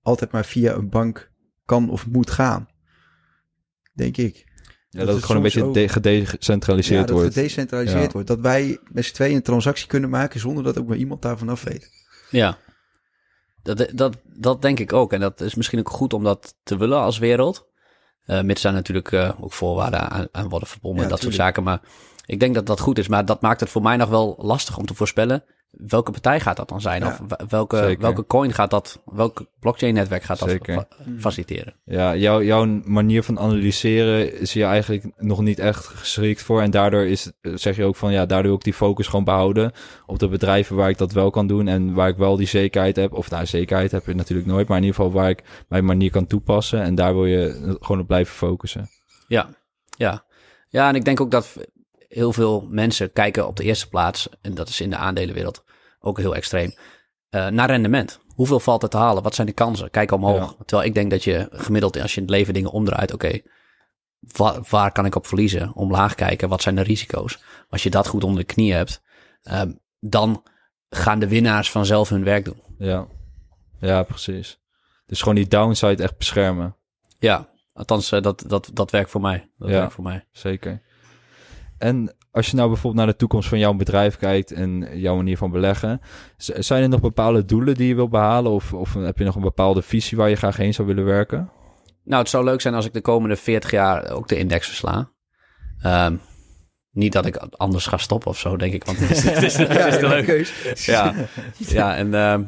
[0.09, 1.31] altijd maar via een bank
[1.65, 2.69] kan of moet gaan.
[3.93, 4.47] Denk ik.
[4.91, 7.35] Ja, dat, het gewoon een beetje gedecentraliseerd ja, dat wordt.
[7.35, 8.13] gedecentraliseerd Ja.
[8.13, 8.29] wordt.
[8.29, 11.49] Dat wij met z'n tweeën een transactie kunnen maken zonder dat ook maar iemand daarvan
[11.49, 11.91] af weet.
[12.31, 12.59] Ja.
[13.63, 15.13] Dat, dat, dat denk ik ook.
[15.13, 17.67] En dat is misschien ook goed om dat te willen als wereld.
[18.25, 21.03] Eh mits daar natuurlijk eh, ook voorwaarden aan, aan worden verbonden.
[21.03, 21.63] Ja, dat soort zaken.
[21.63, 21.81] Maar
[22.29, 23.09] ik denk dat dat goed is.
[23.09, 25.45] Maar dat maakt het voor mij nog wel lastig om te voorspellen.
[25.71, 27.03] Welke partij gaat dat dan zijn?
[27.03, 28.01] Ja, of welke, zeker.
[28.01, 30.75] welke coin gaat dat, welk blockchain-netwerk gaat dat Zeker.
[30.75, 31.75] fa- faciliteren?
[31.85, 36.63] Ja, jouw, jouw manier van analyseren is je eigenlijk nog niet echt geschikt voor.
[36.63, 39.73] En daardoor is, zeg je ook van ja, daardoor ook die focus gewoon behouden
[40.07, 41.69] op de bedrijven waar ik dat wel kan doen.
[41.69, 43.13] En waar ik wel die zekerheid heb.
[43.13, 44.69] Of nou, zekerheid heb je natuurlijk nooit.
[44.69, 46.83] Maar in ieder geval waar ik mijn manier kan toepassen.
[46.83, 48.89] En daar wil je gewoon op blijven focussen.
[49.27, 49.49] Ja,
[49.97, 50.25] ja.
[50.69, 51.57] Ja, en ik denk ook dat
[52.09, 55.65] heel veel mensen kijken op de eerste plaats, en dat is in de aandelenwereld
[56.01, 56.75] ook heel extreem,
[57.29, 58.21] eh, naar rendement.
[58.35, 59.23] Hoeveel valt er te halen?
[59.23, 59.91] Wat zijn de kansen?
[59.91, 60.57] Kijk omhoog.
[60.65, 63.41] Terwijl ik denk dat je gemiddeld, als je in het leven dingen omdraait, oké,
[64.21, 65.75] wa- waar kan ik op verliezen?
[65.75, 67.39] Omlaag kijken, wat zijn de risico's?
[67.71, 69.03] Als je dat goed onder de knie hebt,
[69.43, 70.43] ehm, dan
[70.89, 72.63] gaan de winnaars vanzelf hun werk doen.
[72.79, 73.07] Ja.
[73.81, 74.61] Ja, precies.
[75.07, 76.77] Dus gewoon die downside echt beschermen.
[77.19, 79.51] Ja, althans, eh, dat, dat, dat werkt voor mij.
[79.59, 79.75] Dat Ja.
[79.79, 80.25] werkt voor mij.
[80.31, 80.83] Zeker.
[81.79, 85.37] En als je nou bijvoorbeeld naar de toekomst van jouw bedrijf kijkt en jouw manier
[85.37, 86.01] van beleggen,
[86.37, 88.53] zijn er nog bepaalde doelen die je wil behalen?
[88.53, 91.51] Of, of heb je nog een bepaalde visie waar je graag heen zou willen werken?
[92.05, 95.11] Nou, het zou leuk zijn als ik de komende 40 jaar ook de index versla.
[95.81, 96.17] Ehm,
[96.91, 98.85] niet dat ik anders ga stoppen of zo, denk ik.
[98.85, 100.87] Want het is, het is, het is keus.
[100.87, 101.15] Ja,
[101.57, 102.43] ja en ehm,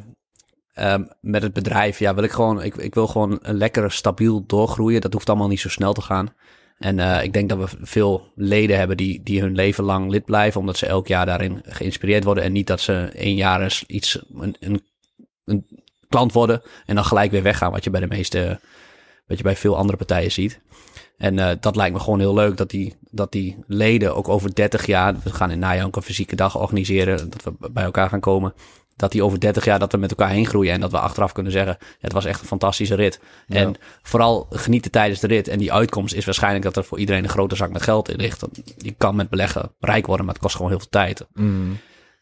[0.72, 2.62] ehm, met het bedrijf ja, wil ik gewoon...
[2.62, 5.01] Ik, ik wil gewoon een lekker stabiel doorgroeien.
[5.01, 6.35] Dat hoeft allemaal niet zo snel te gaan.
[6.81, 10.24] En eh, ik denk dat we veel leden hebben die, die hun leven lang lid
[10.24, 10.61] blijven...
[10.61, 12.45] omdat ze elk jaar daarin geïnspireerd worden...
[12.45, 14.57] en niet dat ze één jaar eens iets, een,
[15.45, 15.66] een,
[16.09, 16.62] klant worden...
[16.87, 18.61] en dan gelijk weer weggaan, wat je bij de meeste...
[19.26, 20.61] wat je bij veel andere partijen ziet.
[21.16, 24.55] En eh, dat lijkt me gewoon heel leuk, dat die, dat die leden ook over
[24.55, 25.14] 30 jaar...
[25.22, 27.31] we gaan in najaar ook een fysieke dag organiseren...
[27.31, 28.55] dat we bij elkaar gaan komen...
[29.01, 30.72] dat die over 30 jaar dat we met elkaar heen groeien...
[30.72, 31.78] en dat we achteraf kunnen zeggen...
[31.98, 33.20] het was echt een fantastische rit.
[33.48, 35.48] En vooral genieten tijdens de rit.
[35.48, 38.16] En die uitkomst is waarschijnlijk dat er voor iedereen een grote zak met geld in
[38.16, 38.46] ligt.
[38.76, 41.26] Je kan met beleggen rijk worden, maar het kost gewoon heel veel tijd.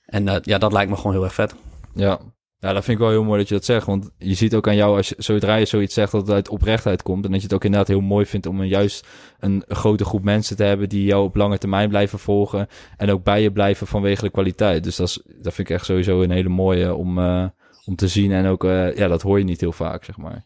[0.05, 1.55] En eh, ja, dat lijkt me gewoon heel erg vet.
[1.95, 2.21] Ja.
[2.61, 3.87] Ja, dat vind ik wel heel mooi dat je dat zegt.
[3.87, 6.49] Want je ziet ook aan jou, als je, zodra je zoiets zegt, dat het uit
[6.49, 7.25] oprechtheid komt.
[7.25, 9.07] En dat je het ook inderdaad heel mooi vindt om een, juist
[9.41, 12.67] een grote groep mensen te hebben die jou op lange termijn blijven volgen.
[12.97, 14.85] En ook bij je blijven vanwege de kwaliteit.
[14.85, 17.47] Dus dat, is, dat vind ik echt sowieso een hele mooie om, eh,
[17.85, 18.33] om te zien.
[18.33, 20.45] En ook, eh, ja, dat hoor je niet heel vaak, zeg maar.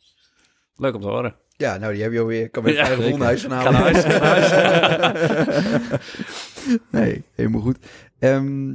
[0.76, 1.34] Leuk om te horen.
[1.56, 2.50] Ja, nou, die heb je alweer.
[2.50, 3.94] Kan weer Ja, naar huis gaan Ga halen.
[3.94, 4.04] huis,
[6.90, 7.78] nee, helemaal goed.
[8.18, 8.74] Ehm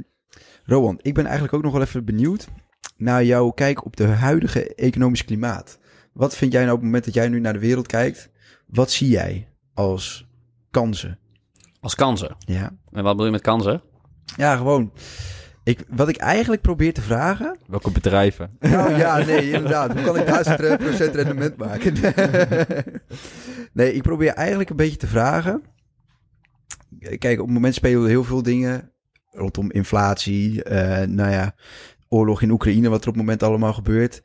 [0.64, 2.48] Rowan, ik ben eigenlijk ook nog wel even benieuwd
[2.98, 5.78] naar jouw kijk op de huidige economisch klimaat.
[6.12, 8.30] Wat vind jij nou op het moment dat jij nu naar de wereld kijkt?
[8.66, 10.28] Wat zie jij als
[10.70, 11.18] kansen?
[11.80, 12.36] Als kansen.
[12.38, 13.82] Ja, En wat bedoel je met kansen?
[14.36, 14.92] ja gewoon.
[15.64, 17.58] Ik, wat ik eigenlijk probeer te vragen.
[17.66, 18.56] Welke bedrijven?
[18.60, 19.92] Nou ja, nee, inderdaad.
[19.92, 20.26] Hoe kan ik
[21.10, 21.94] 1000% rendement maken?
[23.72, 25.62] nee, ik probeer eigenlijk een beetje te vragen.
[27.18, 28.92] Kijk, op het moment spelen heel veel dingen
[29.30, 30.62] rondom inflatie.
[30.62, 31.54] eh, nou ja,
[32.08, 34.22] oorlog in Oekraïne, wat er op het moment allemaal gebeurt.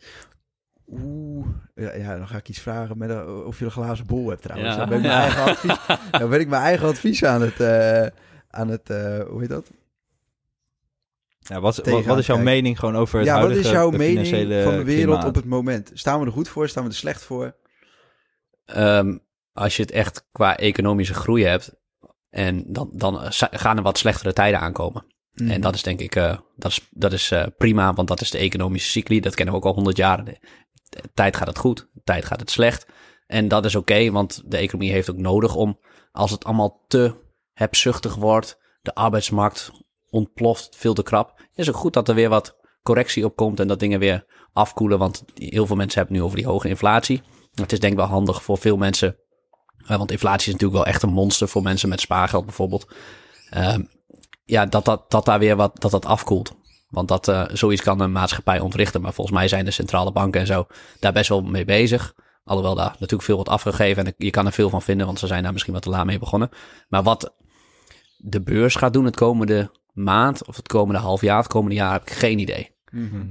[0.87, 4.29] Oeh, ja, ja, dan ga ik iets vragen met een- of je een glazen bol
[4.29, 4.75] hebt trouwens.
[4.75, 4.85] Ja.
[4.85, 5.21] Dan, ben ik mijn Ja.
[5.23, 8.07] eigen advies, dan ben ik mijn eigen advies aan het, eh,
[8.49, 9.71] aan het eh, hoe heet dat?
[11.39, 13.91] Ja, wat, wat, wat is jouw mening gewoon over het Ja, wat huidige is jouw
[13.91, 14.37] eh, mening van
[14.77, 15.25] de wereld klimaat?
[15.25, 15.91] op het moment?
[15.93, 16.69] Staan we er goed voor?
[16.69, 17.55] Staan we er slecht voor?
[18.65, 19.17] Ehm,
[19.53, 21.75] als je het echt qua economische groei hebt...
[22.29, 25.05] en dan, dan eh, gaan er wat slechtere tijden aankomen.
[25.33, 25.51] Mhm.
[25.51, 28.29] En dat is denk ik eh, dat is, dat is eh, prima, want dat is
[28.29, 29.19] de economische cycli.
[29.19, 30.25] Dat kennen we ook al honderd jaar.
[30.25, 30.37] De,
[30.89, 32.85] de tijd gaat het goed, de tijd gaat het slecht.
[33.27, 35.79] En dat is oké, want de economie heeft ook nodig om,
[36.11, 37.15] als het allemaal te
[37.53, 39.71] hebzuchtig wordt, de arbeidsmarkt
[40.09, 43.67] ontploft, veel te krap, is het goed dat er weer wat correctie op komt en
[43.67, 44.97] dat dingen weer afkoelen.
[44.99, 47.21] Want heel veel mensen hebben het nu over die hoge inflatie.
[47.53, 49.17] Het is denk ik wel handig voor veel mensen,
[49.87, 52.87] eh, want inflatie is natuurlijk wel echt een monster voor mensen met spaargeld bijvoorbeeld.
[53.49, 53.83] Ehm,
[54.45, 56.53] ja, dat, dat, dat daar weer wat, dat dat afkoelt.
[56.89, 59.01] Want dat, eh, zoiets kan een maatschappij ontwrichten.
[59.01, 60.67] Maar volgens mij zijn de centrale banken en zo
[60.99, 62.13] daar best wel mee bezig.
[62.43, 64.05] Alhoewel daar natuurlijk veel wordt afgegeven.
[64.05, 66.05] En je kan er veel van vinden, want ze zijn daar misschien wat te laat
[66.05, 66.49] mee begonnen.
[66.87, 67.33] Maar wat
[68.17, 71.91] de beurs gaat doen het komende maand, of het komende half jaar, het komende jaar,
[71.91, 72.71] heb ik geen idee.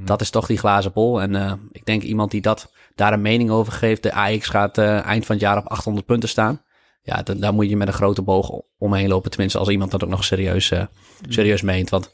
[0.04, 1.20] Dat is toch die glazen bol.
[1.20, 4.02] En eh, ik denk iemand die dat, daar een mening over geeft.
[4.02, 6.62] De AX gaat eh, eind van het jaar op 800 punten staan.
[7.02, 9.30] Ja, dan, daar moet je met een grote boog omheen lopen.
[9.30, 10.84] Tenminste, als iemand dat ook nog serieus, eh,
[11.28, 11.90] serieus meent.
[11.90, 12.10] Want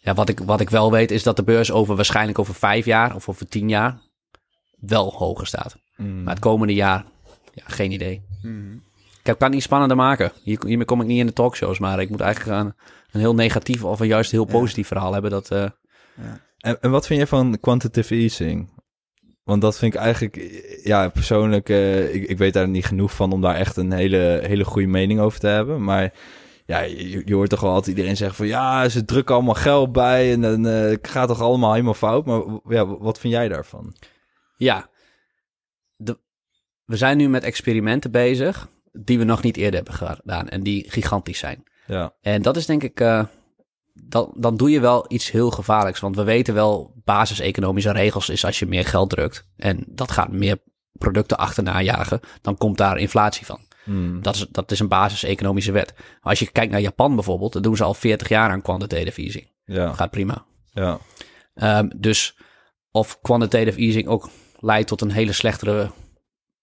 [0.00, 2.84] ja, wat, ik, wat ik wel weet is dat de beurs over waarschijnlijk over vijf
[2.84, 4.00] jaar of over tien jaar
[4.80, 5.76] wel hoger staat.
[5.96, 6.22] Mm.
[6.22, 7.04] Maar het komende jaar,
[7.54, 8.22] ja, geen idee.
[9.20, 10.32] Ik heb, kan het niet spannender maken.
[10.42, 12.74] Hier, hiermee kom ik niet in de talkshows, maar ik moet eigenlijk een,
[13.10, 14.52] een heel negatief of een juist heel Ja.
[14.52, 15.30] positief verhaal hebben.
[15.30, 15.64] Dat, eh,
[16.58, 18.68] En, en wat vind je van quantitative easing?
[19.50, 23.32] Want dat vind ik eigenlijk, ja, persoonlijk, eh, ik, ik weet daar niet genoeg van
[23.32, 25.84] om daar echt een hele, hele goede mening over te hebben.
[25.84, 26.12] Maar
[26.66, 29.92] ja, je, je hoort toch wel altijd iedereen zeggen van ja, ze drukken allemaal geld
[29.92, 32.26] bij en dan eh, gaat toch allemaal helemaal fout.
[32.26, 33.94] Maar ja, wat vind jij daarvan?
[34.56, 34.90] Ja,
[35.96, 36.18] de,
[36.84, 40.90] we zijn nu met experimenten bezig die we nog niet eerder hebben gedaan en die
[40.90, 41.64] gigantisch zijn.
[41.86, 43.24] Ja, En dat is denk ik, eh,
[44.08, 46.00] dan, dan doe je wel iets heel gevaarlijks.
[46.00, 50.32] Want we weten wel, basis-economische regels is als je meer geld drukt en dat gaat
[50.32, 50.58] meer
[50.92, 53.60] producten achterna jagen, dan komt daar inflatie van.
[53.84, 54.22] Mm.
[54.22, 55.92] Dat is, dat is een basis-economische wet.
[55.96, 59.22] Maar als je kijkt naar Japan bijvoorbeeld, dan doen ze al 40 jaar aan quantitative
[59.22, 59.48] easing.
[59.64, 60.44] ja, Gaat prima.
[60.72, 60.98] ja.
[61.54, 62.36] Ehm, dus
[62.90, 64.28] of quantitative easing ook
[64.58, 65.90] leidt tot een hele slechtere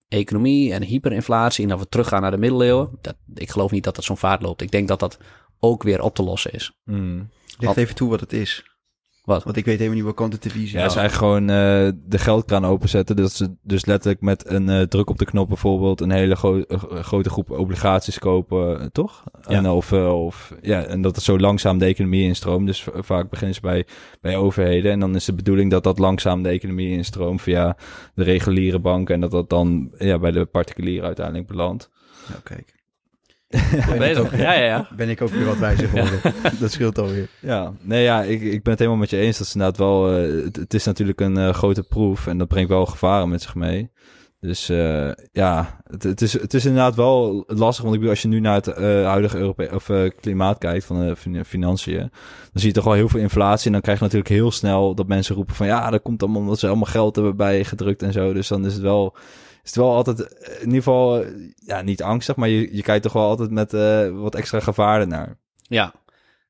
[0.08, 2.98] economie en hyperinflatie en dat we teruggaan naar de middeleeuwen.
[3.02, 4.62] Dat, ik geloof niet dat dat zo'n vaart loopt.
[4.62, 5.18] Ik denk dat dat
[5.60, 6.72] ook weer op te lossen is.
[6.84, 7.30] Mm.
[7.58, 8.76] Leg even toe wat het is.
[9.24, 9.44] Wat?
[9.44, 10.94] Want ik weet helemaal niet wat quantitative easing Ja, is.
[10.94, 13.16] ze eigenlijk gewoon eh, de geldkraan openzetten.
[13.16, 16.62] Dat ze dus letterlijk met een eh, druk op de knop bijvoorbeeld een hele gro-
[16.62, 19.24] eh, grote groep obligaties kopen, toch?
[19.42, 22.68] En, of, of, ja, en dat het zo langzaam de economie instroomt.
[22.68, 23.86] Dus vaak beginnen ze bij,
[24.22, 24.92] bij overheden.
[24.92, 27.78] En dan is de bedoeling dat dat langzaam de economie instroomt via
[28.16, 29.16] de reguliere banken.
[29.16, 31.90] En dat dat dan ja, bij de particulieren uiteindelijk belandt.
[32.30, 32.76] Nou, kijk.
[33.98, 34.38] Bezig.
[34.38, 34.88] Ja, ja, ja.
[34.96, 36.20] Ben ik ook weer wat wijzer geworden.
[36.60, 37.28] dat scheelt alweer.
[37.40, 39.38] Ja, nee, ja, ik, ik ben het helemaal met je eens.
[39.38, 40.12] Dat is inderdaad wel.
[40.18, 43.42] eh, het, het is natuurlijk een eh, grote proef en dat brengt wel gevaren met
[43.42, 43.92] zich mee.
[44.40, 47.84] Dus eh, ja, het, het, is, het is inderdaad wel lastig.
[47.84, 50.86] Want ik bedoel, als je nu naar het eh, huidige Europe of, eh, klimaat kijkt
[50.86, 52.10] van de fin- financiën, dan
[52.54, 53.66] zie je toch wel heel veel inflatie.
[53.66, 56.42] En dan krijg je natuurlijk heel snel dat mensen roepen van ja, dat komt allemaal
[56.42, 58.34] omdat ze allemaal geld hebben bijgedrukt en zo.
[58.34, 59.16] Dus dan is het wel.
[59.68, 62.82] Is het wel altijd, eh, in ieder geval, eh, ja, niet angstig, maar je, je
[62.82, 65.38] kijkt toch wel altijd met eh, wat extra gevaar ernaar.
[65.62, 65.94] Ja.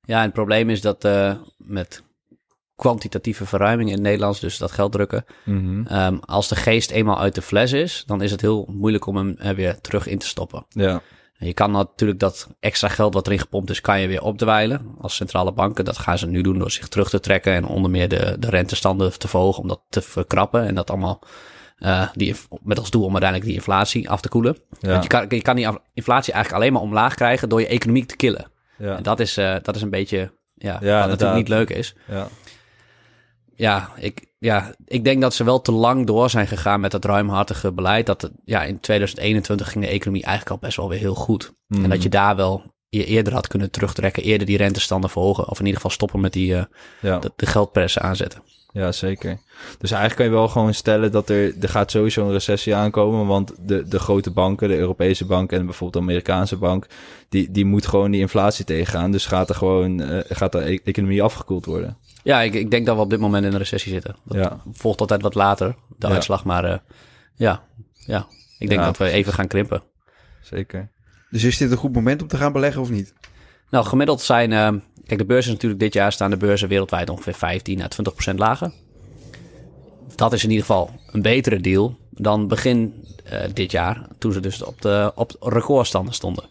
[0.02, 1.08] ja, en het probleem is dat
[1.58, 2.04] met
[2.76, 5.26] kwantitatieve verruiming in het Nederlands, dus dat geld drukken,
[5.86, 9.16] ehm, als de geest eenmaal uit de fles is, dan is het heel moeilijk om
[9.16, 10.66] hem er weer terug in te stoppen.
[10.70, 11.02] Ja.
[11.38, 14.96] En je kan natuurlijk dat extra geld wat erin gepompt is, kan je weer opdwijlen
[15.00, 15.86] als centrale banken.
[15.86, 18.50] Dat gaan ze nu doen door zich terug te trekken en onder meer de, de
[18.50, 20.66] rentestanden te verhogen om dat te verkrappen.
[20.66, 21.22] En dat allemaal
[21.78, 24.58] eh, die, met als doel om uiteindelijk die inflatie af te koelen.
[24.80, 24.90] Ja.
[24.90, 28.06] Want je kan, je kan die inflatie eigenlijk alleen maar omlaag krijgen door je economie
[28.06, 28.52] te killen.
[28.78, 28.96] Ja.
[28.98, 30.18] En dat is, eh, dat is een beetje,
[30.54, 31.10] ja, wat inderdaad.
[31.10, 31.96] natuurlijk niet leuk is.
[32.08, 32.28] ja.
[33.56, 37.06] Ja ik, ja, ik denk dat ze wel te lang door zijn gegaan met dat
[37.06, 38.06] ruimhartige beleid.
[38.06, 41.54] Dat het, ja, in 2021 ging de economie eigenlijk al best wel weer heel goed.
[41.68, 41.84] Mhm.
[41.84, 45.48] En dat je daar wel je eerder had kunnen terugtrekken, eerder die rentestanden verhogen.
[45.48, 46.56] Of in ieder geval stoppen met die,
[47.02, 47.20] Ja.
[47.20, 48.42] de, de geldpressen aanzetten.
[48.78, 49.38] Ja, zeker.
[49.80, 53.28] Dus eigenlijk kan je wel gewoon stellen dat er, er gaat sowieso een recessie aankomen.
[53.28, 56.88] Want de, de grote banken, de Europese bank en bijvoorbeeld de Amerikaanse bank,
[57.30, 59.12] die, die moet gewoon die inflatie tegengaan.
[59.12, 61.98] Dus gaat er gewoon eh, gaat de e- economie afgekoeld worden.
[62.24, 64.16] Ja, ik, ik denk dat we op dit moment in een recessie zitten.
[64.24, 64.60] Dat Ja.
[64.72, 66.14] volgt altijd wat later, de Ja.
[66.14, 66.46] uitslag.
[66.46, 66.78] Maar eh,
[67.36, 67.64] ja,
[68.06, 68.28] ja,
[68.60, 69.84] ik denk Ja, dat we even gaan krimpen.
[70.42, 70.90] Zeker.
[71.30, 73.14] Dus is dit een goed moment om te gaan beleggen of niet?
[73.70, 74.54] Nou, gemiddeld zijn...
[74.54, 74.74] eh,
[75.08, 78.40] kijk, de beurzen natuurlijk dit jaar staan de beurzen wereldwijd ongeveer 15 à 20 procent
[78.40, 78.72] lager.
[80.16, 82.94] Dat is in ieder geval een betere deal dan begin
[83.24, 86.44] eh, dit jaar, toen ze dus op, de, op recordstanden stonden.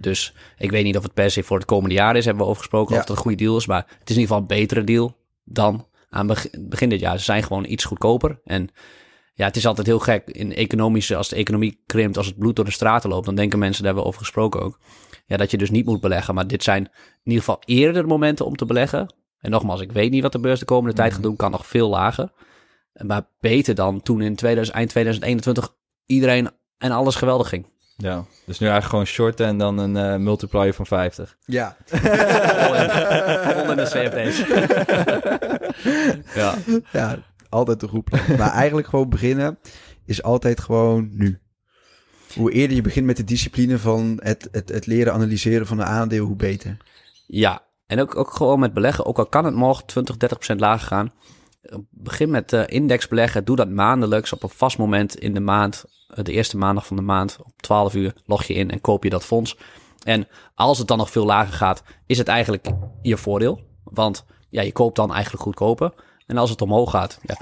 [0.00, 2.48] Dus ik weet niet of het per se voor het komende jaar is, hebben we
[2.48, 3.00] over gesproken, Ja.
[3.00, 3.66] of het een goede deal is.
[3.66, 7.18] Maar het is in ieder geval een betere deal dan aan begin, begin dit jaar.
[7.18, 8.40] Ze zijn gewoon iets goedkoper.
[8.44, 8.68] En
[9.34, 12.56] ja, het is altijd heel gek in economische, als de economie krimpt, als het bloed
[12.56, 14.78] door de straten loopt, dan denken mensen, daar hebben we over gesproken ook,
[15.24, 16.34] ja, dat je dus niet moet beleggen.
[16.34, 16.90] Maar dit zijn in
[17.30, 19.14] ieder geval eerder momenten om te beleggen.
[19.38, 21.66] En nogmaals, ik weet niet wat de beurs de komende tijd gaat doen, kan nog
[21.66, 22.32] veel lager.
[23.06, 25.74] Maar beter dan toen in 2000, eind 2021
[26.06, 27.66] iedereen en alles geweldig ging.
[27.96, 28.24] Ja.
[28.44, 31.36] Dus nu eigenlijk gewoon shorten en dan een eh, multiplier van 50.
[31.44, 31.76] Ja.
[33.54, 34.38] Vol in de CFD's.
[36.34, 36.54] ja.
[36.92, 37.18] ja,
[37.48, 38.20] altijd een goed plan.
[38.38, 39.58] Maar eigenlijk gewoon beginnen
[40.04, 41.38] is altijd gewoon nu.
[42.34, 45.86] Hoe eerder je begint met de discipline van het, het, het leren analyseren van een
[45.86, 46.76] aandeel, hoe beter.
[47.26, 49.06] Ja, en ook, ook gewoon met beleggen.
[49.06, 51.12] Ook al kan het morgen 20, 30 procent lager gaan.
[51.90, 53.44] Begin met eh index beleggen.
[53.44, 55.84] Doe dat maandelijks op een vast moment in de maand.
[56.08, 57.38] eh, De eerste maandag van de maand.
[57.44, 59.56] Op 12 uur log je in en koop je dat fonds.
[60.02, 62.66] En als het dan nog veel lager gaat, is het eigenlijk
[63.02, 63.60] je voordeel.
[63.84, 65.92] Want ja, je koopt dan eigenlijk goedkoper.
[66.26, 67.36] En als het omhoog gaat, ja,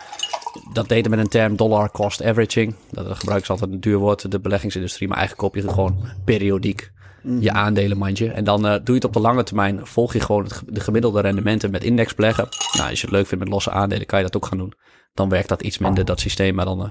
[0.72, 2.74] dat deden met een term dollar cost averaging.
[2.90, 5.08] Dat gebruiken ze altijd een duur woord, de beleggingsindustrie.
[5.08, 6.92] Maar eigenlijk koop je gewoon periodiek
[7.40, 8.30] je aandelenmandje.
[8.30, 9.86] En dan eh, doe je het op de lange termijn.
[9.86, 12.48] Volg je gewoon het, de gemiddelde rendementen met index beleggen.
[12.76, 14.72] Nou, als je het leuk vindt met losse aandelen, kan je dat ook gaan doen.
[15.14, 16.54] Dan werkt dat iets minder, dat systeem.
[16.54, 16.90] Maar dan eh,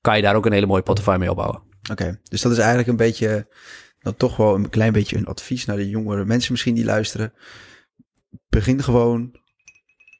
[0.00, 1.62] kan je daar ook een hele mooie portefeuille mee opbouwen.
[1.90, 3.54] Oké, dus dat is eigenlijk een beetje,
[3.98, 7.32] dan toch wel een klein beetje een advies naar de jongere mensen misschien die luisteren.
[8.48, 9.40] Begin gewoon,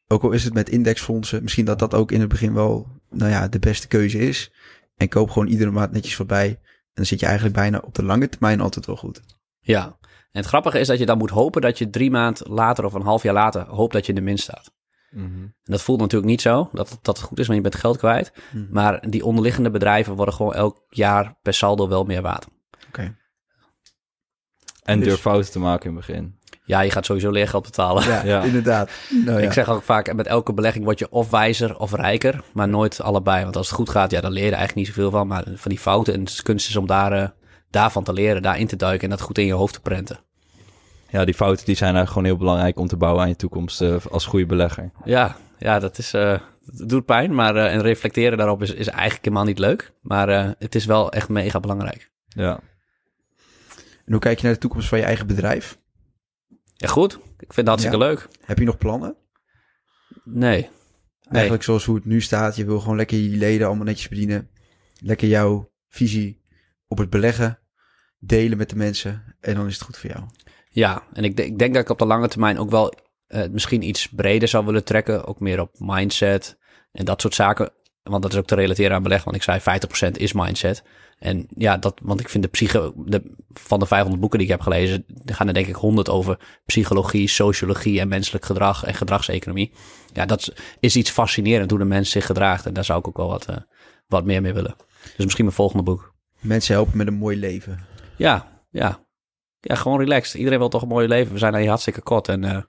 [0.08, 3.30] ook al is het met indexfondsen, misschien dat dat ook in het begin wel, nou
[3.30, 4.52] ja, de beste keuze is.
[4.96, 6.48] En koop gewoon iedere maand netjes voorbij.
[6.48, 9.20] En dan zit je eigenlijk bijna op de lange termijn altijd wel goed.
[9.60, 9.84] Ja.
[10.30, 12.92] En het grappige is dat je dan moet hopen dat je drie maand later of
[12.94, 14.74] een half jaar later hoopt dat je in de min staat.
[15.10, 17.80] En dat voelt natuurlijk niet zo, dat, het- dat het goed is, want je bent
[17.80, 18.32] geld kwijt.
[18.50, 18.68] Hmm.
[18.70, 22.46] Maar die onderliggende bedrijven worden gewoon elk jaar per saldo wel meer waard.
[22.88, 23.16] Oké.
[24.82, 26.35] En Dus- durf fouten te maken in het begin.
[26.66, 28.04] Ja, je gaat sowieso leergeld betalen.
[28.08, 28.42] Ja, Ja.
[28.42, 28.90] inderdaad.
[29.24, 29.46] Nou, ja.
[29.46, 33.00] Ik zeg ook vaak, met elke belegging word je of wijzer of rijker, maar nooit
[33.00, 33.42] allebei.
[33.42, 35.26] Want als het goed gaat, ja, dan leer je er eigenlijk niet zoveel van.
[35.26, 37.28] Maar van die fouten, en de kunst is om daar, eh,
[37.70, 40.18] daarvan te leren, daarin te duiken en dat goed in je hoofd te prenten.
[41.08, 43.80] Ja, die fouten die zijn eigenlijk gewoon heel belangrijk om te bouwen aan je toekomst
[43.80, 44.90] eh, als goede belegger.
[45.04, 46.30] Ja, ja dat is, eh,
[46.76, 49.92] het doet pijn, maar eh, en reflecteren daarop is, is eigenlijk helemaal niet leuk.
[50.02, 52.10] Maar eh, het is wel echt mega belangrijk.
[52.28, 52.58] Ja.
[54.04, 55.78] En hoe kijk je naar de toekomst van je eigen bedrijf?
[56.76, 57.12] Ja, goed.
[57.14, 58.28] Ik vind het hartstikke leuk.
[58.44, 59.16] Heb je nog plannen?
[60.24, 60.68] Nee.
[61.30, 62.56] Eigenlijk zoals hoe het nu staat.
[62.56, 64.50] Je wil gewoon lekker je leden allemaal netjes bedienen.
[65.00, 66.42] Lekker jouw visie
[66.88, 67.58] op het beleggen
[68.18, 69.36] delen met de mensen.
[69.40, 70.24] En dan is het goed voor jou.
[70.68, 72.94] Ja, en ik, denk- ik denk dat ik op de lange termijn ook wel
[73.26, 75.24] eh, misschien iets breder zou willen trekken.
[75.24, 76.58] Ook meer op mindset
[76.92, 77.70] en dat soort zaken.
[78.02, 79.24] Want dat is ook te relateren aan beleg.
[79.24, 80.82] Want ik zei 50% is mindset.
[81.18, 84.52] En ja, dat, want ik vind de psycho, de, van de 500 boeken die ik
[84.52, 89.72] heb gelezen, gaan er denk ik 100 over psychologie, sociologie en menselijk gedrag en gedragseconomie.
[90.12, 92.66] Ja, dat is, is iets fascinerend hoe de mens zich gedraagt.
[92.66, 93.56] En daar zou ik ook wel wat, eh,
[94.06, 94.76] wat meer mee willen.
[95.02, 96.14] Dus misschien mijn volgende boek.
[96.40, 97.84] Mensen helpen met een mooi leven.
[98.16, 99.04] Ja, ja.
[99.60, 100.34] Ja, gewoon relaxed.
[100.34, 101.32] Iedereen wil toch een mooi leven.
[101.32, 102.62] We zijn hier hartstikke kort en eh,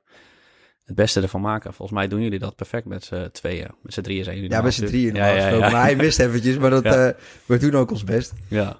[0.87, 1.73] het beste ervan maken.
[1.73, 3.67] Volgens mij doen jullie dat perfect met z'n tweeën.
[3.81, 5.59] Met z'n drieën zijn jullie Ja, met z'n drieën Ja, ja, ja.
[5.59, 6.57] Maar hij mist eventjes.
[6.57, 7.07] Maar dat, Ja.
[7.07, 7.13] eh,
[7.45, 8.33] we doen ook ons best.
[8.47, 8.77] Ja.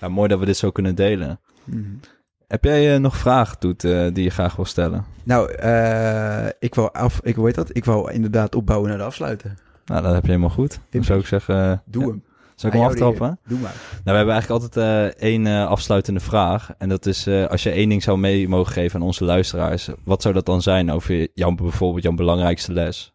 [0.00, 1.40] Ja, mooi dat we dit zo kunnen delen.
[2.46, 5.04] Heb jij eh, nog vragen, Toet, eh, die je graag wil stellen?
[5.24, 9.58] Nou, eh, ik wou af, ik weet dat, ik wou inderdaad opbouwen naar de afsluiten.
[9.84, 10.70] Nou, dat heb je helemaal goed.
[10.70, 11.02] Dan Tim.
[11.02, 11.82] zou ik zeggen...
[11.86, 12.08] Doe ja.
[12.08, 12.24] hem.
[12.62, 13.38] Zal ik hem aftrappen?
[13.46, 13.74] Doe maar.
[13.90, 16.70] Nou, we hebben eigenlijk altijd eh, één eh, afsluitende vraag.
[16.78, 19.88] En dat is, eh, als je één ding zou mee mogen geven aan onze luisteraars,
[20.04, 23.12] wat zou dat dan zijn over jouw, bijvoorbeeld jouw belangrijkste les?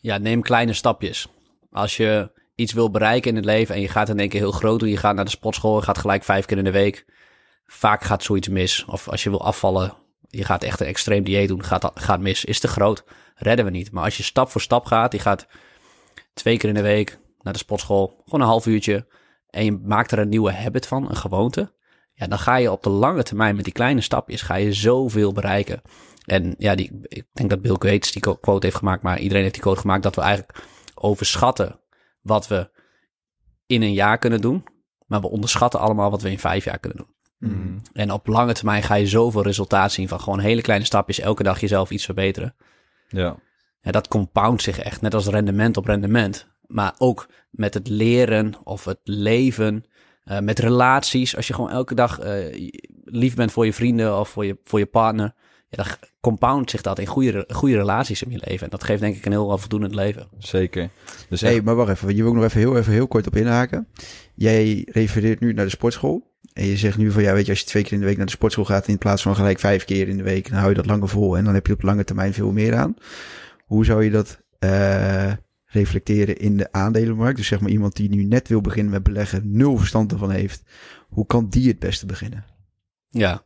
[0.00, 1.28] ja, neem kleine stapjes.
[1.70, 4.52] Als je iets wil bereiken in het leven en je gaat in één keer heel
[4.52, 4.88] groot doen.
[4.88, 7.04] Je gaat naar de sportschool, je gaat gelijk vijf keer in de week.
[7.66, 8.84] Vaak gaat zoiets mis.
[8.84, 9.92] Of als je wil afvallen,
[10.28, 12.44] je gaat echt een extreem dieet doen, gaat, gaat mis.
[12.44, 13.04] Is te groot,
[13.34, 13.92] redden we niet.
[13.92, 15.46] Maar als je stap voor stap gaat, je gaat
[16.34, 19.06] twee keer in de week naar de sportschool, gewoon een half uurtje.
[19.50, 21.72] En je maakt er een nieuwe habit van, een gewoonte.
[22.12, 25.32] Ja, dan ga je op de lange termijn met die kleine stapjes, ga je zoveel
[25.32, 25.82] bereiken.
[26.24, 29.54] En ja, die, ik denk dat Bill Gates die quote heeft gemaakt, maar iedereen heeft
[29.54, 31.80] die quote gemaakt dat we eigenlijk overschatten
[32.20, 32.70] wat we
[33.66, 34.64] in een jaar kunnen doen.
[35.06, 37.16] Maar we onderschatten allemaal wat we in vijf jaar kunnen doen.
[37.38, 37.80] Mm.
[37.92, 41.42] En op lange termijn ga je zoveel resultaat zien van gewoon hele kleine stapjes, elke
[41.42, 42.54] dag jezelf iets verbeteren.
[43.08, 43.36] Ja.
[43.80, 46.48] Ja, dat compound zich echt, net als rendement op rendement.
[46.68, 49.84] Maar ook met het leren of het leven,
[50.24, 51.36] eh, met relaties.
[51.36, 52.70] Als je gewoon elke dag eh,
[53.04, 55.34] lief bent voor je vrienden of voor je, voor je partner.
[55.68, 58.64] Ja, dan compound zich dat in goede, goede relaties in je leven.
[58.64, 60.28] En dat geeft denk ik een heel voldoende leven.
[60.38, 60.88] Zeker.
[61.28, 62.16] Dus hey, echt- maar wacht even.
[62.16, 63.88] Je wil ik nog even heel, even heel kort op inhaken.
[64.34, 66.26] Jij refereert nu naar de sportschool.
[66.52, 68.16] En je zegt nu van, ja, weet je, als je twee keer in de week
[68.16, 68.88] naar de sportschool gaat...
[68.88, 70.48] in plaats van gelijk vijf keer in de week...
[70.48, 71.36] dan hou je dat langer vol.
[71.36, 72.94] En dan heb je op lange termijn veel meer aan.
[73.66, 75.32] Hoe zou je dat eh,
[75.70, 77.36] reflecteren in de aandelenmarkt?
[77.36, 79.56] Dus zeg maar iemand die nu net wil beginnen met beleggen...
[79.56, 80.62] nul verstand ervan heeft.
[81.08, 82.44] Hoe kan die het beste beginnen?
[83.08, 83.42] Ja,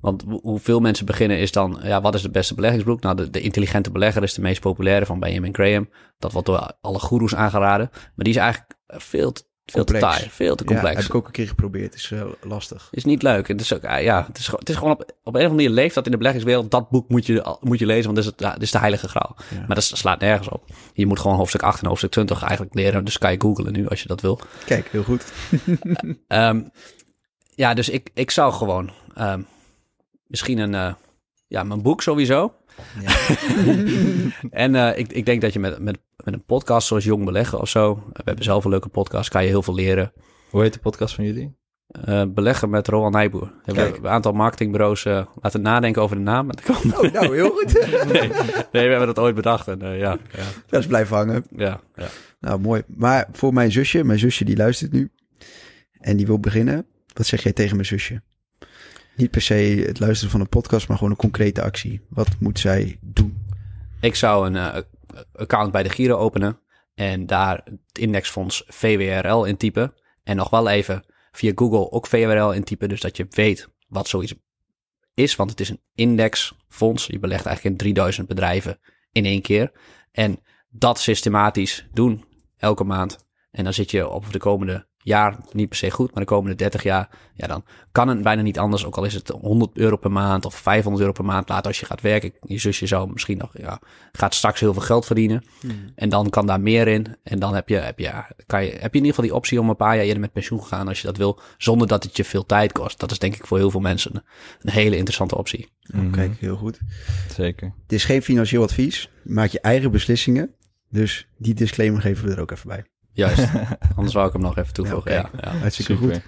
[0.00, 3.00] want hoe- hoeveel mensen beginnen is dan, ja, wat is het beste beleggingsboek?
[3.00, 5.88] Nou, de, de intelligente belegger is de meest populaire van Benjamin Graham.
[6.18, 7.88] Dat wordt door alle goeroes aangeraden.
[7.92, 10.96] Maar die is eigenlijk veel te, veel te taai, veel te Ja, complex.
[10.96, 11.94] heb ik ook een keer geprobeerd.
[11.94, 12.88] is eh, lastig.
[12.90, 13.48] Is niet leuk.
[13.48, 15.34] Het is, ook, ah, ja, het is, gewoon- het is gewoon op, op een of
[15.34, 16.70] andere manier leeft dat in de beleggingswereld.
[16.70, 18.78] Dat boek moet je, moet je lezen, want dat is, het, ja, dat is de
[18.78, 19.36] heilige graal.
[19.50, 19.64] Ja.
[19.66, 20.64] Maar dat slaat nergens op.
[20.92, 23.04] Je moet gewoon hoofdstuk 8 en hoofdstuk 20 eigenlijk leren.
[23.04, 24.40] Dus kan je googlen nu als je dat wil.
[24.64, 25.24] Kijk, heel goed.
[26.28, 26.62] Ehm,
[27.54, 29.42] ja, dus ik, ik zou gewoon ehm,
[30.26, 30.94] misschien een, eh,
[31.46, 32.54] ja, mijn boek sowieso.
[33.00, 33.10] Ja.
[34.50, 37.60] En eh, ik, ik denk dat je met, met, met een podcast zoals Jong Beleggen
[37.60, 40.12] of zo, we hebben zelf een leuke podcast, kan je heel veel leren.
[40.50, 41.60] Hoe heet de podcast van jullie?
[41.92, 43.52] Eh, beleggen met Roland Nijboer.
[43.64, 46.50] We hebben een aantal marketingbureaus eh, laten nadenken over de naam.
[46.70, 47.72] Oh, nou, heel goed.
[48.12, 48.28] nee, nee,
[48.70, 49.68] we hebben dat ooit bedacht.
[49.68, 51.44] En, eh, ja, ja, Dat is blijven hangen.
[51.56, 52.06] ja, ja.
[52.40, 52.82] Nou, mooi.
[52.86, 55.10] Maar voor mijn zusje, mijn zusje die luistert nu
[56.00, 58.22] en die wil beginnen, wat zeg jij tegen mijn zusje?
[59.16, 62.00] Niet per se het luisteren van een podcast, maar gewoon een concrete actie.
[62.08, 63.46] Wat moet zij doen?
[64.00, 64.82] Ik zou een eh,
[65.32, 66.60] account bij de Giro openen
[66.94, 69.94] en daar het indexfonds VWRL intypen.
[70.22, 74.34] En nog wel even via Google ook VWRL intypen, dus dat je weet wat zoiets
[75.14, 75.36] is.
[75.36, 77.06] Want het is een indexfonds.
[77.06, 78.78] Je belegt eigenlijk in 3000 bedrijven
[79.12, 79.72] in één keer.
[80.12, 82.24] En dat systematisch doen
[82.56, 83.26] elke maand.
[83.50, 86.56] En dan zit je op de komende jaar niet per se goed, maar de komende
[86.56, 88.84] 30 jaar, ja, dan kan het bijna niet anders.
[88.84, 91.80] Ook al is het 100 euro per maand of 500 euro per maand later als
[91.80, 92.32] je gaat werken.
[92.40, 93.80] Je zusje zou misschien nog, ja,
[94.12, 95.44] gaat straks heel veel geld verdienen.
[95.94, 97.16] En dan kan daar meer in.
[97.22, 99.34] En dan heb je, heb, je, ja, kan je, heb je in ieder geval die
[99.34, 101.88] optie om een paar jaar eerder met pensioen te gaan als je dat wil, zonder
[101.88, 102.98] dat het je veel tijd kost.
[103.00, 104.24] Dat is denk ik voor heel veel mensen
[104.60, 105.68] een hele interessante optie.
[105.82, 106.10] Mhm.
[106.10, 106.78] Kijk, heel goed.
[107.34, 107.74] Zeker.
[107.82, 109.10] Het is geen financieel advies.
[109.24, 110.54] Je maakt je eigen beslissingen.
[110.88, 112.84] Dus die disclaimer geven we er ook even bij.
[113.12, 113.48] Juist.
[113.96, 115.12] Anders wou ik hem nog even toevoegen.
[115.12, 115.50] Ja, Ja.
[115.50, 116.14] Hartstikke Super.
[116.14, 116.22] goed.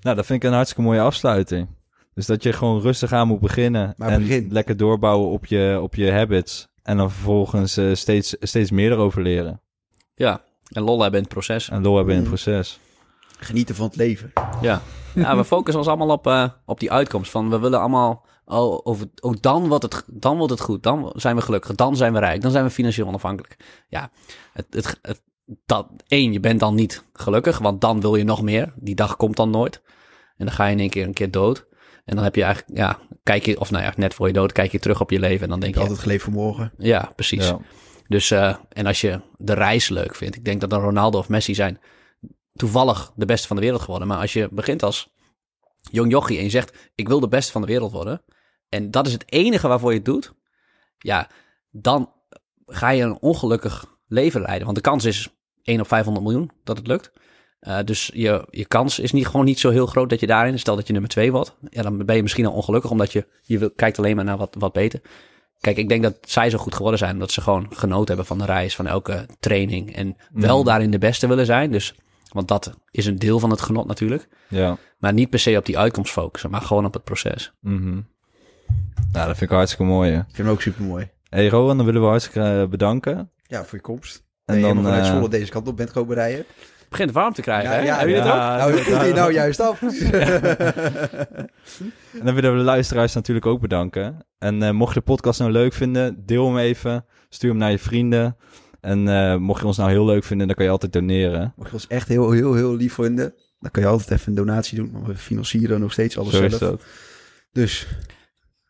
[0.00, 1.68] Nou, dat vind ik een hartstikke mooie afsluiting.
[2.14, 3.94] Dus dat je gewoon rustig aan moet beginnen.
[3.96, 4.46] Maar en begin.
[4.50, 6.68] lekker doorbouwen op je, op je habits.
[6.82, 9.60] En dan vervolgens eh, steeds, steeds meer erover leren.
[10.14, 10.42] ja.
[10.70, 11.68] En lol hebben in het proces.
[11.70, 12.34] En lol hebben in het Mm.
[12.34, 12.78] proces.
[13.38, 14.32] Genieten van het leven.
[14.60, 14.82] Ja.
[15.14, 17.30] ja, we focussen ons allemaal op, eh, op die uitkomst.
[17.30, 21.12] Van we willen allemaal oh, over, oh dan, wordt het, dan wordt het goed, dan
[21.16, 23.56] zijn we gelukkig, dan zijn we rijk, dan zijn we financieel onafhankelijk.
[23.88, 24.10] Ja,
[24.52, 25.22] het, het, het,
[25.66, 28.72] dat, één, je bent dan niet gelukkig, want dan wil je nog meer.
[28.76, 29.82] Die dag komt dan nooit.
[30.36, 31.66] En dan ga je in één keer een keer dood.
[32.04, 34.52] En dan heb je eigenlijk, ja, kijk je, of nou ja, net voor je dood,
[34.52, 36.72] kijk je terug op je leven en dan denk je, altijd geleefd voor morgen.
[36.78, 37.48] ja, precies.
[37.48, 37.58] Ja.
[38.08, 41.28] Dus, eh, en als je de reis leuk vindt, ik denk dat dan Ronaldo of
[41.28, 41.80] Messi zijn
[42.52, 44.08] toevallig de beste van de wereld geworden.
[44.08, 45.12] Maar als je begint als
[45.90, 48.22] jong jochie en je zegt, ik wil de beste van de wereld worden.
[48.68, 50.32] En dat is het enige waarvoor je het doet.
[50.98, 51.28] Ja,
[51.70, 52.12] dan
[52.66, 54.64] ga je een ongelukkig leven leiden.
[54.64, 55.28] Want de kans is
[55.62, 57.10] 1 op 500 miljoen dat het lukt.
[57.60, 60.58] Eh, dus je, je kans is niet, gewoon niet zo heel groot dat je daarin,
[60.58, 61.56] stel dat je nummer 2 wordt.
[61.70, 64.36] Ja, dan ben je misschien al ongelukkig, omdat je, je wil, kijkt alleen maar naar
[64.36, 65.00] wat, wat beter.
[65.60, 68.38] Kijk, ik denk dat zij zo goed geworden zijn, omdat ze gewoon genoten hebben van
[68.38, 69.94] de reis, van elke training.
[69.96, 70.64] En wel Mm.
[70.64, 71.70] daarin de beste willen zijn.
[71.72, 71.94] Dus,
[72.32, 74.28] want dat is een deel van het genot natuurlijk.
[74.48, 74.76] Ja.
[74.98, 77.52] Maar niet per se op die uitkomst focussen, maar gewoon op het proces.
[77.60, 78.00] Mhm.
[79.12, 80.10] Nou, dat vind ik hartstikke mooi.
[80.10, 80.18] hè.
[80.18, 81.10] Ik vind hem ook super mooi.
[81.28, 83.30] Hey Rowan, dan willen we hartstikke eh, bedanken.
[83.46, 84.24] Ja, voor je komst.
[84.54, 86.38] En dan, vanuit eh, Zwolle deze kant op bent komen rijden.
[86.38, 87.84] Het begint warm te krijgen, Ja, hè?
[87.84, 88.34] ja, jullie het ook?
[88.34, 89.80] nou, dat komt hier nou juist af.
[92.18, 94.26] En dan willen we de luisteraars natuurlijk ook bedanken.
[94.38, 97.04] En eh, mocht je de podcast nou leuk vinden, deel hem even.
[97.28, 98.36] Stuur hem naar je vrienden.
[98.80, 101.52] En eh, mocht je ons nou heel leuk vinden, dan kan je altijd doneren.
[101.56, 104.34] Mocht je ons echt heel, heel, heel lief vinden, dan kan je altijd even een
[104.34, 104.90] donatie doen.
[104.92, 106.70] Want we financieren nog steeds alles Zo is zelf.
[106.70, 106.82] dat.
[107.52, 107.86] Dus,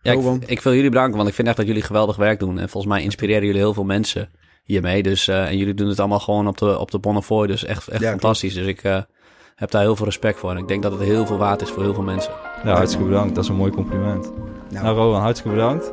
[0.03, 2.59] Ja, ik, ik wil jullie bedanken, want ik vind echt dat jullie geweldig werk doen.
[2.59, 4.29] En volgens mij inspireren jullie heel veel mensen
[4.71, 5.03] hiermee.
[5.03, 7.47] Dus, eh, en jullie doen het allemaal gewoon op de, op de Bonnefoy.
[7.47, 8.55] Dus echt, echt Ja, fantastisch.
[8.55, 9.03] Dus ik eh,
[9.55, 10.51] heb daar heel veel respect voor.
[10.51, 12.33] En ik denk dat het heel veel waard is voor heel veel mensen.
[12.65, 13.35] Ja, hartstikke bedankt.
[13.35, 14.33] Dat is een mooi compliment.
[14.71, 15.93] nou, Nou, Rowan, hartstikke bedankt.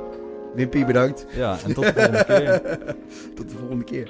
[0.55, 1.25] Wimpy, bedankt.
[1.35, 2.61] Ja, en tot de volgende keer.
[3.35, 4.09] Tot de volgende keer.